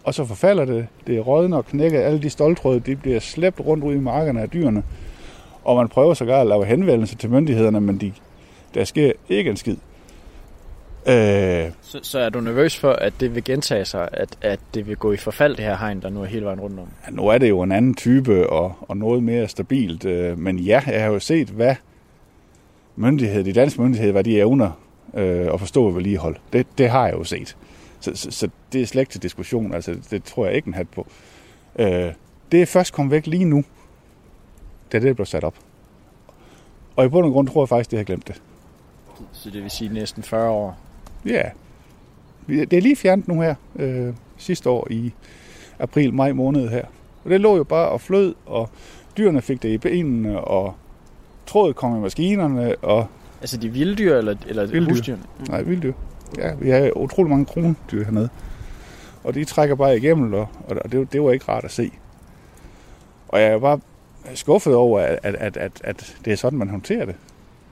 Og 0.06 0.14
så 0.14 0.24
forfalder 0.24 0.64
det. 0.64 0.86
Det 1.06 1.16
er 1.16 1.20
rådne 1.20 1.56
og 1.56 1.66
knækket. 1.66 1.98
Alle 1.98 2.22
de 2.22 2.30
stoltråde, 2.30 2.80
de 2.80 2.96
bliver 2.96 3.20
slæbt 3.20 3.60
rundt 3.60 3.84
ud 3.84 3.94
i 3.94 3.98
markerne 3.98 4.40
af 4.40 4.50
dyrene. 4.50 4.82
Og 5.64 5.76
man 5.76 5.88
prøver 5.88 6.14
sågar 6.14 6.40
at 6.40 6.46
lave 6.46 6.64
henvendelse 6.64 7.16
til 7.16 7.30
myndighederne, 7.30 7.80
men 7.80 7.98
de, 7.98 8.12
der 8.74 8.84
sker 8.84 9.12
ikke 9.28 9.50
en 9.50 9.56
skid. 9.56 9.76
Øh, 11.06 11.70
så, 11.82 11.98
så 12.02 12.18
er 12.18 12.28
du 12.28 12.40
nervøs 12.40 12.78
for, 12.78 12.92
at 12.92 13.12
det 13.20 13.34
vil 13.34 13.44
gentage 13.44 13.84
sig, 13.84 14.08
at, 14.12 14.36
at 14.42 14.60
det 14.74 14.88
vil 14.88 14.96
gå 14.96 15.12
i 15.12 15.16
forfald, 15.16 15.56
det 15.56 15.64
her 15.64 15.76
hegn, 15.76 16.02
der 16.02 16.10
nu 16.10 16.22
er 16.22 16.26
hele 16.26 16.44
vejen 16.44 16.60
rundt 16.60 16.80
om? 16.80 16.88
Ja, 17.06 17.10
nu 17.10 17.26
er 17.26 17.38
det 17.38 17.48
jo 17.48 17.62
en 17.62 17.72
anden 17.72 17.94
type 17.94 18.50
og, 18.50 18.72
og 18.80 18.96
noget 18.96 19.22
mere 19.22 19.48
stabilt. 19.48 20.04
Øh, 20.04 20.38
men 20.38 20.58
ja, 20.58 20.82
jeg 20.86 21.02
har 21.02 21.12
jo 21.12 21.18
set, 21.18 21.48
hvad 21.48 21.74
myndighed, 22.96 23.44
de 23.44 23.52
danske 23.52 23.82
myndigheder, 23.82 24.12
hvad 24.12 24.24
de 24.24 24.38
evner 24.38 24.70
øh, 25.14 25.54
at 25.54 25.60
forstå 25.60 25.84
ved 25.84 25.94
vedligehold. 25.94 26.36
Det, 26.52 26.66
det 26.78 26.90
har 26.90 27.06
jeg 27.06 27.14
jo 27.14 27.24
set. 27.24 27.56
Så, 28.00 28.11
så, 28.14 28.30
så 28.30 28.48
det 28.72 28.82
er 28.82 28.87
slet 28.87 29.02
ikke 29.02 29.12
til 29.12 29.22
diskussion. 29.22 29.74
Altså, 29.74 29.96
det 30.11 30.24
tror 30.24 30.46
jeg 30.46 30.54
ikke 30.54 30.68
en 30.68 30.74
hat 30.74 30.88
på. 30.88 31.06
Øh, 31.78 32.12
det 32.52 32.62
er 32.62 32.66
først 32.66 32.92
kommet 32.92 33.11
væk 33.11 33.26
lige 33.26 33.44
nu, 33.44 33.64
da 34.92 34.98
det 34.98 35.16
blev 35.16 35.26
sat 35.26 35.44
op. 35.44 35.54
Og 36.96 37.04
i 37.04 37.09
bund 37.09 37.26
og 37.26 37.32
grund 37.32 37.48
tror 37.48 37.62
jeg 37.62 37.68
faktisk, 37.68 37.90
det 37.90 37.98
har 37.98 38.04
glemt 38.04 38.28
det. 38.28 38.42
Så 39.32 39.50
det 39.50 39.62
vil 39.62 39.70
sige 39.70 39.94
næsten 39.94 40.22
40 40.22 40.50
år? 40.50 40.78
Ja. 41.26 41.42
Det 42.48 42.72
er 42.72 42.80
lige 42.80 42.96
fjernet 42.96 43.28
nu 43.28 43.40
her, 43.40 43.54
øh, 43.76 44.14
sidste 44.37 44.70
år 44.70 44.87
i 44.90 45.12
april-maj 45.78 46.32
måned 46.32 46.68
her. 46.68 46.85
Og 47.24 47.30
det 47.30 47.40
lå 47.40 47.56
jo 47.56 47.64
bare 47.64 47.88
og 47.88 48.00
flød, 48.00 48.35
og 48.46 48.70
dyrene 49.16 49.42
fik 49.42 49.62
det 49.62 49.68
i 49.68 49.78
benene, 49.78 50.40
og 50.40 50.74
trådet 51.46 51.76
kom 51.76 51.96
i 51.96 52.00
maskinerne. 52.00 52.76
Og 52.76 53.06
altså 53.40 53.56
de 53.56 53.68
vilde 53.68 54.18
eller, 54.18 54.35
eller 54.46 54.66
vilddyr? 54.66 54.92
husdyrene? 54.92 55.22
Mm. 55.38 55.44
Nej, 55.48 55.62
vilddyr. 55.62 55.92
Ja, 56.38 56.54
vi 56.54 56.70
har 56.70 56.96
utrolig 56.96 57.30
mange 57.30 57.44
krondyr 57.44 58.04
hernede. 58.04 58.28
Og 59.24 59.34
de 59.34 59.44
trækker 59.44 59.74
bare 59.74 59.96
igennem, 59.96 60.32
og, 60.32 60.48
og 60.68 60.92
det, 60.92 61.12
det 61.12 61.22
var 61.22 61.32
ikke 61.32 61.44
rart 61.48 61.64
at 61.64 61.70
se. 61.70 61.90
Og 63.28 63.40
jeg 63.40 63.48
er 63.48 63.58
bare 63.58 63.80
skuffet 64.34 64.74
over, 64.74 65.00
at, 65.00 65.18
at, 65.22 65.56
at, 65.56 65.80
at, 65.84 66.16
det 66.24 66.32
er 66.32 66.36
sådan, 66.36 66.58
man 66.58 66.68
håndterer 66.68 67.04
det. 67.04 67.14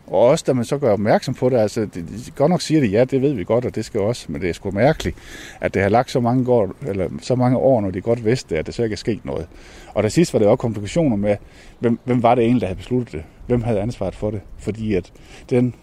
Og 0.07 0.21
også 0.21 0.45
da 0.47 0.53
man 0.53 0.65
så 0.65 0.79
gør 0.79 0.93
opmærksom 0.93 1.35
på 1.35 1.49
det, 1.49 1.57
altså 1.57 1.81
de, 1.81 2.03
de 2.03 2.31
godt 2.37 2.51
nok 2.51 2.61
siger 2.61 2.81
det, 2.81 2.93
ja, 2.93 3.05
det 3.05 3.23
ved 3.23 3.33
vi 3.33 3.45
godt, 3.45 3.65
og 3.65 3.75
det 3.75 3.85
skal 3.85 4.01
også, 4.01 4.27
men 4.29 4.41
det 4.41 4.49
er 4.49 4.53
sgu 4.53 4.71
mærkeligt, 4.71 5.17
at 5.61 5.75
det 5.75 5.83
har 5.83 5.89
lagt 5.89 6.11
så 6.11 6.21
mange, 6.21 6.49
år, 6.53 6.73
eller 6.87 7.09
så 7.23 7.35
mange 7.35 7.59
år, 7.59 7.81
når 7.81 7.91
de 7.91 8.01
godt 8.01 8.25
vidste, 8.25 8.59
at 8.59 8.67
det 8.67 8.75
så 8.75 8.83
ikke 8.83 8.95
er 8.95 8.97
sket 8.97 9.25
noget. 9.25 9.47
Og 9.95 10.03
der 10.03 10.09
sidst 10.09 10.33
var 10.33 10.39
det 10.39 10.49
også 10.49 10.57
komplikationer 10.61 11.17
med, 11.17 11.37
hvem, 11.79 11.99
hvem 12.05 12.23
var 12.23 12.35
det 12.35 12.45
egentlig, 12.45 12.61
der 12.61 12.67
havde 12.67 12.79
besluttet 12.79 13.13
det? 13.13 13.23
Hvem 13.47 13.63
havde 13.63 13.81
ansvaret 13.81 14.15
for 14.15 14.31
det? 14.31 14.41
Fordi 14.59 14.95
at 14.95 15.13
den, 15.51 15.75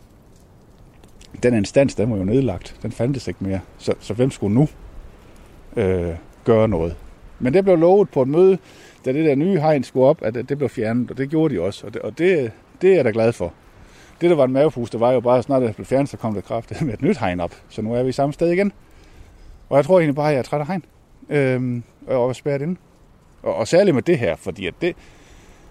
den 1.44 1.54
instans, 1.54 1.96
den 1.96 2.12
var 2.12 2.18
jo 2.18 2.24
nedlagt. 2.24 2.76
Den 2.82 2.92
fandtes 2.92 3.28
ikke 3.28 3.44
mere. 3.44 3.60
Så, 3.78 3.94
så 4.00 4.14
hvem 4.14 4.32
skulle 4.32 4.56
nu 4.56 4.68
øh, 5.76 6.16
gøre 6.44 6.68
noget? 6.68 6.96
Men 7.40 7.54
det 7.54 7.64
blev 7.64 7.78
lovet 7.78 8.10
på 8.10 8.22
et 8.22 8.28
møde, 8.28 8.58
da 9.06 9.14
det 9.14 9.26
der 9.26 9.36
nye 9.36 9.60
hegn 9.60 9.84
skulle 9.84 10.06
op, 10.06 10.22
at 10.22 10.34
det 10.34 10.58
blev 10.58 10.70
fjernet, 10.70 11.12
og 11.12 11.18
det 11.18 11.30
gjorde 11.30 11.56
de 11.56 11.62
også. 11.62 11.88
Og 11.88 11.94
det, 11.94 12.02
og 12.02 12.18
det, 12.18 12.52
det 12.82 12.92
er 12.92 12.96
jeg 12.96 13.06
da 13.06 13.10
glad 13.10 13.34
for. 13.34 13.54
Det, 14.22 14.30
der 14.30 14.36
var 14.36 14.46
en 14.46 14.52
mavepuste, 14.52 15.00
var 15.00 15.12
jo 15.12 15.20
bare, 15.20 15.38
at 15.38 15.44
snart 15.44 15.62
det 15.62 15.76
blev 15.76 15.86
fjernet, 15.86 16.10
så 16.10 16.18
kom 16.18 16.34
der 16.34 16.42
kraft 16.42 16.82
med 16.86 16.94
et 16.94 17.02
nyt 17.02 17.18
hegn 17.18 17.40
op. 17.40 17.56
Så 17.70 17.82
nu 17.82 17.94
er 17.94 18.04
vi 18.04 18.12
samme 18.12 18.34
sted 18.34 18.52
igen. 18.52 18.72
Og 19.70 19.78
jeg 19.78 19.86
tror 19.86 20.00
egentlig 20.00 20.16
bare, 20.16 20.28
at 20.28 20.34
jeg 20.34 20.40
er 20.40 20.44
træt 20.44 20.60
af 20.60 20.68
hegn. 20.68 20.84
Øhm, 21.30 21.84
og 22.08 22.30
er 22.30 22.34
spærret 22.34 22.62
inde. 22.62 22.76
Og, 23.44 23.56
og 23.56 23.68
særligt 23.68 23.96
med 23.96 24.04
det 24.04 24.20
her, 24.20 24.36
fordi 24.36 24.68
at 24.68 24.74
det, 24.82 24.96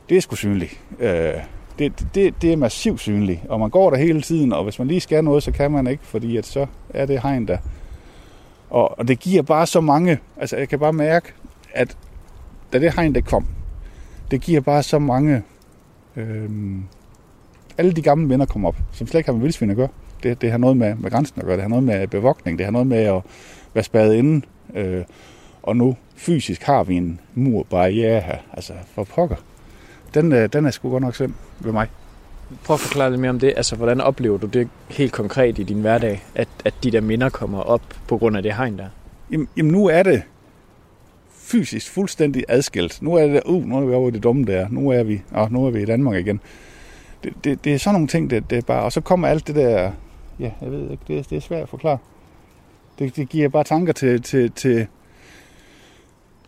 det 0.09 0.17
er 0.17 0.21
sgu 0.21 0.37
synligt. 0.37 0.81
Øh, 0.99 1.35
det, 1.81 2.07
det, 2.15 2.43
det 2.43 2.53
er 2.53 2.57
massivt 2.57 3.01
synligt, 3.01 3.41
og 3.49 3.61
man 3.61 3.71
går 3.71 3.91
der 3.91 3.97
hele 3.97 4.23
tiden, 4.23 4.53
og 4.53 4.65
hvis 4.65 4.79
man 4.79 4.89
lige 4.89 5.01
skal 5.01 5.25
noget, 5.25 5.43
så 5.43 5.53
kan 5.53 5.71
man 5.71 5.87
ikke, 5.87 6.05
fordi 6.05 6.37
at 6.37 6.47
så 6.47 6.67
er 6.91 7.07
det 7.07 7.23
hegn 7.23 7.49
der. 7.49 7.59
Og, 8.71 8.99
og 8.99 9.09
det 9.09 9.21
giver 9.21 9.43
bare 9.43 9.67
så 9.67 9.81
mange, 9.81 10.19
altså 10.37 10.57
jeg 10.57 10.69
kan 10.69 10.79
bare 10.79 10.93
mærke, 10.93 11.33
at 11.73 11.97
da 12.73 12.79
det 12.79 12.95
hegn 12.95 13.15
det 13.15 13.25
kom, 13.25 13.47
det 14.31 14.41
giver 14.41 14.61
bare 14.61 14.83
så 14.83 14.99
mange, 14.99 15.43
øh, 16.17 16.51
alle 17.79 17.93
de 17.93 18.03
gamle 18.03 18.29
venner 18.29 18.47
kommer 18.47 18.69
op, 18.69 18.77
som 18.93 19.07
slet 19.07 19.19
ikke 19.19 19.29
har 19.29 19.33
med 19.33 19.43
vildsvin 19.43 19.71
at 19.71 19.77
gøre. 19.77 19.89
Det, 20.23 20.41
det 20.41 20.51
har 20.51 20.59
noget 20.59 20.77
med, 20.77 20.95
med 20.95 21.11
grænsen 21.11 21.41
at 21.41 21.47
gøre, 21.47 21.57
det 21.57 21.63
har 21.63 21.69
noget 21.69 21.85
med 21.85 22.09
bevogtning, 22.09 22.59
det 22.59 22.67
har 22.67 22.73
noget 22.73 22.87
med 22.87 22.99
at 22.99 23.23
være 23.75 23.85
spadet 23.85 24.15
inde, 24.15 24.47
øh, 24.75 25.05
og 25.63 25.77
nu 25.77 25.97
fysisk 26.17 26.63
har 26.63 26.85
vi 26.85 26.97
en 26.97 27.21
mur 27.35 27.67
barriere 27.71 28.21
her, 28.21 28.39
altså 28.53 28.73
for 28.95 29.05
pokker. 29.05 29.37
Den, 30.15 30.33
øh, 30.33 30.53
den 30.53 30.67
er 30.67 30.71
sgu 30.71 30.91
godt 30.91 31.03
nok 31.03 31.15
slem 31.15 31.35
ved 31.61 31.73
mig. 31.73 31.89
Prøv 32.65 32.75
at 32.75 32.81
forklare 32.81 33.11
lidt 33.11 33.21
mere 33.21 33.31
om 33.31 33.39
det. 33.39 33.53
Altså, 33.57 33.77
hvordan 33.77 34.01
oplever 34.01 34.39
du 34.39 34.47
det 34.47 34.69
helt 34.89 35.13
konkret 35.13 35.59
i 35.59 35.63
din 35.63 35.81
hverdag, 35.81 36.25
at, 36.35 36.49
at 36.65 36.75
de 36.85 36.91
der 36.91 37.01
minder 37.01 37.29
kommer 37.29 37.61
op 37.61 37.83
på 38.09 38.19
grund 38.19 38.37
af 38.37 38.43
det 38.43 38.55
hegn 38.55 38.79
der? 38.79 38.89
Jamen, 39.31 39.49
jamen 39.57 39.73
nu 39.73 39.87
er 39.87 40.03
det 40.03 40.23
fysisk 41.31 41.91
fuldstændig 41.91 42.45
adskilt. 42.49 43.03
Nu 43.03 43.15
er 43.15 43.27
det, 43.27 43.43
uh, 43.47 43.65
nu 43.65 43.77
er 43.77 43.87
vi 43.87 43.95
over 43.95 44.09
i 44.09 44.13
det 44.13 44.23
dumme 44.23 44.45
der. 44.45 44.69
Nu 44.69 44.91
er 44.91 45.03
vi, 45.03 45.23
oh, 45.35 45.53
nu 45.53 45.67
er 45.67 45.71
vi 45.71 45.83
i 45.83 45.85
Danmark 45.85 46.17
igen. 46.17 46.41
Det, 47.25 47.33
det, 47.45 47.65
det 47.65 47.75
er 47.75 47.79
sådan 47.79 47.95
nogle 47.95 48.09
ting, 48.09 48.31
det, 48.31 48.51
det 48.51 48.59
er 48.59 48.63
bare, 48.63 48.83
og 48.83 48.93
så 48.93 49.01
kommer 49.01 49.29
alt 49.29 49.47
det 49.47 49.55
der, 49.55 49.93
ja, 50.41 50.51
jeg 50.61 50.71
ved 50.71 50.91
ikke, 50.91 51.03
det, 51.09 51.31
det 51.31 51.37
er 51.37 51.41
svært 51.41 51.63
at 51.63 51.69
forklare. 51.69 51.99
Det, 52.99 53.17
det 53.17 53.29
giver 53.29 53.49
bare 53.49 53.65
tanker 53.65 53.93
til, 53.93 54.23
til, 54.23 54.51
til, 54.51 54.87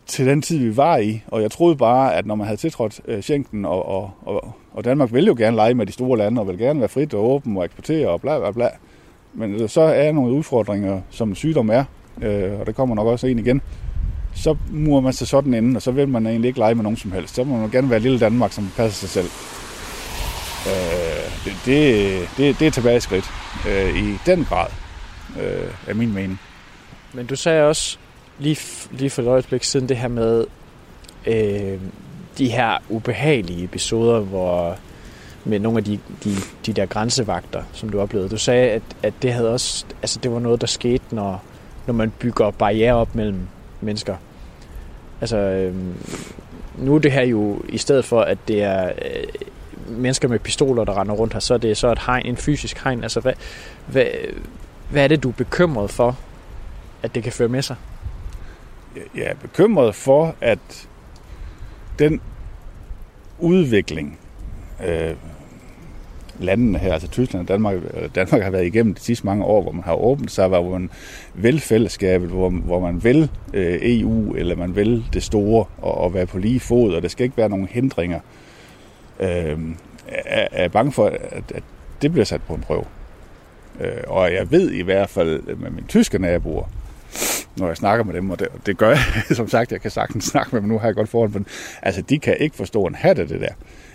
til 0.06 0.26
den 0.26 0.42
tid, 0.42 0.58
vi 0.58 0.76
var 0.76 0.96
i. 0.96 1.22
Og 1.26 1.42
jeg 1.42 1.50
troede 1.50 1.76
bare, 1.76 2.14
at 2.14 2.26
når 2.26 2.34
man 2.34 2.46
havde 2.46 2.60
tiltrådt 2.60 3.00
øh, 3.08 3.22
Schengen, 3.22 3.64
og, 3.64 3.88
og, 3.88 4.10
og, 4.22 4.54
og 4.72 4.84
Danmark 4.84 5.12
ville 5.12 5.26
jo 5.26 5.34
gerne 5.38 5.56
lege 5.56 5.74
med 5.74 5.86
de 5.86 5.92
store 5.92 6.18
lande, 6.18 6.40
og 6.40 6.48
vil 6.48 6.58
gerne 6.58 6.80
være 6.80 6.88
frit 6.88 7.14
og 7.14 7.30
åben 7.30 7.56
og 7.56 7.64
eksportere 7.64 8.08
og 8.08 8.20
bla 8.20 8.38
bla 8.38 8.50
bla. 8.50 8.68
Men 9.34 9.54
øh, 9.54 9.68
så 9.68 9.80
er 9.80 10.04
der 10.04 10.12
nogle 10.12 10.32
udfordringer, 10.32 11.00
som 11.10 11.34
sygdom 11.34 11.70
er, 11.70 11.84
øh, 12.22 12.60
og 12.60 12.66
det 12.66 12.74
kommer 12.74 12.94
nok 12.94 13.06
også 13.06 13.26
en 13.26 13.38
igen. 13.38 13.62
Så 14.34 14.56
murer 14.70 15.00
man 15.00 15.12
sig 15.12 15.28
sådan 15.28 15.54
inden, 15.54 15.76
og 15.76 15.82
så 15.82 15.90
vil 15.90 16.08
man 16.08 16.26
egentlig 16.26 16.48
ikke 16.48 16.58
lege 16.58 16.74
med 16.74 16.82
nogen 16.82 16.96
som 16.96 17.12
helst. 17.12 17.34
Så 17.34 17.44
må 17.44 17.56
man 17.56 17.70
gerne 17.70 17.90
være 17.90 18.00
lille 18.00 18.18
Danmark, 18.18 18.52
som 18.52 18.70
passer 18.76 19.06
sig 19.06 19.08
selv. 19.08 19.28
Øh, 20.66 21.44
det, 21.44 21.54
det, 21.66 22.28
det, 22.36 22.58
det 22.58 22.66
er 22.66 22.70
tilbageskridt 22.70 23.24
øh, 23.68 23.96
i 23.96 24.18
den 24.26 24.44
grad, 24.44 24.66
øh, 25.40 25.70
er 25.86 25.94
min 25.94 26.14
mening. 26.14 26.40
Men 27.12 27.26
du 27.26 27.36
sagde 27.36 27.64
også, 27.64 27.98
lige, 28.42 28.88
lige 28.90 29.10
for 29.10 29.22
et 29.22 29.28
øjeblik 29.28 29.64
siden 29.64 29.88
det 29.88 29.96
her 29.96 30.08
med 30.08 30.44
øh, 31.26 31.80
de 32.38 32.48
her 32.48 32.78
ubehagelige 32.88 33.64
episoder, 33.64 34.20
hvor 34.20 34.76
med 35.44 35.58
nogle 35.58 35.78
af 35.78 35.84
de, 35.84 35.98
de, 36.24 36.30
de 36.66 36.72
der 36.72 36.86
grænsevagter, 36.86 37.62
som 37.72 37.88
du 37.88 38.00
oplevede. 38.00 38.28
Du 38.28 38.36
sagde, 38.36 38.70
at, 38.70 38.82
at 39.02 39.14
det 39.22 39.32
havde 39.32 39.52
også, 39.52 39.84
altså 40.02 40.18
det 40.22 40.32
var 40.32 40.38
noget, 40.38 40.60
der 40.60 40.66
skete, 40.66 41.04
når, 41.10 41.42
når 41.86 41.94
man 41.94 42.10
bygger 42.10 42.50
barriere 42.50 42.94
op 42.94 43.14
mellem 43.14 43.40
mennesker. 43.80 44.16
Altså, 45.20 45.36
øh, 45.36 45.74
nu 46.78 46.94
er 46.94 46.98
det 46.98 47.12
her 47.12 47.22
jo, 47.22 47.62
i 47.68 47.78
stedet 47.78 48.04
for, 48.04 48.20
at 48.20 48.38
det 48.48 48.62
er 48.62 48.86
øh, 48.86 49.24
mennesker 49.88 50.28
med 50.28 50.38
pistoler, 50.38 50.84
der 50.84 51.00
render 51.00 51.14
rundt 51.14 51.32
her, 51.32 51.40
så 51.40 51.54
er 51.54 51.58
det 51.58 51.76
så 51.76 51.92
et 51.92 51.98
hegn, 52.06 52.26
en 52.26 52.36
fysisk 52.36 52.78
hegn. 52.84 53.02
Altså, 53.02 53.20
hvad, 53.20 53.32
hvad, 53.86 54.06
hvad 54.90 55.04
er 55.04 55.08
det, 55.08 55.22
du 55.22 55.28
er 55.28 55.32
bekymret 55.32 55.90
for, 55.90 56.18
at 57.02 57.14
det 57.14 57.22
kan 57.22 57.32
føre 57.32 57.48
med 57.48 57.62
sig? 57.62 57.76
Jeg 59.14 59.24
er 59.24 59.34
bekymret 59.34 59.94
for, 59.94 60.34
at 60.40 60.88
den 61.98 62.20
udvikling, 63.38 64.18
øh, 64.86 65.14
landene 66.38 66.78
her, 66.78 66.92
altså 66.92 67.08
Tyskland 67.08 67.42
og 67.42 67.48
Danmark, 67.48 67.76
øh, 67.94 68.08
Danmark 68.14 68.42
har 68.42 68.50
været 68.50 68.66
igennem 68.66 68.94
de 68.94 69.00
sidste 69.00 69.26
mange 69.26 69.44
år, 69.44 69.62
hvor 69.62 69.72
man 69.72 69.84
har 69.84 69.94
åbnet 69.94 70.30
sig, 70.30 70.48
hvor 70.48 70.78
man 70.78 70.90
vil 71.34 71.60
fællesskabet, 71.60 72.28
hvor, 72.28 72.50
hvor 72.50 72.80
man 72.80 73.04
vil 73.04 73.30
øh, 73.54 73.78
EU, 73.82 74.34
eller 74.34 74.56
man 74.56 74.76
vil 74.76 75.04
det 75.12 75.22
store, 75.22 75.64
og, 75.78 75.98
og 75.98 76.14
være 76.14 76.26
på 76.26 76.38
lige 76.38 76.60
fod, 76.60 76.94
og 76.94 77.02
der 77.02 77.08
skal 77.08 77.24
ikke 77.24 77.36
være 77.36 77.48
nogen 77.48 77.68
hindringer. 77.70 78.20
Øh, 79.20 79.58
er, 80.08 80.48
er 80.52 80.68
bange 80.68 80.92
for, 80.92 81.06
at, 81.06 81.52
at 81.54 81.62
det 82.02 82.12
bliver 82.12 82.24
sat 82.24 82.42
på 82.42 82.54
en 82.54 82.60
prøve. 82.60 82.84
Øh, 83.80 84.02
og 84.06 84.32
jeg 84.32 84.50
ved 84.50 84.70
i 84.70 84.82
hvert 84.82 85.10
fald 85.10 85.42
øh, 85.46 85.62
med 85.62 85.70
mine 85.70 85.86
tyske 85.86 86.18
naboer, 86.18 86.64
når 87.56 87.66
jeg 87.66 87.76
snakker 87.76 88.04
med 88.04 88.14
dem, 88.14 88.30
og 88.30 88.38
det, 88.38 88.48
det 88.66 88.78
gør 88.78 88.88
jeg, 88.88 88.98
som 89.36 89.48
sagt, 89.48 89.72
jeg 89.72 89.80
kan 89.80 89.90
sagtens 89.90 90.24
snakke 90.24 90.50
med 90.52 90.60
dem, 90.60 90.68
nu 90.68 90.78
har 90.78 90.88
jeg 90.88 90.94
godt 90.94 91.08
forhold, 91.08 91.30
men 91.32 91.46
altså, 91.82 92.02
de 92.02 92.18
kan 92.18 92.36
ikke 92.40 92.56
forstå 92.56 92.84
en 92.84 92.94
hat 92.94 93.18
af 93.18 93.28
det 93.28 93.40
der. 93.40 93.52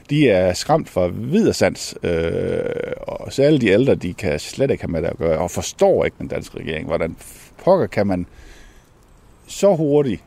De 0.10 0.30
er 0.30 0.54
skræmt 0.54 0.90
for 0.90 1.08
vidersands, 1.08 1.96
øh, 2.04 2.62
og 3.02 3.34
særligt 3.34 3.62
de 3.62 3.68
ældre, 3.68 3.96
de 3.96 4.14
kan 4.14 4.40
slet 4.40 4.72
ikke 4.72 4.84
have 4.84 4.92
med 4.92 5.02
det 5.02 5.08
at 5.08 5.18
gøre, 5.18 5.38
og 5.38 5.52
forstår 5.52 6.06
ikke 6.06 6.18
den 6.20 6.28
danske 6.28 6.60
regering. 6.60 6.88
Hvordan 6.88 7.16
pokker 7.64 7.88
kan 7.88 8.08
man 8.08 8.26
så 9.48 9.76
hurtigt, 9.76 10.24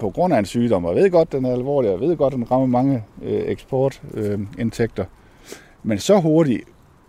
på 0.00 0.10
grund 0.10 0.34
af 0.34 0.38
en 0.38 0.44
sygdom, 0.44 0.84
og 0.84 0.94
jeg 0.94 1.02
ved 1.02 1.10
godt, 1.10 1.32
den 1.32 1.44
er 1.44 1.52
alvorlig, 1.52 1.90
og 1.90 2.00
jeg 2.00 2.08
ved 2.08 2.16
godt, 2.16 2.34
den 2.34 2.50
rammer 2.50 2.66
mange 2.66 3.04
øh, 3.22 3.42
eksportindtægter, 3.46 5.04
øh, 5.04 5.56
men 5.82 5.98
så 5.98 6.20
hurtigt, 6.20 6.62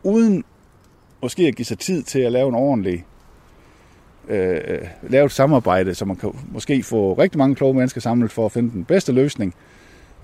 uden 0.03 0.43
måske 1.21 1.47
at 1.47 1.55
give 1.55 1.65
sig 1.65 1.79
tid 1.79 2.03
til 2.03 2.19
at 2.19 2.31
lave 2.31 2.47
en 2.49 2.55
ordentlig 2.55 3.05
øh, 4.29 4.87
lave 5.09 5.25
et 5.25 5.31
samarbejde, 5.31 5.95
så 5.95 6.05
man 6.05 6.15
kan 6.15 6.31
måske 6.51 6.83
få 6.83 7.13
rigtig 7.13 7.37
mange 7.37 7.55
kloge 7.55 7.73
mennesker 7.73 8.01
samlet 8.01 8.31
for 8.31 8.45
at 8.45 8.51
finde 8.51 8.71
den 8.71 8.83
bedste 8.83 9.11
løsning. 9.11 9.55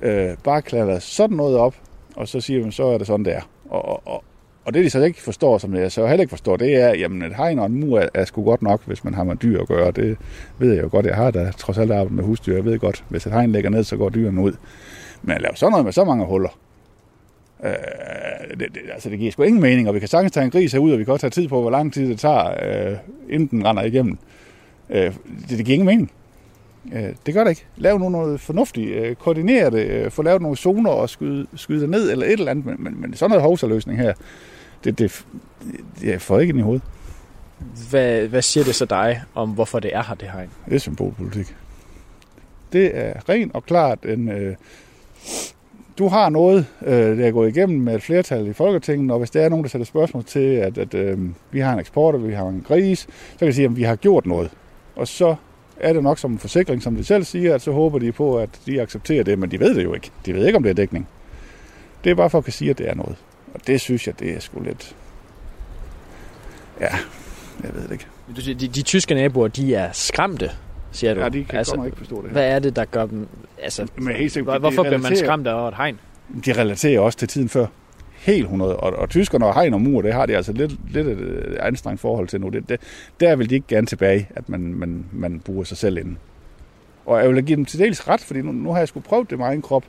Øh, 0.01 0.29
bare 0.43 0.61
klæder 0.61 0.99
sådan 0.99 1.37
noget 1.37 1.57
op, 1.57 1.75
og 2.15 2.27
så 2.27 2.41
siger 2.41 2.61
man, 2.61 2.71
så 2.71 2.83
er 2.83 2.97
det 2.97 3.07
sådan, 3.07 3.25
det 3.25 3.33
er. 3.33 3.41
Og, 3.69 4.07
og, 4.07 4.23
og 4.65 4.73
det, 4.73 4.83
de 4.85 4.89
så 4.89 5.03
ikke 5.03 5.21
forstår, 5.21 5.57
som 5.57 5.75
jeg 5.75 5.91
så 5.91 6.07
heller 6.07 6.21
ikke 6.21 6.29
forstår, 6.29 6.57
det 6.57 6.75
er, 6.75 6.89
jamen 6.89 7.21
et 7.21 7.35
hegn 7.35 7.59
og 7.59 7.65
en 7.65 7.79
mur 7.79 7.99
er, 7.99 8.09
er 8.13 8.25
sgu 8.25 8.43
godt 8.43 8.61
nok, 8.61 8.81
hvis 8.85 9.03
man 9.03 9.13
har 9.13 9.23
med 9.23 9.35
dyr 9.35 9.61
at 9.61 9.67
gøre. 9.67 9.91
Det 9.91 10.17
ved 10.57 10.73
jeg 10.73 10.83
jo 10.83 10.89
godt, 10.91 11.05
jeg 11.05 11.15
har 11.15 11.31
da 11.31 11.51
trods 11.57 11.77
alt 11.77 11.91
arbejdet 11.91 12.11
med 12.11 12.23
husdyr. 12.23 12.55
Jeg 12.55 12.65
ved 12.65 12.79
godt, 12.79 13.03
hvis 13.09 13.25
et 13.25 13.33
hegn 13.33 13.51
ligger 13.51 13.69
ned, 13.69 13.83
så 13.83 13.97
går 13.97 14.09
dyrene 14.09 14.41
ud. 14.41 14.53
Men 15.21 15.35
at 15.35 15.41
lave 15.41 15.55
sådan 15.55 15.71
noget 15.71 15.85
med 15.85 15.93
så 15.93 16.03
mange 16.03 16.25
huller, 16.25 16.57
øh, 17.63 18.59
det, 18.59 18.59
det, 18.59 18.81
altså 18.93 19.09
det 19.09 19.19
giver 19.19 19.31
sgu 19.31 19.43
ingen 19.43 19.61
mening, 19.61 19.87
og 19.87 19.93
vi 19.93 19.99
kan 19.99 20.07
sagtens 20.07 20.31
tage 20.31 20.43
en 20.43 20.51
gris 20.51 20.71
herud, 20.71 20.91
og 20.91 20.99
vi 20.99 21.03
kan 21.03 21.13
også 21.13 21.21
tage 21.21 21.41
tid 21.41 21.47
på, 21.47 21.61
hvor 21.61 21.69
lang 21.69 21.93
tid 21.93 22.09
det 22.09 22.19
tager, 22.19 22.91
øh, 22.91 22.97
inden 23.29 23.47
den 23.47 23.65
render 23.65 23.83
igennem. 23.83 24.17
Øh, 24.89 25.13
det, 25.49 25.57
det 25.57 25.65
giver 25.65 25.73
ingen 25.73 25.85
mening. 25.85 26.11
Øh, 26.93 27.15
det 27.25 27.33
gør 27.33 27.43
det 27.43 27.51
ikke. 27.51 27.65
Lav 27.77 27.99
nu 27.99 28.09
noget 28.09 28.39
fornuftigt. 28.39 28.95
Øh, 28.95 29.15
koordinere 29.15 29.69
det. 29.69 29.85
Øh, 29.85 30.11
få 30.11 30.21
lavet 30.21 30.41
nogle 30.41 30.57
zoner 30.57 30.89
og 30.89 31.09
skyde, 31.09 31.47
skyde 31.55 31.81
det 31.81 31.89
ned, 31.89 32.11
eller 32.11 32.25
et 32.25 32.31
eller 32.31 32.51
andet. 32.51 32.65
Men, 32.65 32.75
men, 32.79 33.01
men 33.01 33.13
sådan 33.13 33.29
noget 33.29 33.43
hovsaløsning 33.43 33.99
her, 33.99 34.13
det, 34.83 34.99
det, 34.99 35.25
det 35.99 36.07
jeg 36.07 36.21
får 36.21 36.39
ikke 36.39 36.51
ind 36.51 36.59
i 36.59 36.63
hovedet. 36.63 36.83
Hvad, 37.89 38.27
hvad 38.27 38.41
siger 38.41 38.63
det 38.63 38.75
så 38.75 38.85
dig 38.85 39.21
om, 39.33 39.49
hvorfor 39.49 39.79
det 39.79 39.95
er 39.95 40.03
her, 40.03 40.15
det 40.15 40.31
hegn? 40.31 40.49
Det 40.65 40.75
er 40.75 40.79
symbolpolitik. 40.79 41.55
Det 42.73 42.97
er 42.97 43.29
rent 43.29 43.55
og 43.55 43.65
klart 43.65 44.05
en... 44.05 44.29
Øh, 44.29 44.55
du 45.97 46.07
har 46.07 46.29
noget, 46.29 46.65
øh, 46.85 47.17
der 47.17 47.27
er 47.27 47.31
gået 47.31 47.57
igennem 47.57 47.81
med 47.81 47.95
et 47.95 48.03
flertal 48.03 48.47
i 48.47 48.53
Folketinget, 48.53 49.11
og 49.11 49.17
hvis 49.17 49.31
der 49.31 49.41
er 49.41 49.49
nogen, 49.49 49.63
der 49.63 49.69
sætter 49.69 49.85
spørgsmål 49.85 50.23
til, 50.23 50.39
at, 50.39 50.77
at 50.77 50.93
øh, 50.93 51.19
vi 51.51 51.59
har 51.59 51.73
en 51.73 51.79
eksport, 51.79 52.15
og 52.15 52.27
vi 52.27 52.33
har 52.33 52.47
en 52.47 52.63
gris, 52.67 52.99
så 52.99 53.37
kan 53.39 53.45
jeg 53.45 53.53
sige, 53.53 53.65
at 53.65 53.75
vi 53.75 53.83
har 53.83 53.95
gjort 53.95 54.25
noget. 54.25 54.51
Og 54.95 55.07
så 55.07 55.35
er 55.79 55.93
det 55.93 56.03
nok 56.03 56.19
som 56.19 56.31
en 56.31 56.39
forsikring, 56.39 56.83
som 56.83 56.95
de 56.95 57.03
selv 57.03 57.23
siger, 57.23 57.55
at 57.55 57.61
så 57.61 57.71
håber 57.71 57.99
de 57.99 58.11
på, 58.11 58.37
at 58.37 58.49
de 58.65 58.81
accepterer 58.81 59.23
det, 59.23 59.39
men 59.39 59.51
de 59.51 59.59
ved 59.59 59.75
det 59.75 59.83
jo 59.83 59.93
ikke. 59.93 60.11
De 60.25 60.33
ved 60.33 60.45
ikke, 60.45 60.57
om 60.57 60.63
det 60.63 60.69
er 60.69 60.73
dækning. 60.73 61.07
Det 62.03 62.09
er 62.09 62.15
bare 62.15 62.29
for 62.29 62.37
at 62.37 62.43
kan 62.43 62.53
sige, 62.53 62.69
at 62.69 62.77
det 62.77 62.89
er 62.89 62.95
noget. 62.95 63.15
Og 63.53 63.67
det 63.67 63.81
synes 63.81 64.07
jeg, 64.07 64.19
det 64.19 64.35
er 64.35 64.39
sgu 64.39 64.59
lidt... 64.59 64.95
Ja, 66.79 66.95
jeg 67.63 67.73
ved 67.73 67.83
det 67.83 67.91
ikke. 67.91 68.05
De, 68.35 68.53
de, 68.53 68.67
de 68.67 68.81
tyske 68.81 69.13
naboer, 69.13 69.47
de 69.47 69.75
er 69.75 69.89
skræmte, 69.91 70.51
siger 70.91 71.13
du? 71.13 71.19
Ja, 71.19 71.29
de 71.29 71.43
kan 71.43 71.57
altså, 71.57 71.83
ikke 71.85 71.97
forstå 71.97 72.15
det 72.15 72.25
her. 72.25 72.31
Hvad 72.31 72.51
er 72.51 72.59
det, 72.59 72.75
der 72.75 72.85
gør 72.85 73.05
dem... 73.05 73.27
Altså, 73.61 73.87
Men 73.95 74.15
helt 74.15 74.31
sikkert, 74.31 74.59
hvorfor 74.59 74.83
bliver 74.83 74.97
man 74.97 75.15
skræmt 75.15 75.47
over 75.47 75.67
et 75.67 75.75
hegn? 75.75 75.99
De 76.45 76.53
relaterer 76.53 76.99
også 76.99 77.17
til 77.17 77.27
tiden 77.27 77.49
før. 77.49 77.65
Helt 78.11 78.43
100. 78.43 78.75
Og, 78.75 78.93
og 78.93 79.09
tyskerne 79.09 79.45
og 79.45 79.53
hegn 79.53 79.73
og 79.73 79.81
mur, 79.81 80.01
det 80.01 80.13
har 80.13 80.25
de 80.25 80.35
altså 80.35 80.53
lidt, 80.53 80.93
lidt 80.93 81.07
et 81.07 81.17
øh, 81.17 81.57
anstrengt 81.59 82.01
forhold 82.01 82.27
til 82.27 82.41
nu. 82.41 82.49
Det, 82.49 82.69
det, 82.69 82.79
der 83.19 83.35
vil 83.35 83.49
de 83.49 83.55
ikke 83.55 83.67
gerne 83.67 83.87
tilbage, 83.87 84.29
at 84.35 84.49
man, 84.49 84.61
man, 84.61 85.05
man 85.11 85.39
bruger 85.39 85.63
sig 85.63 85.77
selv 85.77 85.97
inden. 85.97 86.17
Og 87.05 87.19
jeg 87.19 87.29
vil 87.29 87.45
give 87.45 87.55
dem 87.55 87.65
til 87.65 87.79
dels 87.79 88.07
ret, 88.07 88.21
fordi 88.21 88.41
nu, 88.41 88.51
nu 88.51 88.71
har 88.71 88.79
jeg 88.79 88.87
sgu 88.87 88.99
prøvet 88.99 89.29
det 89.29 89.37
med 89.37 89.45
egen 89.45 89.61
krop 89.61 89.83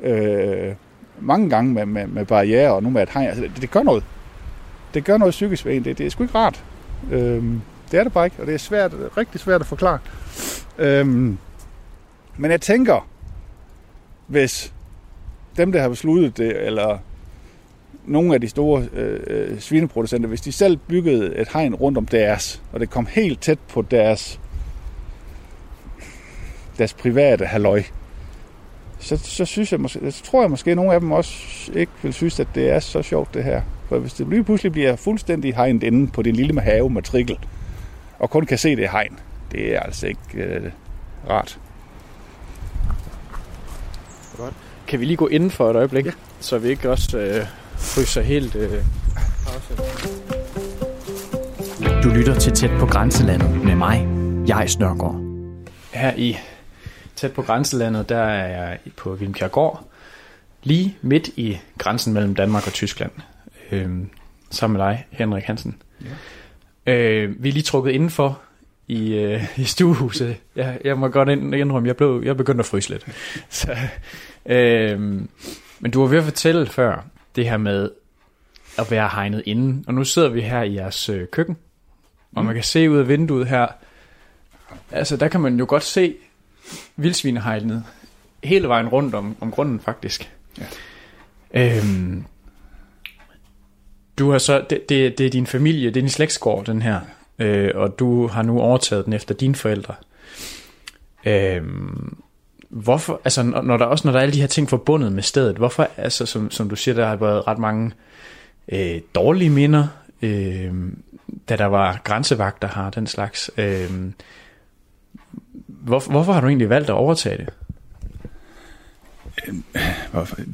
øh, 0.00 0.74
mange 1.20 1.50
gange 1.50 1.72
med, 1.72 1.86
med, 1.86 2.06
med 2.06 2.24
barriere 2.24 2.72
og 2.72 2.82
nu 2.82 2.90
med 2.90 3.02
et 3.02 3.10
hegn. 3.10 3.26
Altså, 3.28 3.42
det, 3.42 3.52
det 3.60 3.70
gør 3.70 3.82
noget. 3.82 4.04
Det 4.94 5.04
gør 5.04 5.18
noget 5.18 5.32
psykisk 5.32 5.66
ved 5.66 5.74
en. 5.74 5.84
Det, 5.84 5.98
det 5.98 6.06
er 6.06 6.10
sgu 6.10 6.22
ikke 6.22 6.34
rart. 6.34 6.64
Øh, 7.12 7.44
det 7.90 8.00
er 8.00 8.04
det 8.04 8.12
bare 8.12 8.24
ikke, 8.24 8.36
og 8.40 8.46
det 8.46 8.54
er 8.54 8.58
svært, 8.58 8.92
rigtig 9.16 9.40
svært 9.40 9.60
at 9.60 9.66
forklare. 9.66 9.98
Øhm, 10.78 11.38
men 12.36 12.50
jeg 12.50 12.60
tænker, 12.60 13.08
hvis 14.26 14.72
dem, 15.56 15.72
der 15.72 15.80
har 15.80 15.88
besluttet 15.88 16.36
det, 16.36 16.66
eller 16.66 16.98
nogle 18.04 18.34
af 18.34 18.40
de 18.40 18.48
store 18.48 18.88
øh, 18.92 19.20
øh, 19.26 19.60
svineproducenter, 19.60 20.28
hvis 20.28 20.40
de 20.40 20.52
selv 20.52 20.76
byggede 20.76 21.36
et 21.36 21.48
hegn 21.52 21.74
rundt 21.74 21.98
om 21.98 22.06
deres, 22.06 22.62
og 22.72 22.80
det 22.80 22.90
kom 22.90 23.06
helt 23.06 23.40
tæt 23.40 23.58
på 23.58 23.82
deres, 23.82 24.40
deres 26.78 26.94
private 26.94 27.46
halløj, 27.46 27.82
så, 28.98 29.16
så, 29.16 29.44
synes 29.44 29.72
jeg 29.72 29.80
måske, 29.80 30.12
så 30.12 30.24
tror 30.24 30.40
jeg 30.40 30.50
måske, 30.50 30.70
at 30.70 30.76
nogle 30.76 30.94
af 30.94 31.00
dem 31.00 31.12
også 31.12 31.72
ikke 31.74 31.92
vil 32.02 32.12
synes, 32.12 32.40
at 32.40 32.48
det 32.54 32.70
er 32.70 32.80
så 32.80 33.02
sjovt 33.02 33.34
det 33.34 33.44
her. 33.44 33.62
For 33.88 33.98
hvis 33.98 34.12
det 34.12 34.28
lige 34.28 34.44
pludselig 34.44 34.72
bliver 34.72 34.96
fuldstændig 34.96 35.54
hegnet 35.54 35.82
inde 35.82 36.08
på 36.08 36.22
din 36.22 36.36
lille 36.36 36.60
have 36.60 36.90
matrikel, 36.90 37.38
og 38.20 38.30
kun 38.30 38.46
kan 38.46 38.58
se 38.58 38.76
det 38.76 38.90
hegn, 38.90 39.18
det 39.52 39.74
er 39.76 39.80
altså 39.80 40.06
ikke 40.06 40.20
øh, 40.34 40.70
rart. 41.30 41.58
Kan 44.86 45.00
vi 45.00 45.04
lige 45.04 45.16
gå 45.16 45.26
inden 45.28 45.50
for 45.50 45.70
et 45.70 45.76
øjeblik, 45.76 46.06
Ja. 46.06 46.10
så 46.40 46.58
vi 46.58 46.68
ikke 46.68 46.90
også 46.90 47.18
øh, 47.18 47.46
fryser 47.76 48.22
helt... 48.22 48.54
Øh, 48.54 48.84
Du 52.04 52.08
lytter 52.08 52.34
til 52.38 52.52
Tæt 52.52 52.70
på 52.78 52.86
Grænselandet 52.86 53.64
med 53.64 53.74
mig, 53.74 54.08
Jais 54.48 54.78
Nørgaard. 54.78 55.20
her 55.92 56.12
i 56.16 56.36
tæt 57.16 57.32
på 57.32 57.42
grænselandet, 57.42 58.08
der 58.08 58.18
er 58.18 58.46
jeg 58.64 58.78
på 58.96 59.14
Vilmkjærgård, 59.14 59.84
lige 60.62 60.96
midt 61.02 61.28
i 61.28 61.58
grænsen 61.78 62.12
mellem 62.12 62.34
Danmark 62.34 62.66
og 62.66 62.72
Tyskland, 62.72 63.10
øh, 63.72 63.88
sammen 64.50 64.78
med 64.78 64.86
dig, 64.86 65.06
Henrik 65.10 65.44
Hansen. 65.44 65.76
Ja. 66.00 66.06
Øh, 66.90 67.42
vi 67.42 67.48
er 67.48 67.52
lige 67.52 67.62
trukket 67.62 67.92
indenfor 67.92 68.40
i, 68.88 69.14
øh, 69.14 69.58
i 69.58 69.64
stuehuset. 69.64 70.36
Jeg, 70.56 70.78
jeg 70.84 70.98
må 70.98 71.08
godt 71.08 71.28
ind- 71.28 71.54
indrømme, 71.54 71.86
jeg, 71.86 71.96
blev, 71.96 72.22
jeg 72.24 72.36
begyndte 72.36 72.60
at 72.60 72.66
fryse 72.66 72.90
lidt. 72.90 73.06
Så, 73.48 73.76
øh, 74.46 75.00
men 75.80 75.90
du 75.90 76.00
var 76.00 76.06
ved 76.08 76.18
at 76.18 76.24
fortælle 76.24 76.66
før 76.66 77.04
det 77.36 77.44
her 77.44 77.56
med 77.56 77.90
at 78.78 78.90
være 78.90 79.08
hegnet 79.12 79.42
inden, 79.46 79.84
og 79.86 79.94
nu 79.94 80.04
sidder 80.04 80.28
vi 80.28 80.40
her 80.40 80.62
i 80.62 80.74
jeres 80.74 81.08
øh, 81.08 81.28
køkken, 81.28 81.56
og 82.36 82.44
man 82.44 82.54
kan 82.54 82.64
se 82.64 82.90
ud 82.90 82.98
af 82.98 83.08
vinduet 83.08 83.46
her, 83.46 83.66
Altså, 84.92 85.16
der 85.16 85.28
kan 85.28 85.40
man 85.40 85.58
jo 85.58 85.64
godt 85.68 85.84
se 85.84 86.14
vildsvinehegnet 86.96 87.84
hele 88.44 88.68
vejen 88.68 88.88
rundt 88.88 89.14
om, 89.14 89.36
om 89.40 89.50
grunden, 89.50 89.80
faktisk. 89.80 90.32
Ja. 91.54 91.76
Øhm, 91.78 92.24
du 94.20 94.30
har 94.30 94.38
så, 94.38 94.64
det, 94.70 94.88
det, 94.88 95.18
det 95.18 95.26
er 95.26 95.30
din 95.30 95.46
familie, 95.46 95.88
det 95.88 95.96
er 95.96 96.00
din 96.00 96.08
slægtsgård, 96.08 96.64
den 96.64 96.82
her, 96.82 97.00
øh, 97.38 97.70
og 97.74 97.98
du 97.98 98.26
har 98.26 98.42
nu 98.42 98.60
overtaget 98.60 99.04
den 99.04 99.12
efter 99.12 99.34
dine 99.34 99.54
forældre. 99.54 99.94
Øh, 101.24 101.62
hvorfor, 102.68 103.20
altså 103.24 103.42
når, 103.42 103.62
når 103.62 103.76
der 103.76 103.84
også 103.84 104.08
når 104.08 104.12
der 104.12 104.18
er 104.18 104.22
alle 104.22 104.34
de 104.34 104.40
her 104.40 104.46
ting 104.46 104.68
forbundet 104.68 105.12
med 105.12 105.22
stedet, 105.22 105.56
hvorfor, 105.56 105.88
altså 105.96 106.26
som, 106.26 106.50
som 106.50 106.68
du 106.68 106.76
siger, 106.76 106.94
der 106.94 107.06
har 107.06 107.16
været 107.16 107.46
ret 107.46 107.58
mange 107.58 107.92
øh, 108.68 109.00
dårlige 109.14 109.50
minder, 109.50 109.86
øh, 110.22 110.72
da 111.48 111.56
der 111.56 111.66
var 111.66 112.00
grænsevagter 112.04 112.68
her, 112.74 112.90
den 112.90 113.06
slags. 113.06 113.50
Øh, 113.56 113.90
hvor, 115.66 116.10
hvorfor 116.10 116.32
har 116.32 116.40
du 116.40 116.46
egentlig 116.46 116.68
valgt 116.68 116.90
at 116.90 116.94
overtage 116.94 117.36
det? 117.36 117.48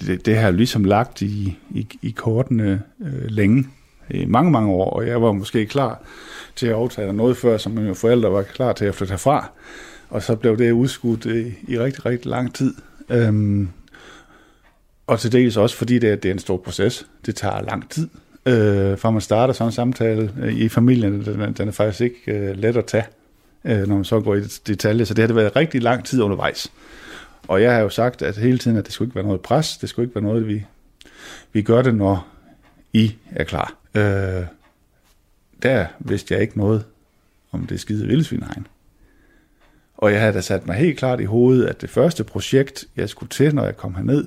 Det, 0.07 0.27
det 0.27 0.37
har 0.37 0.51
ligesom 0.51 0.85
lagt 0.85 1.23
i, 1.23 1.59
i, 1.71 1.87
i 2.03 2.11
kortene 2.11 2.83
øh, 3.03 3.25
længe, 3.29 3.65
i 4.11 4.25
mange, 4.25 4.51
mange 4.51 4.71
år, 4.71 4.91
og 4.91 5.07
jeg 5.07 5.23
var 5.23 5.33
måske 5.33 5.67
klar 5.67 6.03
til 6.57 6.67
at 6.67 6.75
overtage 6.75 7.13
noget 7.13 7.37
før, 7.37 7.59
som 7.59 7.73
mine 7.73 7.95
forældre 7.95 8.33
var 8.33 8.43
klar 8.43 8.73
til 8.73 8.85
at 8.85 8.95
flytte 8.95 9.13
herfra, 9.13 9.51
og 10.11 10.23
så 10.23 10.37
blev 10.37 10.59
det 10.59 10.71
udskudt 10.73 11.25
i, 11.27 11.55
i 11.69 11.79
rigtig, 11.79 12.07
rigtig 12.07 12.31
lang 12.31 12.55
tid. 12.55 12.75
Øhm, 13.11 13.69
og 15.07 15.21
til 15.21 15.33
dels 15.33 15.57
også, 15.57 15.77
fordi 15.77 15.99
det, 15.99 16.11
er- 16.13 16.17
det 16.17 16.29
er 16.29 16.33
en 16.33 16.39
stor 16.39 16.57
proces. 16.57 17.07
Det 17.27 17.37
tager 17.37 17.63
lang 17.63 17.91
tid, 17.91 18.09
øh, 18.47 18.99
fra 18.99 19.11
man 19.11 19.21
starter 19.21 19.55
sådan 19.55 19.69
en 19.69 19.73
samtale 19.73 20.33
øh, 20.43 20.53
i 20.55 20.69
familien. 20.69 21.25
Den, 21.25 21.41
er- 21.41 21.51
den 21.51 21.69
er 21.69 21.73
faktisk 21.73 22.01
ikke 22.01 22.33
øh, 22.33 22.57
let 22.57 22.77
at 22.77 22.85
tage, 22.87 23.05
øh, 23.65 23.89
når 23.89 23.95
man 23.95 24.05
så 24.05 24.21
går 24.21 24.35
i 24.35 24.41
detaljer. 24.67 25.05
Så 25.05 25.15
det 25.15 25.23
har 25.23 25.27
det 25.27 25.37
været 25.37 25.57
rigtig 25.57 25.83
lang 25.83 26.05
tid 26.05 26.23
undervejs. 26.23 26.73
Og 27.49 27.63
jeg 27.63 27.75
har 27.75 27.81
jo 27.81 27.89
sagt, 27.89 28.23
at 28.23 28.37
hele 28.37 28.59
tiden, 28.59 28.77
at 28.77 28.85
det 28.85 28.93
skulle 28.93 29.09
ikke 29.09 29.15
være 29.15 29.25
noget 29.25 29.41
pres, 29.41 29.79
det 29.79 29.89
skulle 29.89 30.07
ikke 30.07 30.15
være 30.15 30.25
noget, 30.25 30.49
vi, 30.49 30.65
vi 31.53 31.63
gør 31.63 31.83
det, 31.83 31.95
når 31.95 32.29
I 32.93 33.17
er 33.31 33.45
klar. 33.45 33.75
Øh, 33.95 34.47
der 35.63 35.87
vidste 35.99 36.35
jeg 36.35 36.43
ikke 36.43 36.59
noget 36.59 36.85
om 37.53 37.67
det 37.67 37.81
skide 37.81 38.07
vildsvinehegn. 38.07 38.67
Og 39.97 40.13
jeg 40.13 40.21
havde 40.21 40.33
da 40.33 40.41
sat 40.41 40.67
mig 40.67 40.77
helt 40.77 40.99
klart 40.99 41.21
i 41.21 41.25
hovedet, 41.25 41.67
at 41.67 41.81
det 41.81 41.91
første 41.91 42.25
projekt, 42.25 42.85
jeg 42.97 43.09
skulle 43.09 43.31
til, 43.31 43.55
når 43.55 43.65
jeg 43.65 43.77
kom 43.77 43.95
herned, 43.95 44.27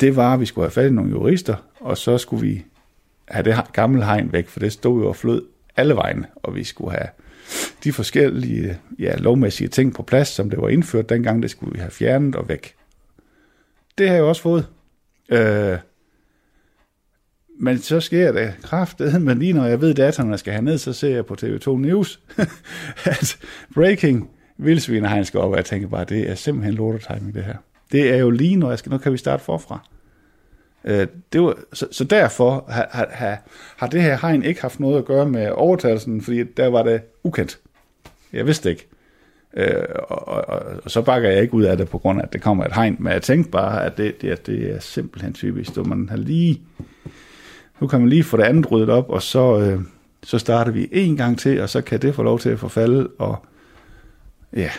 det 0.00 0.16
var, 0.16 0.34
at 0.34 0.40
vi 0.40 0.46
skulle 0.46 0.64
have 0.64 0.70
fat 0.70 0.90
i 0.90 0.94
nogle 0.94 1.10
jurister, 1.10 1.56
og 1.80 1.98
så 1.98 2.18
skulle 2.18 2.46
vi 2.46 2.64
have 3.28 3.44
det 3.44 3.60
gamle 3.72 4.04
hegn 4.04 4.32
væk, 4.32 4.48
for 4.48 4.60
det 4.60 4.72
stod 4.72 5.02
jo 5.02 5.08
og 5.08 5.16
flød 5.16 5.42
alle 5.76 5.94
vejen, 5.94 6.26
og 6.36 6.54
vi 6.54 6.64
skulle 6.64 6.90
have 6.90 7.08
de 7.84 7.92
forskellige 7.92 8.78
ja, 8.98 9.16
lovmæssige 9.16 9.68
ting 9.68 9.94
på 9.94 10.02
plads, 10.02 10.28
som 10.28 10.50
det 10.50 10.60
var 10.60 10.68
indført 10.68 11.08
dengang, 11.08 11.42
det 11.42 11.50
skulle 11.50 11.72
vi 11.72 11.78
have 11.78 11.90
fjernet 11.90 12.36
og 12.36 12.48
væk. 12.48 12.74
Det 13.98 14.08
har 14.08 14.14
jeg 14.14 14.24
også 14.24 14.42
fået. 14.42 14.66
Øh, 15.28 15.78
men 17.60 17.78
så 17.78 18.00
sker 18.00 18.32
det 18.32 18.54
kraftedet, 18.62 19.22
men 19.22 19.38
lige 19.38 19.52
når 19.52 19.66
jeg 19.66 19.80
ved 19.80 19.94
dataerne 19.94 20.38
skal 20.38 20.52
have 20.52 20.64
ned, 20.64 20.78
så 20.78 20.92
ser 20.92 21.14
jeg 21.14 21.26
på 21.26 21.36
TV2 21.42 21.76
News, 21.76 22.20
at 23.04 23.38
breaking 23.74 24.30
vildsvinehegn 24.56 25.24
skal 25.24 25.40
op, 25.40 25.50
og 25.50 25.56
jeg 25.56 25.64
tænker 25.64 25.88
bare, 25.88 26.04
det 26.04 26.30
er 26.30 26.34
simpelthen 26.34 26.74
lortetiming 26.74 27.34
det 27.34 27.44
her. 27.44 27.56
Det 27.92 28.12
er 28.12 28.16
jo 28.16 28.30
lige 28.30 28.56
når 28.56 28.68
jeg 28.68 28.78
skal, 28.78 28.90
nu 28.92 28.98
kan 28.98 29.12
vi 29.12 29.18
starte 29.18 29.44
forfra. 29.44 29.88
Øh, 30.84 31.06
det 31.32 31.42
var, 31.42 31.56
så, 31.72 31.86
så 31.90 32.04
derfor 32.04 32.64
har, 32.68 33.08
har, 33.10 33.38
har 33.76 33.86
det 33.86 34.02
her 34.02 34.18
hegn 34.22 34.42
ikke 34.42 34.60
haft 34.60 34.80
noget 34.80 34.98
at 34.98 35.04
gøre 35.04 35.26
med 35.26 35.50
overtagelsen, 35.50 36.22
fordi 36.22 36.42
der 36.42 36.66
var 36.66 36.82
det 36.82 37.00
ukendt. 37.24 37.58
Jeg 38.32 38.46
vidste 38.46 38.70
ikke. 38.70 38.86
Øh, 39.54 39.84
og, 40.08 40.28
og, 40.28 40.48
og, 40.48 40.62
og 40.84 40.90
så 40.90 41.02
bakker 41.02 41.30
jeg 41.30 41.42
ikke 41.42 41.54
ud 41.54 41.62
af 41.62 41.76
det 41.76 41.88
på 41.88 41.98
grund 41.98 42.20
af, 42.20 42.24
at 42.24 42.32
det 42.32 42.42
kommer 42.42 42.64
et 42.64 42.74
hegn, 42.74 42.96
men 42.98 43.12
jeg 43.12 43.22
tænkte 43.22 43.50
bare, 43.50 43.84
at 43.84 43.96
det, 43.96 44.22
det, 44.22 44.46
det 44.46 44.74
er 44.74 44.80
simpelthen 44.80 45.32
typisk, 45.32 45.76
at 45.76 45.86
man 45.86 46.08
har 46.08 46.16
lige, 46.16 46.62
nu 47.80 47.86
kan 47.86 48.00
man 48.00 48.08
lige 48.08 48.24
få 48.24 48.36
det 48.36 48.42
andet 48.42 48.70
ryddet 48.70 48.88
op, 48.88 49.10
og 49.10 49.22
så, 49.22 49.60
øh, 49.60 49.80
så 50.22 50.38
starter 50.38 50.72
vi 50.72 50.88
en 50.92 51.16
gang 51.16 51.38
til, 51.38 51.60
og 51.60 51.68
så 51.68 51.80
kan 51.80 52.02
det 52.02 52.14
få 52.14 52.22
lov 52.22 52.38
til 52.38 52.50
at 52.50 52.58
forfalde, 52.58 53.08
og 53.18 53.46
ja, 54.56 54.70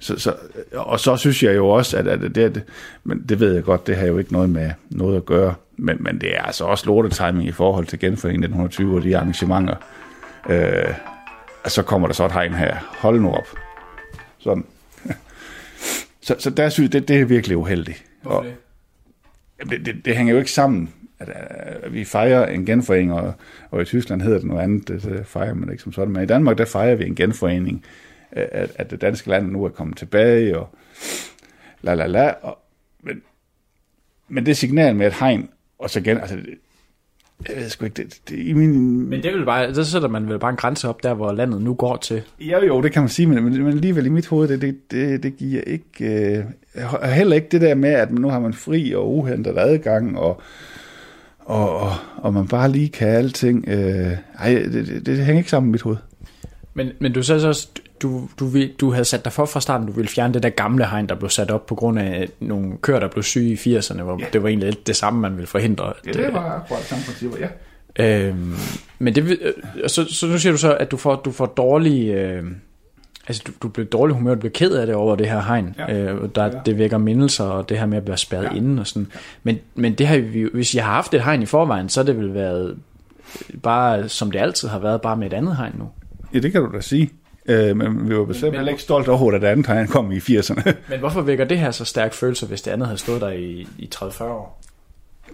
så, 0.00 0.18
så, 0.18 0.34
og 0.72 1.00
så 1.00 1.16
synes 1.16 1.42
jeg 1.42 1.56
jo 1.56 1.68
også, 1.68 1.96
at, 1.96 2.06
at 2.06 2.20
det, 2.20 2.34
det, 2.34 2.62
men 3.04 3.24
det 3.28 3.40
ved 3.40 3.54
jeg 3.54 3.64
godt, 3.64 3.86
det 3.86 3.96
har 3.96 4.06
jo 4.06 4.18
ikke 4.18 4.32
noget 4.32 4.50
med 4.50 4.70
noget 4.90 5.16
at 5.16 5.26
gøre, 5.26 5.54
men, 5.76 5.96
men 6.00 6.20
det 6.20 6.36
er 6.36 6.42
altså 6.42 6.64
også 6.64 6.86
lortetiming 6.86 7.48
i 7.48 7.52
forhold 7.52 7.86
til 7.86 7.98
genforeningen 7.98 8.44
1920 8.44 8.96
og 8.96 9.02
de 9.02 9.16
arrangementer. 9.16 9.76
Øh, 10.48 10.94
og 11.64 11.70
så 11.70 11.82
kommer 11.82 12.08
der 12.08 12.14
så 12.14 12.26
et 12.26 12.32
hegn 12.32 12.54
her. 12.54 12.76
Hold 12.98 13.20
nu 13.20 13.32
op. 13.32 13.48
Sådan. 14.38 14.64
så, 16.26 16.36
så 16.38 16.50
der 16.50 16.68
synes 16.68 16.94
jeg, 16.94 17.00
det, 17.00 17.08
det 17.08 17.20
er 17.20 17.24
virkelig 17.24 17.56
uheldigt. 17.56 18.04
Hvorfor 18.22 18.38
og, 18.38 18.44
det? 18.44 19.70
Det, 19.70 19.86
det? 19.86 20.04
Det 20.04 20.16
hænger 20.16 20.32
jo 20.32 20.38
ikke 20.38 20.52
sammen. 20.52 20.92
At, 21.18 21.28
at 21.82 21.94
vi 21.94 22.04
fejrer 22.04 22.46
en 22.46 22.66
genforening, 22.66 23.12
og, 23.12 23.34
og 23.70 23.82
i 23.82 23.84
Tyskland 23.84 24.22
hedder 24.22 24.38
det 24.38 24.46
noget 24.46 24.62
andet, 24.62 24.88
det 24.88 25.26
fejrer 25.26 25.54
man 25.54 25.70
ikke 25.70 25.82
som 25.82 25.92
sådan. 25.92 26.12
Men 26.12 26.22
i 26.22 26.26
Danmark, 26.26 26.58
der 26.58 26.64
fejrer 26.64 26.94
vi 26.94 27.04
en 27.04 27.14
genforening, 27.14 27.84
at, 28.32 28.72
at 28.74 28.90
det 28.90 29.00
danske 29.00 29.28
land 29.28 29.50
nu 29.50 29.64
er 29.64 29.68
kommet 29.68 29.96
tilbage, 29.96 30.58
og 30.58 30.68
la 31.82 31.94
la 31.94 32.06
la. 32.06 32.30
Og, 32.42 32.58
men, 33.02 33.22
men 34.28 34.46
det 34.46 34.56
signal 34.56 34.96
med 34.96 35.06
et 35.06 35.12
hegn, 35.12 35.48
og 35.78 35.90
så 35.90 35.98
igen, 35.98 36.18
altså, 36.18 36.38
jeg 37.48 37.56
ved 37.56 37.68
sgu 37.68 37.84
ikke, 37.84 38.02
det, 38.02 38.20
det 38.28 38.38
i 38.38 38.52
min... 38.52 39.00
Men 39.08 39.22
det 39.22 39.34
vil 39.34 39.44
bare, 39.44 39.74
så 39.74 39.84
sætter 39.84 40.08
man 40.08 40.28
vel 40.28 40.38
bare 40.38 40.50
en 40.50 40.56
grænse 40.56 40.88
op 40.88 41.02
der, 41.02 41.14
hvor 41.14 41.32
landet 41.32 41.62
nu 41.62 41.74
går 41.74 41.96
til. 41.96 42.22
Jo, 42.40 42.64
jo, 42.64 42.82
det 42.82 42.92
kan 42.92 43.02
man 43.02 43.08
sige, 43.08 43.26
men, 43.26 43.44
men 43.44 43.66
alligevel 43.66 44.06
i 44.06 44.08
mit 44.08 44.26
hoved, 44.26 44.48
det, 44.48 44.60
det, 44.62 44.90
det, 44.90 45.22
det 45.22 45.36
giver 45.36 45.62
ikke... 45.62 46.04
Øh, 46.04 47.02
heller 47.02 47.36
ikke 47.36 47.48
det 47.48 47.60
der 47.60 47.74
med, 47.74 47.90
at 47.90 48.12
nu 48.12 48.28
har 48.28 48.40
man 48.40 48.52
fri 48.52 48.94
og 48.94 49.16
uhentet 49.16 49.58
adgang, 49.58 50.18
og, 50.18 50.40
og, 51.38 51.80
og, 51.80 51.92
og 52.16 52.34
man 52.34 52.48
bare 52.48 52.70
lige 52.70 52.88
kan 52.88 53.08
alting. 53.08 53.68
Øh, 53.68 54.12
ej, 54.38 54.50
det, 54.72 54.86
det, 54.86 55.06
det 55.06 55.16
hænger 55.16 55.38
ikke 55.38 55.50
sammen 55.50 55.70
i 55.70 55.72
mit 55.72 55.82
hoved. 55.82 55.96
Men, 56.74 56.88
men 57.00 57.12
du 57.12 57.22
sagde 57.22 57.40
så 57.40 57.48
også, 57.48 57.68
du, 58.02 58.28
du, 58.40 58.50
du 58.80 58.90
havde 58.90 59.04
sat 59.04 59.24
dig 59.24 59.32
for 59.32 59.46
fra 59.46 59.60
starten, 59.60 59.86
du 59.86 59.92
ville 59.92 60.08
fjerne 60.08 60.34
det 60.34 60.42
der 60.42 60.48
gamle 60.48 60.86
hegn, 60.86 61.08
der 61.08 61.14
blev 61.14 61.30
sat 61.30 61.50
op 61.50 61.66
på 61.66 61.74
grund 61.74 61.98
af 61.98 62.28
nogle 62.40 62.76
køer, 62.82 63.00
der 63.00 63.08
blev 63.08 63.22
syge 63.22 63.52
i 63.52 63.76
80'erne, 63.76 64.02
hvor 64.02 64.16
ja. 64.20 64.26
det 64.32 64.42
var 64.42 64.48
egentlig 64.48 64.68
lidt 64.68 64.86
det 64.86 64.96
samme, 64.96 65.20
man 65.20 65.32
ville 65.32 65.46
forhindre. 65.46 65.92
Ja, 66.06 66.12
det 66.12 66.34
var 66.34 66.40
akkurat 66.40 66.82
samme 66.82 67.04
principper, 67.04 67.38
ja. 67.38 67.48
Øhm, 67.98 68.54
men 68.98 69.14
det, 69.14 69.38
øh, 69.42 69.52
så, 69.88 70.04
så 70.04 70.26
nu 70.26 70.38
siger 70.38 70.52
du 70.52 70.58
så, 70.58 70.74
at 70.74 70.90
du 70.90 70.96
får, 70.96 71.16
du 71.16 71.32
får 71.32 71.46
dårlig... 71.46 72.08
Øh, 72.08 72.44
altså, 73.28 73.42
du, 73.46 73.52
du 73.62 73.68
bliver 73.68 73.86
dårlig 73.86 74.16
humør, 74.16 74.34
du 74.34 74.40
bliver 74.40 74.52
ked 74.52 74.72
af 74.72 74.86
det 74.86 74.94
over 74.94 75.16
det 75.16 75.28
her 75.28 75.42
hegn. 75.42 75.74
Ja. 75.78 75.94
Øh, 75.94 76.28
der, 76.34 76.44
ja. 76.44 76.50
Det 76.66 76.78
vækker 76.78 76.98
mindelser, 76.98 77.44
og 77.44 77.68
det 77.68 77.78
her 77.78 77.86
med 77.86 77.96
at 77.96 78.04
blive 78.04 78.16
spærret 78.16 78.44
ja. 78.44 78.56
inde 78.56 78.80
og 78.80 78.86
sådan. 78.86 79.06
Ja. 79.14 79.18
Men, 79.42 79.58
men 79.74 79.94
det 79.94 80.06
har 80.06 80.18
vi, 80.18 80.48
hvis 80.52 80.74
jeg 80.74 80.84
har 80.84 80.92
haft 80.92 81.14
et 81.14 81.24
hegn 81.24 81.42
i 81.42 81.46
forvejen, 81.46 81.88
så 81.88 82.00
er 82.00 82.04
det 82.04 82.18
vel 82.18 82.34
været 82.34 82.76
bare, 83.62 84.08
som 84.08 84.30
det 84.30 84.38
altid 84.38 84.68
har 84.68 84.78
været, 84.78 85.00
bare 85.00 85.16
med 85.16 85.26
et 85.26 85.32
andet 85.32 85.56
hegn 85.56 85.74
nu. 85.78 85.88
Ja, 86.34 86.38
det 86.38 86.52
kan 86.52 86.62
du 86.62 86.76
da 86.76 86.80
sige. 86.80 87.10
Øh, 87.48 87.76
men 87.76 88.08
vi 88.08 88.16
var 88.16 88.24
bestemt 88.24 88.56
heller 88.56 88.72
ikke 88.72 88.82
stolt 88.82 89.08
over, 89.08 89.32
at 89.32 89.42
det 89.42 89.48
andet 89.48 89.66
tegn 89.66 89.86
kom 89.86 90.12
i 90.12 90.16
80'erne. 90.16 90.72
Men 90.90 90.98
hvorfor 90.98 91.20
vækker 91.20 91.44
det 91.44 91.58
her 91.58 91.70
så 91.70 91.84
stærk 91.84 92.12
følelse, 92.12 92.46
hvis 92.46 92.62
det 92.62 92.70
andet 92.70 92.86
havde 92.86 92.98
stået 92.98 93.20
der 93.20 93.30
i, 93.30 93.68
i 93.78 93.90
30-40 93.94 94.24
år? 94.24 94.62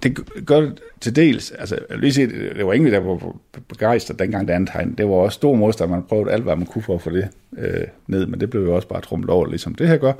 Det 0.02 0.18
gør 0.46 0.60
det 0.60 0.80
til 1.00 1.16
dels. 1.16 1.50
Altså, 1.50 1.74
jeg 1.74 1.84
vil 1.96 2.00
lige 2.00 2.12
sige, 2.12 2.26
det 2.54 2.66
var 2.66 2.72
ingen, 2.72 2.92
der 2.92 2.98
var 2.98 3.36
begejstret 3.68 4.18
dengang 4.18 4.48
det 4.48 4.54
andet 4.54 4.70
tegn. 4.70 4.94
Det 4.98 5.08
var 5.08 5.14
også 5.14 5.34
stor 5.34 5.54
modstand. 5.54 5.90
Man 5.90 6.02
prøvede 6.02 6.32
alt, 6.32 6.42
hvad 6.42 6.56
man 6.56 6.66
kunne 6.66 6.82
for 6.82 6.94
at 6.94 7.02
få 7.02 7.10
det 7.10 7.28
øh, 7.58 7.84
ned, 8.06 8.26
men 8.26 8.40
det 8.40 8.50
blev 8.50 8.62
jo 8.62 8.74
også 8.74 8.88
bare 8.88 9.00
trumlet 9.00 9.30
over, 9.30 9.46
ligesom 9.46 9.74
det 9.74 9.88
her 9.88 9.96
gør. 9.96 10.12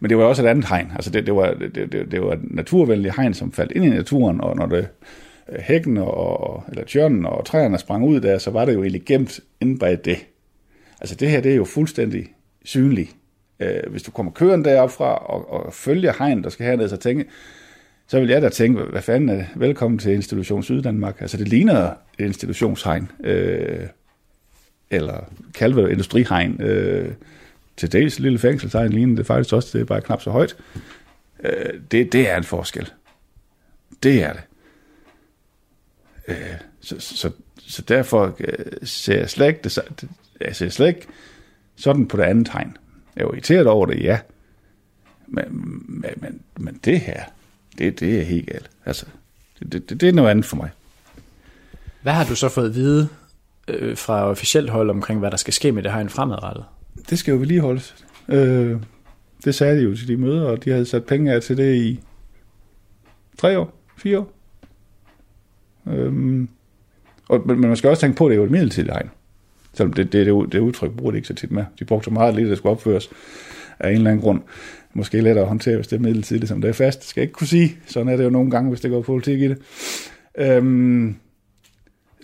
Men 0.00 0.10
det 0.10 0.18
var 0.18 0.24
også 0.24 0.42
et 0.42 0.46
andet 0.46 0.64
hegn. 0.64 0.92
Altså 0.94 1.10
det, 1.10 1.26
det, 1.26 1.34
var, 1.34 1.54
det, 1.54 1.92
det, 1.92 2.10
det 2.10 2.22
var 2.22 2.32
et 2.32 2.40
naturvenligt 2.42 3.16
hegn, 3.16 3.34
som 3.34 3.52
faldt 3.52 3.72
ind 3.72 3.84
i 3.84 3.88
naturen, 3.88 4.40
og 4.40 4.56
når 4.56 4.66
det 4.66 4.88
øh, 5.48 5.58
hækken 5.60 5.98
og, 5.98 6.64
eller 6.68 6.84
tjørnen 6.84 7.26
og 7.26 7.46
træerne 7.46 7.78
sprang 7.78 8.04
ud 8.04 8.20
der, 8.20 8.38
så 8.38 8.50
var 8.50 8.64
det 8.64 8.74
jo 8.74 8.82
egentlig 8.82 9.02
gemt 9.04 9.40
inde 9.60 9.78
bag 9.78 9.98
det. 10.04 10.18
Altså 11.00 11.14
det 11.14 11.30
her, 11.30 11.40
det 11.40 11.52
er 11.52 11.56
jo 11.56 11.64
fuldstændig 11.64 12.34
synligt. 12.64 13.16
Øh, 13.60 13.90
hvis 13.90 14.02
du 14.02 14.10
kommer 14.10 14.32
køren 14.32 14.64
derop 14.64 14.90
fra 14.90 15.14
og, 15.14 15.52
og 15.52 15.74
følger 15.74 16.12
hegn, 16.18 16.42
der 16.42 16.50
skal 16.50 16.66
herned, 16.66 16.88
så 16.88 16.96
tænke, 16.96 17.24
så 18.06 18.20
vil 18.20 18.28
jeg 18.28 18.42
da 18.42 18.48
tænke, 18.48 18.82
hvad 18.82 19.02
fanden 19.02 19.28
er 19.28 19.34
det? 19.34 19.46
Velkommen 19.56 19.98
til 19.98 20.12
Institution 20.12 20.62
Syddanmark. 20.62 21.20
Altså 21.20 21.36
det 21.36 21.48
ligner 21.48 21.94
institutionshegn, 22.18 23.10
øh, 23.24 23.86
eller 24.90 25.30
kalve 25.54 25.92
industrihegn. 25.92 26.62
Øh, 26.62 27.12
til 27.76 27.92
dels 27.92 28.18
lille 28.18 28.38
fængselshegn 28.38 28.92
ligner 28.92 29.16
det 29.16 29.26
faktisk 29.26 29.54
også, 29.54 29.70
det 29.72 29.80
er 29.80 29.86
bare 29.86 30.00
knap 30.00 30.22
så 30.22 30.30
højt. 30.30 30.56
Øh, 31.44 31.80
det, 31.90 32.12
det 32.12 32.30
er 32.30 32.36
en 32.36 32.44
forskel. 32.44 32.90
Det 34.02 34.22
er 34.22 34.32
det. 34.32 34.42
Øh, 36.28 36.36
så, 36.80 37.00
så, 37.00 37.30
så 37.58 37.82
derfor 37.82 38.36
øh, 38.40 38.64
ser 38.82 39.18
jeg 39.18 39.30
slet 39.30 39.48
ikke 39.48 39.60
det, 39.64 39.78
jeg 40.40 40.56
ser 40.56 40.68
slet 40.68 40.88
ikke 40.88 41.06
sådan 41.76 42.08
på 42.08 42.16
det 42.16 42.22
andet 42.22 42.46
tegn. 42.46 42.76
Jeg 43.16 43.22
er 43.22 43.26
jo 43.26 43.32
irriteret 43.32 43.66
over 43.66 43.86
det, 43.86 44.02
ja. 44.02 44.18
Men, 45.26 45.44
men, 45.88 46.10
men, 46.16 46.40
men 46.56 46.80
det 46.84 47.00
her, 47.00 47.22
det, 47.78 48.00
det 48.00 48.20
er 48.20 48.24
helt 48.24 48.46
galt. 48.46 48.70
Altså, 48.84 49.06
det, 49.72 49.90
det, 49.90 50.00
det 50.00 50.08
er 50.08 50.12
noget 50.12 50.30
andet 50.30 50.44
for 50.44 50.56
mig. 50.56 50.70
Hvad 52.02 52.12
har 52.12 52.24
du 52.24 52.34
så 52.34 52.48
fået 52.48 52.68
at 52.68 52.74
vide 52.74 53.08
øh, 53.68 53.96
fra 53.96 54.24
officielt 54.24 54.70
hold 54.70 54.90
omkring, 54.90 55.20
hvad 55.20 55.30
der 55.30 55.36
skal 55.36 55.54
ske 55.54 55.72
med 55.72 55.82
det 55.82 55.92
hegn 55.92 56.08
fremadrettet? 56.08 56.64
Det 57.10 57.18
skal 57.18 57.32
jo 57.32 57.38
vedligeholdes. 57.38 58.04
Øh, 58.28 58.76
det 59.44 59.54
sagde 59.54 59.76
de 59.76 59.82
jo 59.82 59.96
til 59.96 60.08
de 60.08 60.16
møder, 60.16 60.44
og 60.44 60.64
de 60.64 60.70
havde 60.70 60.86
sat 60.86 61.04
penge 61.04 61.32
af 61.32 61.42
til 61.42 61.56
det 61.56 61.74
i 61.74 62.00
tre 63.38 63.58
år, 63.58 63.82
fire 63.96 64.18
år. 64.18 64.32
Øhm, 65.86 66.48
og, 67.28 67.42
men, 67.46 67.60
men 67.60 67.68
man 67.68 67.76
skal 67.76 67.90
også 67.90 68.00
tænke 68.00 68.16
på, 68.16 68.26
at 68.26 68.30
det 68.30 68.34
er 68.34 68.38
jo 68.38 68.44
et 68.44 68.50
midlertidigt 68.50 68.92
hegn. 68.92 69.10
Selvom 69.74 69.92
det, 69.92 70.12
det, 70.12 70.26
det, 70.26 70.52
det 70.52 70.58
udtryk 70.58 70.90
bruger 70.90 71.10
de 71.10 71.18
ikke 71.18 71.28
så 71.28 71.34
tit 71.34 71.50
med. 71.50 71.64
De 71.78 71.84
brugte 71.84 72.04
så 72.04 72.10
meget 72.10 72.34
lidt, 72.34 72.48
der 72.48 72.56
skulle 72.56 72.70
opføres 72.70 73.10
af 73.78 73.90
en 73.90 73.96
eller 73.96 74.10
anden 74.10 74.22
grund. 74.22 74.40
Måske 74.94 75.20
lettere 75.20 75.42
at 75.42 75.48
håndtere, 75.48 75.76
hvis 75.76 75.86
det 75.88 75.96
er 75.96 76.00
midlertidigt, 76.00 76.48
som 76.48 76.60
det 76.60 76.68
er 76.68 76.72
fast. 76.72 77.00
Det 77.00 77.08
skal 77.08 77.20
jeg 77.20 77.24
ikke 77.24 77.32
kunne 77.32 77.46
sige. 77.46 77.76
Sådan 77.86 78.08
er 78.08 78.16
det 78.16 78.24
jo 78.24 78.30
nogle 78.30 78.50
gange, 78.50 78.68
hvis 78.68 78.80
det 78.80 78.90
går 78.90 79.02
politik 79.02 79.40
i 79.40 79.48
det. 79.48 79.58
Øhm, 80.38 81.16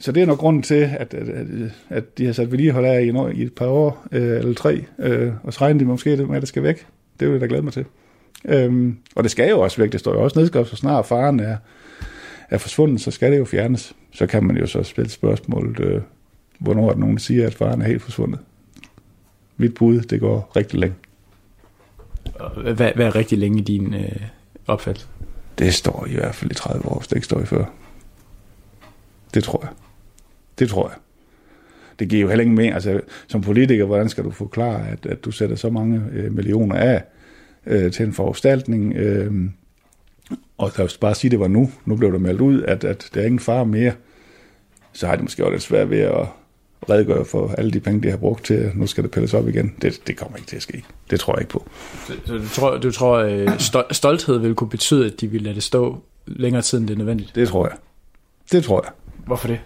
så 0.01 0.13
det 0.13 0.23
er 0.23 0.27
nok 0.27 0.39
grunden 0.39 0.63
til, 0.63 0.91
at, 0.99 1.15
at, 1.15 1.29
at, 1.29 1.47
at 1.89 2.19
de 2.19 2.27
har 2.27 2.33
sat 2.33 2.51
vedligehold 2.51 2.87
af 2.87 3.03
i, 3.03 3.09
en 3.09 3.17
år, 3.17 3.29
i 3.29 3.43
et 3.43 3.55
par 3.55 3.67
år, 3.67 4.07
øh, 4.13 4.39
eller 4.39 4.55
tre, 4.55 4.85
øh, 4.99 5.33
og 5.43 5.53
så 5.53 5.61
regner 5.61 5.79
de 5.79 5.85
måske 5.85 6.17
med, 6.17 6.37
at 6.37 6.43
det 6.43 6.49
skal 6.49 6.63
væk. 6.63 6.87
Det 7.21 7.29
vil 7.29 7.33
jeg 7.33 7.41
da 7.41 7.47
glæde 7.47 7.63
mig 7.63 7.73
til. 7.73 7.85
Øhm, 8.45 8.97
og 9.15 9.23
det 9.23 9.31
skal 9.31 9.51
jo 9.51 9.61
også 9.61 9.83
væk. 9.83 9.93
Det 9.93 10.01
står 10.01 10.13
jo 10.13 10.23
også 10.23 10.39
nedskrevet, 10.39 10.69
så 10.69 10.77
snart 10.77 11.07
faren 11.07 11.41
er, 11.41 11.57
er 12.51 12.59
forsvundet, 12.59 13.01
så 13.01 13.11
skal 13.11 13.33
det 13.33 13.39
jo 13.39 13.45
fjernes. 13.45 13.97
Så 14.13 14.27
kan 14.27 14.45
man 14.45 14.57
jo 14.57 14.67
så 14.67 14.83
spille 14.83 15.11
spørgsmålet, 15.11 15.81
øh, 15.81 16.01
hvornår 16.59 16.89
er 16.89 16.93
der 16.93 17.01
nogen, 17.01 17.17
der 17.17 17.21
siger, 17.21 17.47
at 17.47 17.55
faren 17.55 17.83
er 17.83 17.87
helt 17.87 18.03
forsvundet. 18.03 18.41
Mit 19.57 19.75
bud, 19.75 20.01
det 20.01 20.21
går 20.21 20.53
rigtig 20.57 20.81
længe. 20.81 20.97
Hvad, 22.57 22.93
hvad 22.95 23.07
er 23.07 23.15
rigtig 23.15 23.39
længe 23.39 23.59
i 23.59 23.63
din 23.63 23.95
øh, 23.95 24.21
opfattelse? 24.67 25.09
Det 25.59 25.75
står 25.75 26.07
i 26.11 26.15
hvert 26.15 26.35
fald 26.35 26.51
i 26.51 26.55
30 26.55 26.89
år, 26.89 26.99
hvis 26.99 27.09
det 27.09 27.17
ikke 27.17 27.25
står 27.25 27.41
i 27.41 27.47
før. 27.47 27.65
Det 29.35 29.45
tror 29.45 29.61
jeg. 29.63 29.71
Det 30.59 30.69
tror 30.69 30.89
jeg. 30.89 30.97
Det 31.99 32.09
giver 32.09 32.23
jo 32.23 32.29
heller 32.29 32.43
ingen 32.43 32.57
mening. 32.57 32.75
Altså, 32.75 33.01
som 33.27 33.41
politiker, 33.41 33.85
hvordan 33.85 34.09
skal 34.09 34.25
du 34.25 34.31
forklare, 34.31 34.89
at, 34.89 35.07
at 35.07 35.25
du 35.25 35.31
sætter 35.31 35.57
så 35.57 35.71
mange 35.71 36.03
øh, 36.13 36.33
millioner 36.33 36.77
af 36.77 37.05
øh, 37.67 37.93
til 37.93 38.07
en 38.07 38.13
foranstaltning, 38.13 38.97
øh, 38.97 39.33
og 40.59 40.73
lad 40.77 40.87
os 40.87 40.99
bare 40.99 41.15
sige, 41.15 41.29
at 41.29 41.33
det 41.33 41.41
var 41.41 41.49
nu. 41.49 41.71
Nu 41.85 41.97
blev 41.97 42.13
der 42.13 42.19
meldt 42.19 42.41
ud, 42.41 42.63
at, 42.63 42.85
at 42.85 43.11
der 43.15 43.21
er 43.21 43.25
ingen 43.25 43.39
far 43.39 43.65
mere. 43.65 43.93
Så 44.93 45.07
har 45.07 45.15
det 45.15 45.23
måske 45.23 45.45
også 45.45 45.53
lidt 45.53 45.63
svært 45.63 45.91
ved 45.91 45.99
at, 45.99 46.27
redegøre 46.91 47.25
for 47.25 47.55
alle 47.59 47.71
de 47.71 47.81
penge, 47.81 48.03
de 48.03 48.11
har 48.11 48.17
brugt 48.17 48.45
til, 48.45 48.71
nu 48.75 48.87
skal 48.87 49.05
det 49.05 49.11
pilles 49.11 49.35
op 49.35 49.49
igen. 49.49 49.75
Det, 49.83 50.01
det 50.07 50.17
kommer 50.17 50.37
ikke 50.37 50.49
til 50.49 50.57
at 50.57 50.63
ske. 50.63 50.85
Det 51.11 51.21
tror 51.21 51.33
jeg 51.33 51.41
ikke 51.41 51.53
på. 51.53 51.67
Så, 52.07 52.33
du 52.39 52.49
tror, 52.49 52.77
du 52.77 52.91
tror 52.91 53.19
øh, 53.19 53.49
stolthed 53.91 54.39
vil 54.39 54.55
kunne 54.55 54.71
betyde, 54.71 55.07
at 55.07 55.21
de 55.21 55.29
vil 55.29 55.43
lade 55.43 55.55
det 55.55 55.63
stå 55.63 55.99
længere 56.27 56.63
tid, 56.63 56.79
end 56.79 56.89
det 56.89 56.95
er 56.95 56.99
nødvendigt? 56.99 57.33
Det 57.35 57.49
tror 57.49 57.67
jeg. 57.67 57.77
Det 58.53 58.65
tror 58.65 58.85
jeg. 58.85 58.93
Hvorfor 59.27 59.49
det? 59.49 59.61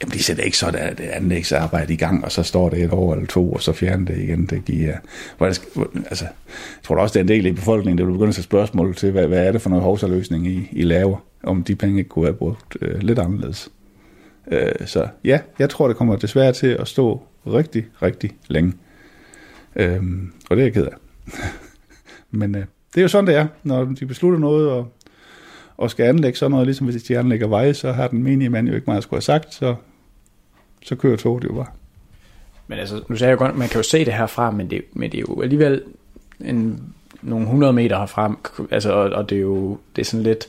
Jamen, 0.00 0.12
de 0.12 0.22
sætter 0.22 0.44
ikke 0.44 0.58
så 0.58 0.70
der, 0.70 0.94
det 0.94 1.04
anlægsarbejde 1.04 1.92
i 1.92 1.96
gang, 1.96 2.24
og 2.24 2.32
så 2.32 2.42
står 2.42 2.68
det 2.68 2.82
et 2.82 2.92
år 2.92 3.14
eller 3.14 3.26
to, 3.26 3.52
og 3.52 3.62
så 3.62 3.72
fjerner 3.72 4.04
det 4.04 4.18
igen. 4.18 4.46
Det 4.46 4.64
giver, 4.64 4.96
hvordan 5.36 5.54
skal, 5.54 5.70
altså, 5.96 6.24
jeg 6.24 6.82
tror 6.82 6.96
også, 6.96 7.12
det 7.12 7.18
er 7.18 7.24
en 7.24 7.28
del 7.28 7.46
i 7.46 7.52
befolkningen, 7.52 7.98
der 7.98 8.04
vil 8.04 8.12
begynde 8.12 8.28
at 8.28 8.34
sætte 8.34 8.48
spørgsmål 8.48 8.94
til, 8.94 9.10
hvad, 9.10 9.26
hvad 9.26 9.46
er 9.46 9.52
det 9.52 9.62
for 9.62 9.70
noget 9.70 9.84
hovsaløsning, 9.84 10.46
I, 10.46 10.68
I 10.72 10.82
laver, 10.82 11.16
om 11.42 11.64
de 11.64 11.76
penge 11.76 11.98
ikke 11.98 12.08
kunne 12.08 12.24
have 12.24 12.34
brugt 12.34 12.76
øh, 12.80 13.02
lidt 13.02 13.18
anderledes. 13.18 13.70
Øh, 14.50 14.86
så 14.86 15.08
ja, 15.24 15.40
jeg 15.58 15.70
tror, 15.70 15.88
det 15.88 15.96
kommer 15.96 16.16
desværre 16.16 16.52
til 16.52 16.66
at 16.66 16.88
stå 16.88 17.22
rigtig, 17.46 17.86
rigtig 18.02 18.30
længe. 18.48 18.72
Øh, 19.76 20.02
og 20.50 20.56
det 20.56 20.62
er 20.62 20.66
jeg 20.66 20.72
ked 20.72 20.86
af. 20.86 20.96
Men 22.30 22.54
øh, 22.54 22.64
det 22.94 23.00
er 23.00 23.02
jo 23.02 23.08
sådan, 23.08 23.26
det 23.26 23.34
er, 23.34 23.46
når 23.62 23.84
de 23.84 24.06
beslutter 24.06 24.38
noget, 24.38 24.70
og, 24.70 24.92
og 25.76 25.90
skal 25.90 26.04
anlægge 26.06 26.38
sådan 26.38 26.50
noget, 26.50 26.66
ligesom 26.66 26.86
hvis 26.86 27.02
de 27.02 27.18
anlægger 27.18 27.46
veje, 27.46 27.74
så 27.74 27.92
har 27.92 28.08
den 28.08 28.22
menige 28.22 28.48
mand 28.48 28.68
jo 28.68 28.74
ikke 28.74 28.86
meget 28.86 28.98
at 28.98 29.02
skulle 29.02 29.18
have 29.18 29.22
sagt, 29.22 29.54
så, 29.54 29.74
så 30.82 30.96
kører 30.96 31.16
toget 31.16 31.44
jo 31.44 31.52
bare. 31.52 31.66
Men 32.66 32.78
altså, 32.78 33.02
nu 33.08 33.16
sagde 33.16 33.30
jeg 33.30 33.38
godt, 33.38 33.56
man 33.56 33.68
kan 33.68 33.76
jo 33.76 33.82
se 33.82 34.04
det 34.04 34.14
herfra, 34.14 34.50
men 34.50 34.70
det, 34.70 34.82
men 34.92 35.12
det 35.12 35.18
er 35.18 35.24
jo 35.28 35.42
alligevel 35.42 35.82
en, 36.40 36.82
nogle 37.22 37.44
100 37.44 37.72
meter 37.72 37.98
herfra, 37.98 38.38
altså, 38.70 38.92
og, 38.92 39.10
og 39.10 39.30
det 39.30 39.36
er 39.36 39.42
jo 39.42 39.78
det 39.96 40.02
er 40.02 40.06
sådan 40.06 40.22
lidt 40.22 40.46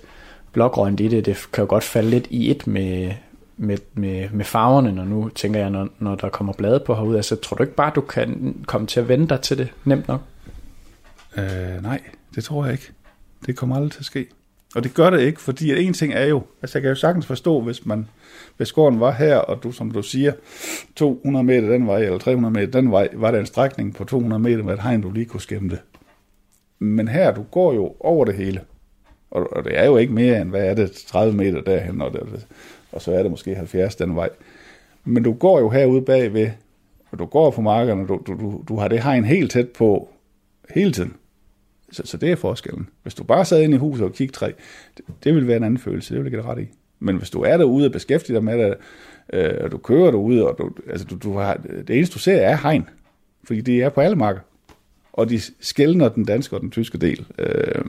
blågrønt 0.52 1.00
i 1.00 1.08
det, 1.08 1.26
det 1.26 1.48
kan 1.54 1.62
jo 1.62 1.70
godt 1.70 1.84
falde 1.84 2.10
lidt 2.10 2.28
i 2.30 2.52
et 2.52 2.68
med, 2.68 3.12
med, 3.58 3.78
med, 3.93 4.30
med 4.30 4.45
farverne, 4.45 4.91
når 4.91 5.03
nu 5.03 5.30
tænker 5.30 5.60
jeg, 5.60 5.70
når, 5.70 5.88
når 5.99 6.16
der 6.16 6.30
kommer 6.30 6.53
blade 6.53 6.80
på 6.80 6.95
herude, 6.95 7.18
altså 7.18 7.36
tror 7.36 7.55
du 7.55 7.64
ikke 7.64 7.76
bare, 7.76 7.91
du 7.95 8.01
kan 8.01 8.55
komme 8.68 8.88
til 8.88 8.99
at 8.99 9.08
vende 9.08 9.28
dig 9.28 9.41
til 9.41 9.58
det 9.58 9.74
nemt 9.86 10.08
nok? 10.08 10.22
Øh, 11.38 11.82
nej, 11.82 12.01
det 12.36 12.43
tror 12.43 12.66
jeg 12.66 12.74
ikke. 12.74 12.91
Det 13.45 13.55
kommer 13.55 13.76
aldrig 13.76 13.91
til 13.91 13.99
at 13.99 14.05
ske. 14.05 14.26
Og 14.76 14.84
det 14.84 14.93
gør 14.93 15.10
det 15.10 15.22
ikke, 15.22 15.41
fordi 15.41 15.72
at 15.72 15.78
en 15.78 15.93
ting 15.93 16.14
er 16.14 16.26
jo, 16.26 16.43
altså 16.62 16.78
jeg 16.78 16.82
kan 16.82 16.89
jo 16.89 16.95
sagtens 16.95 17.26
forstå, 17.26 17.62
hvis 17.62 17.86
man, 17.86 18.08
hvis 18.58 18.72
gården 18.72 18.99
var 18.99 19.12
her, 19.12 19.38
og 19.38 19.64
du, 19.64 19.72
som 19.72 19.91
du 19.91 20.01
siger, 20.01 20.34
200 20.95 21.43
meter 21.43 21.70
den 21.70 21.88
vej, 21.88 21.99
eller 21.99 22.18
300 22.18 22.53
meter 22.53 22.82
den 22.82 22.91
vej, 22.91 23.10
var 23.14 23.32
der 23.32 23.39
en 23.39 23.45
strækning 23.45 23.95
på 23.95 24.03
200 24.03 24.39
meter 24.39 24.64
med 24.64 24.74
et 24.74 24.82
hegn, 24.82 25.01
du 25.01 25.12
lige 25.12 25.26
kunne 25.26 25.41
skæmme 25.41 25.70
det. 25.70 25.80
Men 26.80 27.08
her, 27.08 27.34
du 27.34 27.43
går 27.43 27.74
jo 27.74 27.95
over 27.99 28.26
det 28.26 28.36
hele. 28.36 28.62
Og, 29.32 29.53
og 29.53 29.64
det 29.64 29.80
er 29.80 29.86
jo 29.86 29.97
ikke 29.97 30.14
mere 30.14 30.41
end, 30.41 30.49
hvad 30.49 30.66
er 30.66 30.74
det, 30.74 30.91
30 30.91 31.34
meter 31.34 31.62
derhen, 31.62 32.01
og, 32.01 32.14
det, 32.14 32.45
og 32.92 33.02
så 33.02 33.12
er 33.12 33.22
det 33.22 33.32
måske 33.32 33.56
70 33.56 33.96
den 33.96 34.16
vej. 34.16 34.30
Men 35.06 35.24
du 35.24 35.34
går 35.34 35.60
jo 35.60 35.70
herude 35.70 36.02
bagved, 36.02 36.50
og 37.12 37.20
du 37.20 37.26
går 37.26 37.52
på 37.52 37.62
markerne, 37.62 38.08
du, 38.08 38.22
du, 38.28 38.34
du, 38.34 38.64
du 38.68 38.76
har 38.80 38.88
det 38.88 39.04
hegn 39.04 39.26
helt 39.26 39.52
tæt 39.52 39.70
på 39.70 40.10
hele 40.70 40.92
tiden. 40.92 41.14
Så, 41.92 42.04
så 42.06 42.18
det 42.18 42.32
er 42.32 42.36
forskellen. 42.36 42.90
Hvis 43.04 43.14
du 43.14 43.24
bare 43.24 43.46
sad 43.46 43.62
inde 43.62 43.76
i 43.76 43.78
huset 43.80 44.06
og 44.06 44.14
kiggede 44.14 44.38
træ, 44.38 44.52
det, 44.98 45.06
det 45.24 45.36
vil 45.36 45.48
være 45.48 45.58
en 45.58 45.64
anden 45.64 45.80
følelse, 45.80 46.14
det 46.14 46.24
vil 46.24 46.32
jeg 46.32 46.42
give 46.42 46.52
ret 46.52 46.64
i. 46.64 46.68
Men 47.00 47.18
hvis 47.18 47.30
du 47.30 47.42
er 47.42 47.58
derude 47.58 47.86
og 47.86 47.92
beskæftiger 47.92 48.40
dig 48.40 48.44
med 48.44 48.66
det, 48.66 48.76
øh, 49.34 49.64
og 49.64 49.72
du 49.72 49.78
kører 49.78 50.12
derude, 50.12 50.48
og 50.48 50.58
du, 50.58 50.72
altså 50.90 51.06
du, 51.06 51.16
du 51.16 51.38
har, 51.38 51.62
det 51.88 51.96
eneste 51.96 52.14
du 52.14 52.20
ser 52.20 52.38
er 52.38 52.58
hegn, 52.58 52.90
fordi 53.44 53.62
det 53.62 53.84
er 53.84 53.90
på 53.90 54.02
alle 54.02 54.16
marker. 54.16 54.40
Og 55.14 55.30
de 55.30 55.40
skældner 55.60 56.10
den 56.10 56.26
danske 56.26 56.56
og 56.56 56.62
den 56.62 56.72
tyske 56.72 56.98
del. 56.98 57.26
Øh, 57.40 57.86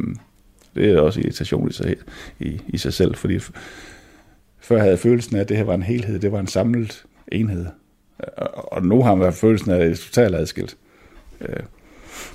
det 0.75 0.91
er 0.91 1.01
også 1.01 1.21
irritation 1.21 1.69
i 1.69 1.73
sig, 1.73 1.97
i, 2.41 2.61
i 2.69 2.79
sig 2.79 2.93
selv, 2.93 3.15
fordi 3.15 3.39
før 4.61 4.79
havde 4.79 4.91
jeg 4.91 4.99
følelsen 4.99 5.37
af, 5.37 5.41
at 5.41 5.49
det 5.49 5.57
her 5.57 5.65
var 5.65 5.75
en 5.75 5.83
helhed, 5.83 6.19
det 6.19 6.33
var 6.33 6.41
en 6.41 6.47
samlet 6.47 7.05
enhed. 7.33 7.67
Og, 8.55 8.87
nu 8.87 9.03
har 9.03 9.15
man 9.15 9.33
følelsen 9.33 9.71
af, 9.71 9.75
at 9.75 9.81
det 9.81 9.91
er 9.91 9.97
totalt 9.97 10.35
adskilt. 10.35 10.77
Øh, 11.41 11.57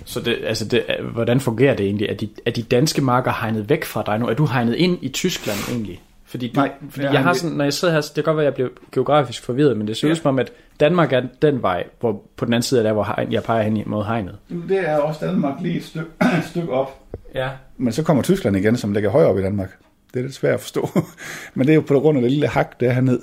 så 0.06 0.22
det, 0.22 0.38
altså 0.44 0.66
det, 0.66 0.84
hvordan 1.14 1.40
fungerer 1.40 1.76
det 1.76 1.86
egentlig? 1.86 2.10
Er 2.10 2.14
de, 2.14 2.30
er 2.46 2.52
de 2.52 2.64
danske 2.64 3.02
marker 3.02 3.32
hegnet 3.32 3.70
væk 3.70 3.86
fra 3.86 4.04
dig 4.06 4.20
nu? 4.20 4.28
Er 4.28 4.34
du 4.34 4.46
hegnet 4.46 4.76
ind 4.76 4.98
i 5.02 5.10
Tyskland 5.10 5.58
egentlig? 5.72 6.02
Fordi, 6.26 6.48
du, 6.48 6.60
Nej, 6.60 6.72
fordi 6.90 7.06
jeg, 7.06 7.24
har 7.24 7.34
sådan, 7.34 7.56
når 7.58 7.64
jeg 7.64 7.74
sidder 7.74 7.94
her, 7.94 8.02
det 8.02 8.14
kan 8.14 8.24
godt 8.24 8.38
være, 8.38 8.46
at 8.46 8.52
jeg 8.52 8.54
bliver 8.54 8.70
geografisk 8.92 9.44
forvirret, 9.44 9.78
men 9.78 9.88
det 9.88 9.98
ser 9.98 10.10
ud 10.10 10.16
som 10.16 10.30
om, 10.30 10.40
at 10.40 10.52
Danmark 10.80 11.14
er 11.14 11.22
den 11.42 11.62
vej, 11.62 11.84
hvor 12.00 12.22
på 12.38 12.46
den 12.46 12.54
anden 12.54 12.64
side 12.64 12.80
af 12.80 12.84
der, 12.84 12.94
hvor 12.94 13.04
hegn, 13.04 13.32
jeg 13.32 13.44
peger 13.44 13.64
hen 13.64 13.84
mod 13.86 14.06
hegnet. 14.06 14.38
Det 14.70 14.90
er 14.90 14.98
også 14.98 15.26
Danmark 15.26 15.62
lige 15.62 15.78
et 15.78 15.84
stykke, 15.84 16.10
et 16.40 16.44
stykke 16.50 16.72
op. 16.72 17.00
Ja. 17.36 17.50
Men 17.78 17.94
så 17.94 18.04
kommer 18.04 18.24
Tyskland 18.24 18.58
igen, 18.58 18.78
som 18.78 18.94
ligger 18.94 19.10
højere 19.10 19.30
op 19.30 19.38
i 19.38 19.42
Danmark. 19.42 19.78
Det 20.14 20.20
er 20.20 20.24
lidt 20.24 20.34
svært 20.34 20.54
at 20.54 20.60
forstå. 20.60 20.90
Men 21.56 21.68
det 21.68 21.74
er 21.74 21.76
jo 21.76 21.82
på 21.82 22.00
grund 22.00 22.18
af 22.18 22.22
det 22.22 22.32
lille 22.32 22.48
hak, 22.48 22.80
der 22.80 22.90
er 22.90 22.94
herned. 22.94 23.20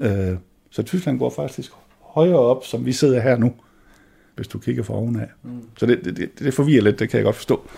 Øh, 0.00 0.36
så 0.70 0.82
Tyskland 0.82 1.18
går 1.18 1.30
faktisk 1.30 1.70
højere 2.00 2.38
op, 2.38 2.64
som 2.64 2.86
vi 2.86 2.92
sidder 2.92 3.20
her 3.20 3.36
nu 3.36 3.54
hvis 4.40 4.48
du 4.48 4.58
kigger 4.58 4.82
fra 4.82 4.94
ovenaf. 4.94 5.28
Mm. 5.42 5.62
Så 5.76 5.86
det, 5.86 6.04
det, 6.04 6.38
det 6.38 6.54
forvirrer 6.54 6.82
lidt, 6.82 6.98
det 6.98 7.10
kan 7.10 7.16
jeg 7.16 7.24
godt 7.24 7.36
forstå. 7.36 7.68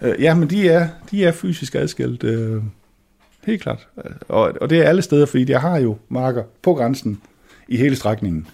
Øh, 0.00 0.22
ja, 0.22 0.34
men 0.34 0.50
de 0.50 0.68
er, 0.68 0.88
de 1.10 1.24
er 1.24 1.32
fysisk 1.32 1.74
adskilt, 1.74 2.24
øh, 2.24 2.62
helt 3.44 3.62
klart. 3.62 3.88
Og, 4.28 4.52
og 4.60 4.70
det 4.70 4.78
er 4.78 4.88
alle 4.88 5.02
steder, 5.02 5.26
fordi 5.26 5.44
de 5.44 5.52
har 5.52 5.78
jo 5.78 5.96
marker 6.08 6.42
på 6.62 6.74
grænsen 6.74 7.20
i 7.68 7.76
hele 7.76 7.96
strækningen. 7.96 8.46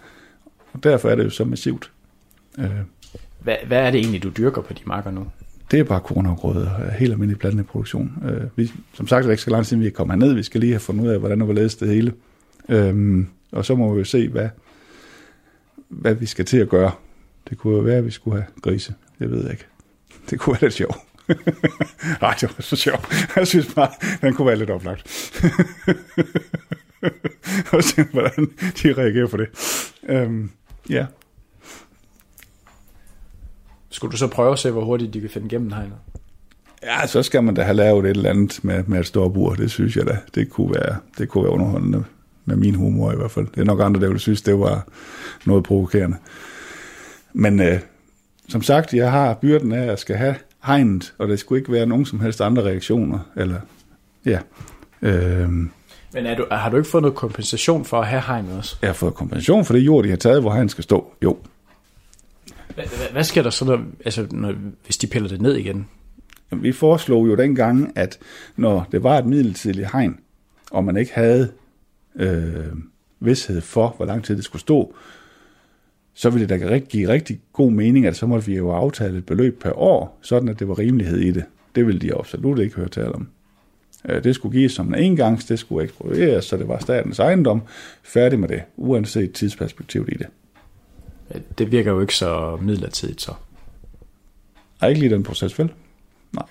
Og 0.72 0.84
derfor 0.84 1.08
er 1.08 1.14
det 1.14 1.24
jo 1.24 1.30
så 1.30 1.44
massivt. 1.44 1.90
Øh, 2.58 2.70
hvad, 3.38 3.56
hvad 3.66 3.78
er 3.78 3.90
det 3.90 4.00
egentlig, 4.00 4.22
du 4.22 4.30
dyrker 4.36 4.62
på 4.62 4.72
de 4.72 4.80
marker 4.86 5.10
nu? 5.10 5.26
Det 5.70 5.80
er 5.80 5.84
bare 5.84 6.00
kornafgrøder, 6.00 6.84
øh, 6.84 6.88
helt 6.88 7.12
almindelig 7.12 7.38
blandet 7.38 7.66
produktion. 7.66 8.12
Øh, 8.24 8.42
vi, 8.56 8.72
som 8.92 9.06
sagt 9.06 9.22
er 9.22 9.26
det 9.26 9.32
ikke 9.32 9.42
så 9.42 9.50
langt 9.50 9.66
siden, 9.66 9.82
vi 9.82 9.86
er 9.86 9.90
kommet 9.90 10.14
herned. 10.14 10.34
Vi 10.34 10.42
skal 10.42 10.60
lige 10.60 10.72
have 10.72 10.80
fundet 10.80 11.04
ud 11.04 11.08
af, 11.08 11.18
hvordan 11.18 11.40
og 11.40 11.44
hvorledes 11.44 11.76
det 11.76 11.88
hele. 11.88 12.12
Øhm, 12.68 13.26
og 13.52 13.64
så 13.64 13.74
må 13.74 13.94
vi 13.94 13.98
jo 13.98 14.04
se, 14.04 14.28
hvad, 14.28 14.48
hvad 15.88 16.14
vi 16.14 16.26
skal 16.26 16.44
til 16.44 16.58
at 16.58 16.68
gøre 16.68 16.90
det 17.50 17.58
kunne 17.58 17.76
jo 17.76 17.82
være, 17.82 17.96
at 17.96 18.04
vi 18.04 18.10
skulle 18.10 18.36
have 18.36 18.46
grise. 18.62 18.94
Jeg 19.20 19.30
ved 19.30 19.50
ikke. 19.50 19.66
Det 20.30 20.38
kunne 20.38 20.52
være 20.52 20.62
lidt 20.62 20.74
sjovt. 20.74 20.96
Nej, 22.22 22.34
det 22.40 22.42
var 22.42 22.56
så 22.60 22.76
sjovt. 22.76 23.14
Jeg 23.36 23.46
synes 23.46 23.74
bare, 23.74 23.90
den 24.20 24.34
kunne 24.34 24.46
være 24.46 24.56
lidt 24.56 24.70
oplagt. 24.70 25.02
og 27.72 27.84
se, 27.84 28.02
hvordan 28.02 28.50
de 28.82 28.92
reagerer 28.92 29.26
på 29.26 29.36
det. 29.36 29.48
Øhm, 30.08 30.50
ja. 30.90 31.06
Skulle 33.90 34.12
du 34.12 34.16
så 34.16 34.26
prøve 34.26 34.52
at 34.52 34.58
se, 34.58 34.70
hvor 34.70 34.84
hurtigt 34.84 35.14
de 35.14 35.20
kan 35.20 35.30
finde 35.30 35.46
igennem 35.46 35.72
hegnet? 35.72 35.94
Ja, 36.82 37.06
så 37.06 37.22
skal 37.22 37.44
man 37.44 37.54
da 37.54 37.62
have 37.62 37.76
lavet 37.76 38.04
et 38.04 38.10
eller 38.10 38.30
andet 38.30 38.64
med, 38.64 38.84
med 38.86 39.00
et 39.00 39.06
stort 39.06 39.32
bur. 39.32 39.54
Det 39.54 39.70
synes 39.70 39.96
jeg 39.96 40.06
da. 40.06 40.18
Det 40.34 40.50
kunne 40.50 40.74
være, 40.74 40.96
det 41.18 41.28
kunne 41.28 41.44
være 41.44 41.52
underholdende 41.52 42.04
med 42.44 42.56
min 42.56 42.74
humor 42.74 43.12
i 43.12 43.16
hvert 43.16 43.30
fald. 43.30 43.46
Det 43.46 43.60
er 43.60 43.64
nok 43.64 43.80
andre, 43.80 44.00
der 44.00 44.06
ville 44.06 44.20
synes, 44.20 44.42
det 44.42 44.58
var 44.58 44.88
noget 45.44 45.64
provokerende. 45.64 46.16
Men 47.32 47.60
øh, 47.60 47.80
som 48.48 48.62
sagt, 48.62 48.94
jeg 48.94 49.10
har 49.10 49.34
byrden 49.34 49.72
af, 49.72 49.80
at 49.80 49.86
jeg 49.86 49.98
skal 49.98 50.16
have 50.16 50.34
hegnet, 50.64 51.14
og 51.18 51.28
der 51.28 51.36
skulle 51.36 51.60
ikke 51.60 51.72
være 51.72 51.86
nogen 51.86 52.06
som 52.06 52.20
helst 52.20 52.40
andre 52.40 52.62
reaktioner. 52.62 53.18
Eller, 53.36 53.60
ja. 54.26 54.38
Øh, 55.02 55.48
men 56.12 56.26
er 56.26 56.36
du, 56.36 56.46
har 56.50 56.70
du 56.70 56.76
ikke 56.76 56.88
fået 56.88 57.02
noget 57.02 57.16
kompensation 57.16 57.84
for 57.84 58.00
at 58.00 58.06
have 58.06 58.22
hegnet 58.26 58.58
også? 58.58 58.76
Jeg 58.82 58.88
har 58.88 58.94
fået 58.94 59.14
kompensation 59.14 59.64
for 59.64 59.74
det 59.74 59.80
jord, 59.80 60.04
de 60.04 60.10
har 60.10 60.16
taget, 60.16 60.40
hvor 60.40 60.50
hegnet 60.52 60.70
skal 60.70 60.84
stå. 60.84 61.12
Jo. 61.24 61.36
Hvad 63.12 63.24
sker 63.24 63.42
der 63.42 63.50
så, 63.50 63.64
når, 63.64 63.84
altså, 64.04 64.26
når, 64.30 64.54
hvis 64.84 64.96
de 64.96 65.06
piller 65.06 65.28
det 65.28 65.40
ned 65.40 65.56
igen? 65.56 65.86
Vi 66.52 66.72
foreslog 66.72 67.28
jo 67.28 67.34
dengang, 67.34 67.92
at 67.96 68.18
når 68.56 68.88
det 68.92 69.02
var 69.02 69.18
et 69.18 69.26
midlertidigt 69.26 69.92
hegn, 69.92 70.18
og 70.70 70.84
man 70.84 70.96
ikke 70.96 71.12
havde 71.14 71.52
øh, 72.16 72.66
vidshed 73.20 73.60
for, 73.60 73.94
hvor 73.96 74.06
lang 74.06 74.24
tid 74.24 74.36
det 74.36 74.44
skulle 74.44 74.60
stå, 74.60 74.94
så 76.14 76.30
ville 76.30 76.48
det 76.48 76.60
da 76.60 76.78
give 76.78 77.08
rigtig 77.08 77.40
god 77.52 77.70
mening, 77.70 78.06
at 78.06 78.16
så 78.16 78.26
måtte 78.26 78.46
vi 78.46 78.56
jo 78.56 78.70
aftale 78.70 79.18
et 79.18 79.26
beløb 79.26 79.62
per 79.62 79.78
år, 79.78 80.18
sådan 80.22 80.48
at 80.48 80.58
det 80.58 80.68
var 80.68 80.78
rimelighed 80.78 81.18
i 81.18 81.30
det. 81.30 81.44
Det 81.74 81.86
ville 81.86 82.00
de 82.00 82.14
absolut 82.14 82.58
ikke 82.58 82.76
høre 82.76 82.88
tale 82.88 83.12
om. 83.12 83.28
Øh, 84.08 84.24
det 84.24 84.34
skulle 84.34 84.58
gives 84.58 84.72
som 84.72 84.94
en 84.94 84.94
engangs, 84.94 85.44
det 85.44 85.58
skulle 85.58 85.84
eksproprieres, 85.84 86.44
så 86.44 86.56
det 86.56 86.68
var 86.68 86.78
statens 86.78 87.18
ejendom. 87.18 87.62
Færdig 88.02 88.38
med 88.38 88.48
det, 88.48 88.62
uanset 88.76 89.32
tidsperspektivet 89.32 90.08
i 90.08 90.14
det. 90.14 90.26
Det 91.58 91.72
virker 91.72 91.90
jo 91.92 92.00
ikke 92.00 92.16
så 92.16 92.58
midlertidigt 92.60 93.22
så. 93.22 93.32
Er 94.80 94.86
ikke 94.86 95.00
lige 95.00 95.14
den 95.14 95.22
proces, 95.22 95.58
vel? 95.58 95.72
Nej. 96.32 96.46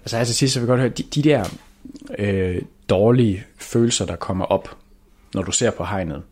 Altså 0.00 0.16
altså 0.16 0.34
sidst, 0.34 0.54
så 0.54 0.60
vil 0.60 0.64
jeg 0.64 0.68
godt 0.68 0.80
høre, 0.80 0.90
de, 0.90 1.02
de 1.02 1.22
der 1.22 1.44
øh, 2.18 2.62
dårlige 2.88 3.44
følelser, 3.56 4.06
der 4.06 4.16
kommer 4.16 4.44
op, 4.44 4.76
når 5.34 5.42
du 5.42 5.52
ser 5.52 5.70
på 5.70 5.84
hegnet, 5.84 6.22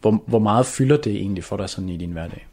hvor, 0.00 0.22
hvor 0.26 0.38
meget 0.38 0.66
fylder 0.66 0.96
det 0.96 1.16
egentlig 1.16 1.44
for 1.44 1.56
dig 1.56 1.70
sådan 1.70 1.88
i 1.88 1.96
din 1.96 2.12
hverdag? 2.12 2.46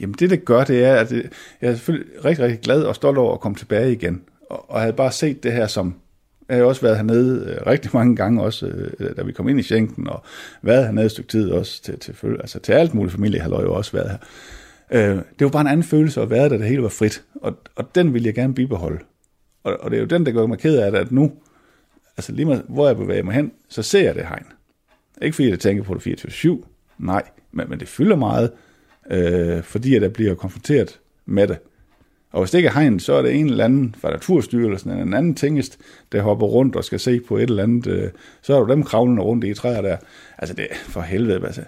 Jamen 0.00 0.14
det, 0.18 0.30
det 0.30 0.44
gør, 0.44 0.64
det 0.64 0.84
er, 0.84 0.94
at 0.94 1.12
jeg 1.12 1.22
er 1.60 1.74
selvfølgelig 1.74 2.24
rigtig, 2.24 2.44
rigtig 2.44 2.60
glad 2.60 2.82
og 2.82 2.96
stolt 2.96 3.18
over 3.18 3.34
at 3.34 3.40
komme 3.40 3.56
tilbage 3.56 3.92
igen. 3.92 4.22
Og, 4.50 4.70
og 4.70 4.80
havde 4.80 4.92
bare 4.92 5.12
set 5.12 5.42
det 5.42 5.52
her 5.52 5.66
som, 5.66 5.94
jeg 6.50 6.58
har 6.58 6.64
også 6.64 6.82
været 6.82 6.96
hernede 6.96 7.50
øh, 7.50 7.66
rigtig 7.66 7.90
mange 7.94 8.16
gange, 8.16 8.42
også 8.42 8.66
øh, 8.66 9.16
da 9.16 9.22
vi 9.22 9.32
kom 9.32 9.48
ind 9.48 9.60
i 9.60 9.62
Schengen, 9.62 10.08
og 10.08 10.22
været 10.62 10.84
hernede 10.84 11.06
et 11.06 11.10
stykke 11.10 11.28
tid 11.28 11.50
også 11.50 11.82
til, 11.82 11.98
til, 11.98 12.14
altså 12.40 12.58
til 12.58 12.72
alt 12.72 12.94
muligt 12.94 13.14
familie, 13.14 13.40
har 13.40 13.48
jo 13.48 13.74
også 13.74 13.92
været 13.92 14.10
her. 14.10 14.18
Øh, 14.90 15.16
det 15.16 15.44
var 15.44 15.48
bare 15.48 15.60
en 15.60 15.66
anden 15.66 15.84
følelse 15.84 16.20
at 16.20 16.30
være 16.30 16.48
der, 16.48 16.56
det 16.56 16.66
hele 16.66 16.82
var 16.82 16.88
frit, 16.88 17.22
og, 17.34 17.58
og 17.76 17.94
den 17.94 18.14
vil 18.14 18.24
jeg 18.24 18.34
gerne 18.34 18.54
bibeholde. 18.54 18.98
Og, 19.64 19.76
og 19.80 19.90
det 19.90 19.96
er 19.96 20.00
jo 20.00 20.06
den, 20.06 20.26
der 20.26 20.32
gør 20.32 20.46
mig 20.46 20.58
ked 20.58 20.78
af 20.78 20.92
det, 20.92 20.98
at 20.98 21.12
nu, 21.12 21.32
altså 22.16 22.32
lige 22.32 22.46
med, 22.46 22.60
hvor 22.68 22.86
jeg 22.86 22.96
bevæger 22.96 23.22
mig 23.22 23.34
hen, 23.34 23.52
så 23.68 23.82
ser 23.82 24.02
jeg 24.02 24.14
det 24.14 24.26
hegn. 24.26 24.46
Ikke 25.22 25.34
fordi 25.34 25.50
jeg 25.50 25.58
tænker 25.58 25.82
på 25.82 25.94
det 25.94 26.26
24-7, 26.26 26.64
nej, 26.98 27.22
men, 27.52 27.70
men 27.70 27.80
det 27.80 27.88
fylder 27.88 28.16
meget, 28.16 28.50
øh, 29.10 29.62
fordi 29.62 29.94
at 29.94 30.02
jeg 30.02 30.12
bliver 30.12 30.34
konfronteret 30.34 31.00
med 31.26 31.48
det. 31.48 31.58
Og 32.32 32.40
hvis 32.40 32.50
det 32.50 32.58
ikke 32.58 32.68
er 32.68 32.72
hegn, 32.72 33.00
så 33.00 33.12
er 33.12 33.22
det 33.22 33.34
en 33.34 33.46
eller 33.46 33.64
anden 33.64 33.94
fra 34.00 34.10
Naturstyrelsen, 34.10 34.90
en 34.90 35.14
anden 35.14 35.34
tingest, 35.34 35.78
der 36.12 36.22
hopper 36.22 36.46
rundt 36.46 36.76
og 36.76 36.84
skal 36.84 37.00
se 37.00 37.20
på 37.20 37.36
et 37.36 37.50
eller 37.50 37.62
andet. 37.62 37.86
Øh, 37.86 38.10
så 38.42 38.54
er 38.54 38.64
du 38.64 38.72
dem 38.72 38.82
kravlende 38.82 39.22
rundt 39.22 39.44
i 39.44 39.54
træer 39.54 39.82
der. 39.82 39.96
Altså 40.38 40.54
det 40.54 40.66
for 40.72 41.00
helvede, 41.00 41.46
altså. 41.46 41.62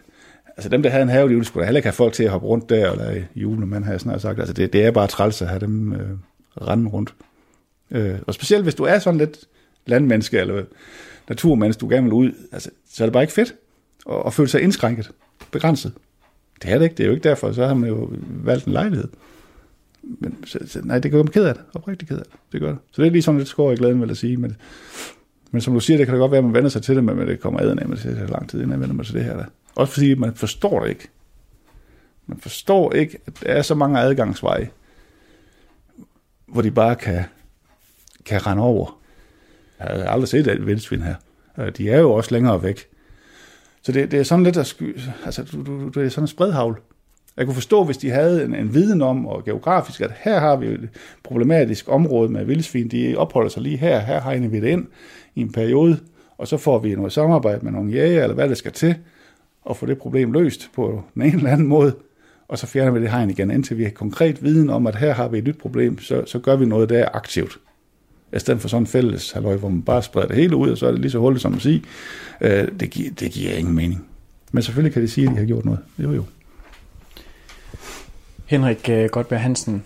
Altså 0.57 0.69
dem, 0.69 0.83
der 0.83 0.91
havde 0.91 1.03
en 1.03 1.09
have, 1.09 1.39
de 1.39 1.45
skulle 1.45 1.63
da 1.63 1.67
heller 1.67 1.79
ikke 1.79 1.87
have 1.87 1.95
folk 1.95 2.13
til 2.13 2.25
at 2.25 2.31
hoppe 2.31 2.47
rundt 2.47 2.69
der, 2.69 2.93
eller 2.93 3.23
julemand 3.35 3.85
har 3.85 3.91
jeg 3.91 4.01
snart 4.01 4.23
sagt. 4.23 4.39
Altså 4.39 4.55
det, 4.55 4.73
det 4.73 4.85
er 4.85 4.91
bare 4.91 5.07
træls 5.07 5.43
at 5.43 5.49
have 5.49 5.61
dem 5.61 5.93
øh, 5.93 6.11
rende 6.61 6.91
rundt. 6.91 7.15
Øh, 7.91 8.15
og 8.27 8.35
specielt 8.35 8.63
hvis 8.63 8.75
du 8.75 8.85
er 8.85 8.99
sådan 8.99 9.19
lidt 9.19 9.39
landmenneske, 9.87 10.39
eller 10.39 10.65
naturmenneske, 11.29 11.81
du 11.81 11.89
gerne 11.89 12.05
vil 12.05 12.13
ud, 12.13 12.33
altså, 12.53 12.71
så 12.91 13.05
er 13.05 13.07
det 13.07 13.13
bare 13.13 13.23
ikke 13.23 13.33
fedt 13.33 13.55
at, 14.11 14.23
at 14.27 14.35
føle 14.35 14.49
sig 14.49 14.63
indskrænket, 14.63 15.11
begrænset. 15.51 15.93
Det 16.63 16.71
er 16.71 16.79
det 16.79 16.85
ikke, 16.85 16.95
det 16.95 17.03
er 17.03 17.07
jo 17.07 17.15
ikke 17.15 17.29
derfor, 17.29 17.53
så 17.53 17.67
har 17.67 17.75
man 17.75 17.89
jo 17.89 18.11
valgt 18.29 18.65
en 18.65 18.73
lejlighed 18.73 19.09
men 20.03 20.45
så, 20.45 20.59
så, 20.67 20.81
nej, 20.85 20.99
det 20.99 21.11
gør 21.11 21.23
mig 21.23 21.33
ked 21.33 21.45
af 21.45 21.55
det. 21.55 21.65
Oprigtigt 21.75 22.09
ked 22.09 22.19
af 22.19 22.25
det. 22.25 22.33
Det 22.53 22.61
gør 22.61 22.69
det. 22.69 22.79
Så 22.93 23.03
det 23.03 23.09
er 23.09 23.13
lige 23.13 23.23
sådan 23.23 23.39
lidt 23.39 23.49
skår 23.49 23.73
i 23.73 23.77
glæden, 23.77 24.01
vil 24.01 24.09
jeg 24.09 24.17
sige. 24.17 24.37
Men, 24.37 24.57
men 25.51 25.61
som 25.61 25.75
du 25.75 25.81
siger, 25.81 25.97
det 25.97 26.07
kan 26.07 26.15
det 26.15 26.21
godt 26.21 26.31
være, 26.31 26.39
at 26.39 26.45
man 26.45 26.55
vender 26.55 26.71
sig 26.71 26.83
til 26.83 26.97
det, 26.97 27.05
men 27.05 27.19
det 27.19 27.41
kommer 27.41 27.61
ad 27.61 27.69
af, 27.69 27.89
men 27.89 27.97
det 27.97 28.31
lang 28.31 28.49
tid, 28.49 28.59
inden 28.59 28.71
man 28.71 28.81
vender 28.81 28.95
mig 28.95 29.07
til 29.07 29.15
det 29.15 29.25
her. 29.25 29.37
Der. 29.37 29.45
Også 29.75 29.93
fordi 29.93 30.15
man 30.15 30.35
forstår 30.35 30.83
det 30.83 30.89
ikke. 30.91 31.09
Man 32.27 32.39
forstår 32.39 32.93
ikke, 32.93 33.19
at 33.27 33.41
der 33.41 33.53
er 33.53 33.63
så 33.63 33.75
mange 33.75 34.01
adgangsveje, 34.01 34.71
hvor 36.47 36.63
de 36.63 36.71
bare 36.71 36.97
kan, 36.97 37.25
kan 38.25 38.47
rende 38.47 38.63
over. 38.63 38.99
Jeg 39.79 39.87
har 39.89 40.05
aldrig 40.05 40.29
set 40.29 40.47
et 40.47 40.67
vildsvin 40.67 41.03
her. 41.03 41.15
Øh, 41.59 41.73
de 41.77 41.91
er 41.91 41.99
jo 41.99 42.13
også 42.13 42.35
længere 42.35 42.63
væk. 42.63 42.87
Så 43.83 43.93
det, 43.93 44.11
det 44.11 44.21
er 44.21 44.25
sådan 44.25 44.45
lidt 44.45 44.57
at 44.57 44.67
sky, 44.67 45.01
altså, 45.25 45.43
du, 45.43 45.67
du, 45.67 45.89
det 45.89 46.07
er 46.07 46.09
sådan 46.09 46.25
en 46.25 46.29
spredhavl. 46.29 46.81
Jeg 47.37 47.47
kunne 47.47 47.55
forstå, 47.55 47.85
hvis 47.85 47.97
de 47.97 48.11
havde 48.11 48.45
en, 48.45 48.55
en 48.55 48.75
viden 48.75 49.03
om, 49.03 49.27
og 49.27 49.45
geografisk, 49.45 50.01
at 50.01 50.11
her 50.21 50.41
har 50.41 50.57
vi 50.57 50.67
et 50.67 50.89
problematisk 51.23 51.89
område 51.89 52.29
med 52.29 52.45
vildsvin, 52.45 52.89
de 52.89 53.15
opholder 53.17 53.51
sig 53.51 53.63
lige 53.63 53.77
her, 53.77 53.99
her 53.99 54.21
hegner 54.21 54.49
vi 54.49 54.61
det 54.61 54.69
ind 54.69 54.87
i 55.35 55.41
en 55.41 55.53
periode, 55.53 55.99
og 56.39 56.49
så 56.49 56.57
får 56.57 56.79
vi 56.79 56.95
noget 56.95 57.13
samarbejde 57.13 57.65
med 57.65 57.73
nogle 57.73 57.93
jæger, 57.93 58.23
eller 58.23 58.35
hvad 58.35 58.49
det 58.49 58.57
skal 58.57 58.73
til, 58.73 58.95
og 59.63 59.77
få 59.77 59.87
det 59.87 59.99
problem 59.99 60.33
løst 60.33 60.71
på 60.75 61.03
en 61.17 61.23
eller 61.23 61.51
anden 61.51 61.67
måde, 61.67 61.95
og 62.49 62.59
så 62.59 62.67
fjerner 62.67 62.93
vi 62.93 63.01
det 63.01 63.11
hegn 63.11 63.31
igen, 63.31 63.51
indtil 63.51 63.79
vi 63.79 63.85
har 63.85 63.91
konkret 63.91 64.45
viden 64.45 64.71
om, 64.71 64.87
at 64.87 64.97
her 64.97 65.15
har 65.15 65.29
vi 65.29 65.39
et 65.39 65.45
nyt 65.45 65.59
problem, 65.59 65.99
så, 65.99 66.23
så 66.27 66.39
gør 66.39 66.57
vi 66.57 66.67
noget 66.67 66.89
der 66.89 67.09
aktivt. 67.15 67.59
I 68.37 68.39
stedet 68.39 68.61
for 68.61 68.69
sådan 68.69 68.83
en 68.83 68.87
fælles 68.87 69.33
halløj, 69.33 69.57
hvor 69.57 69.69
man 69.69 69.83
bare 69.83 70.03
spreder 70.03 70.27
det 70.27 70.37
hele 70.37 70.57
ud, 70.57 70.71
og 70.71 70.79
så 70.79 70.87
er 70.87 70.91
det 70.91 71.01
lige 71.01 71.11
så 71.11 71.19
hurtigt 71.19 71.43
som 71.43 71.55
at 71.55 71.63
sige, 71.63 71.83
øh, 72.41 72.69
det, 72.81 72.91
giver, 72.91 73.11
det 73.11 73.33
giver 73.33 73.53
ingen 73.53 73.75
mening. 73.75 74.07
Men 74.53 74.63
selvfølgelig 74.63 74.93
kan 74.93 75.03
de 75.03 75.09
sige, 75.09 75.27
at 75.27 75.33
de 75.33 75.39
har 75.39 75.47
gjort 75.47 75.65
noget. 75.65 75.81
Jo 75.99 76.13
jo. 76.13 76.25
Henrik 78.53 78.89
øh, 78.89 79.09
Godberg 79.09 79.41
Hansen, 79.41 79.85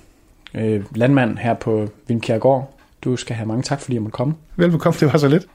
øh, 0.55 0.85
landmand 0.95 1.39
her 1.39 1.55
på 1.55 1.89
Vindkjærgård. 2.09 2.75
Du 3.05 3.17
skal 3.17 3.37
have 3.37 3.47
mange 3.47 3.63
tak, 3.63 3.81
fordi 3.81 3.95
jeg 3.95 4.03
måtte 4.03 4.15
komme. 4.17 4.35
Velbekomme, 4.57 4.97
det 5.01 5.13
var 5.13 5.19
så 5.19 5.29
lidt. 5.29 5.47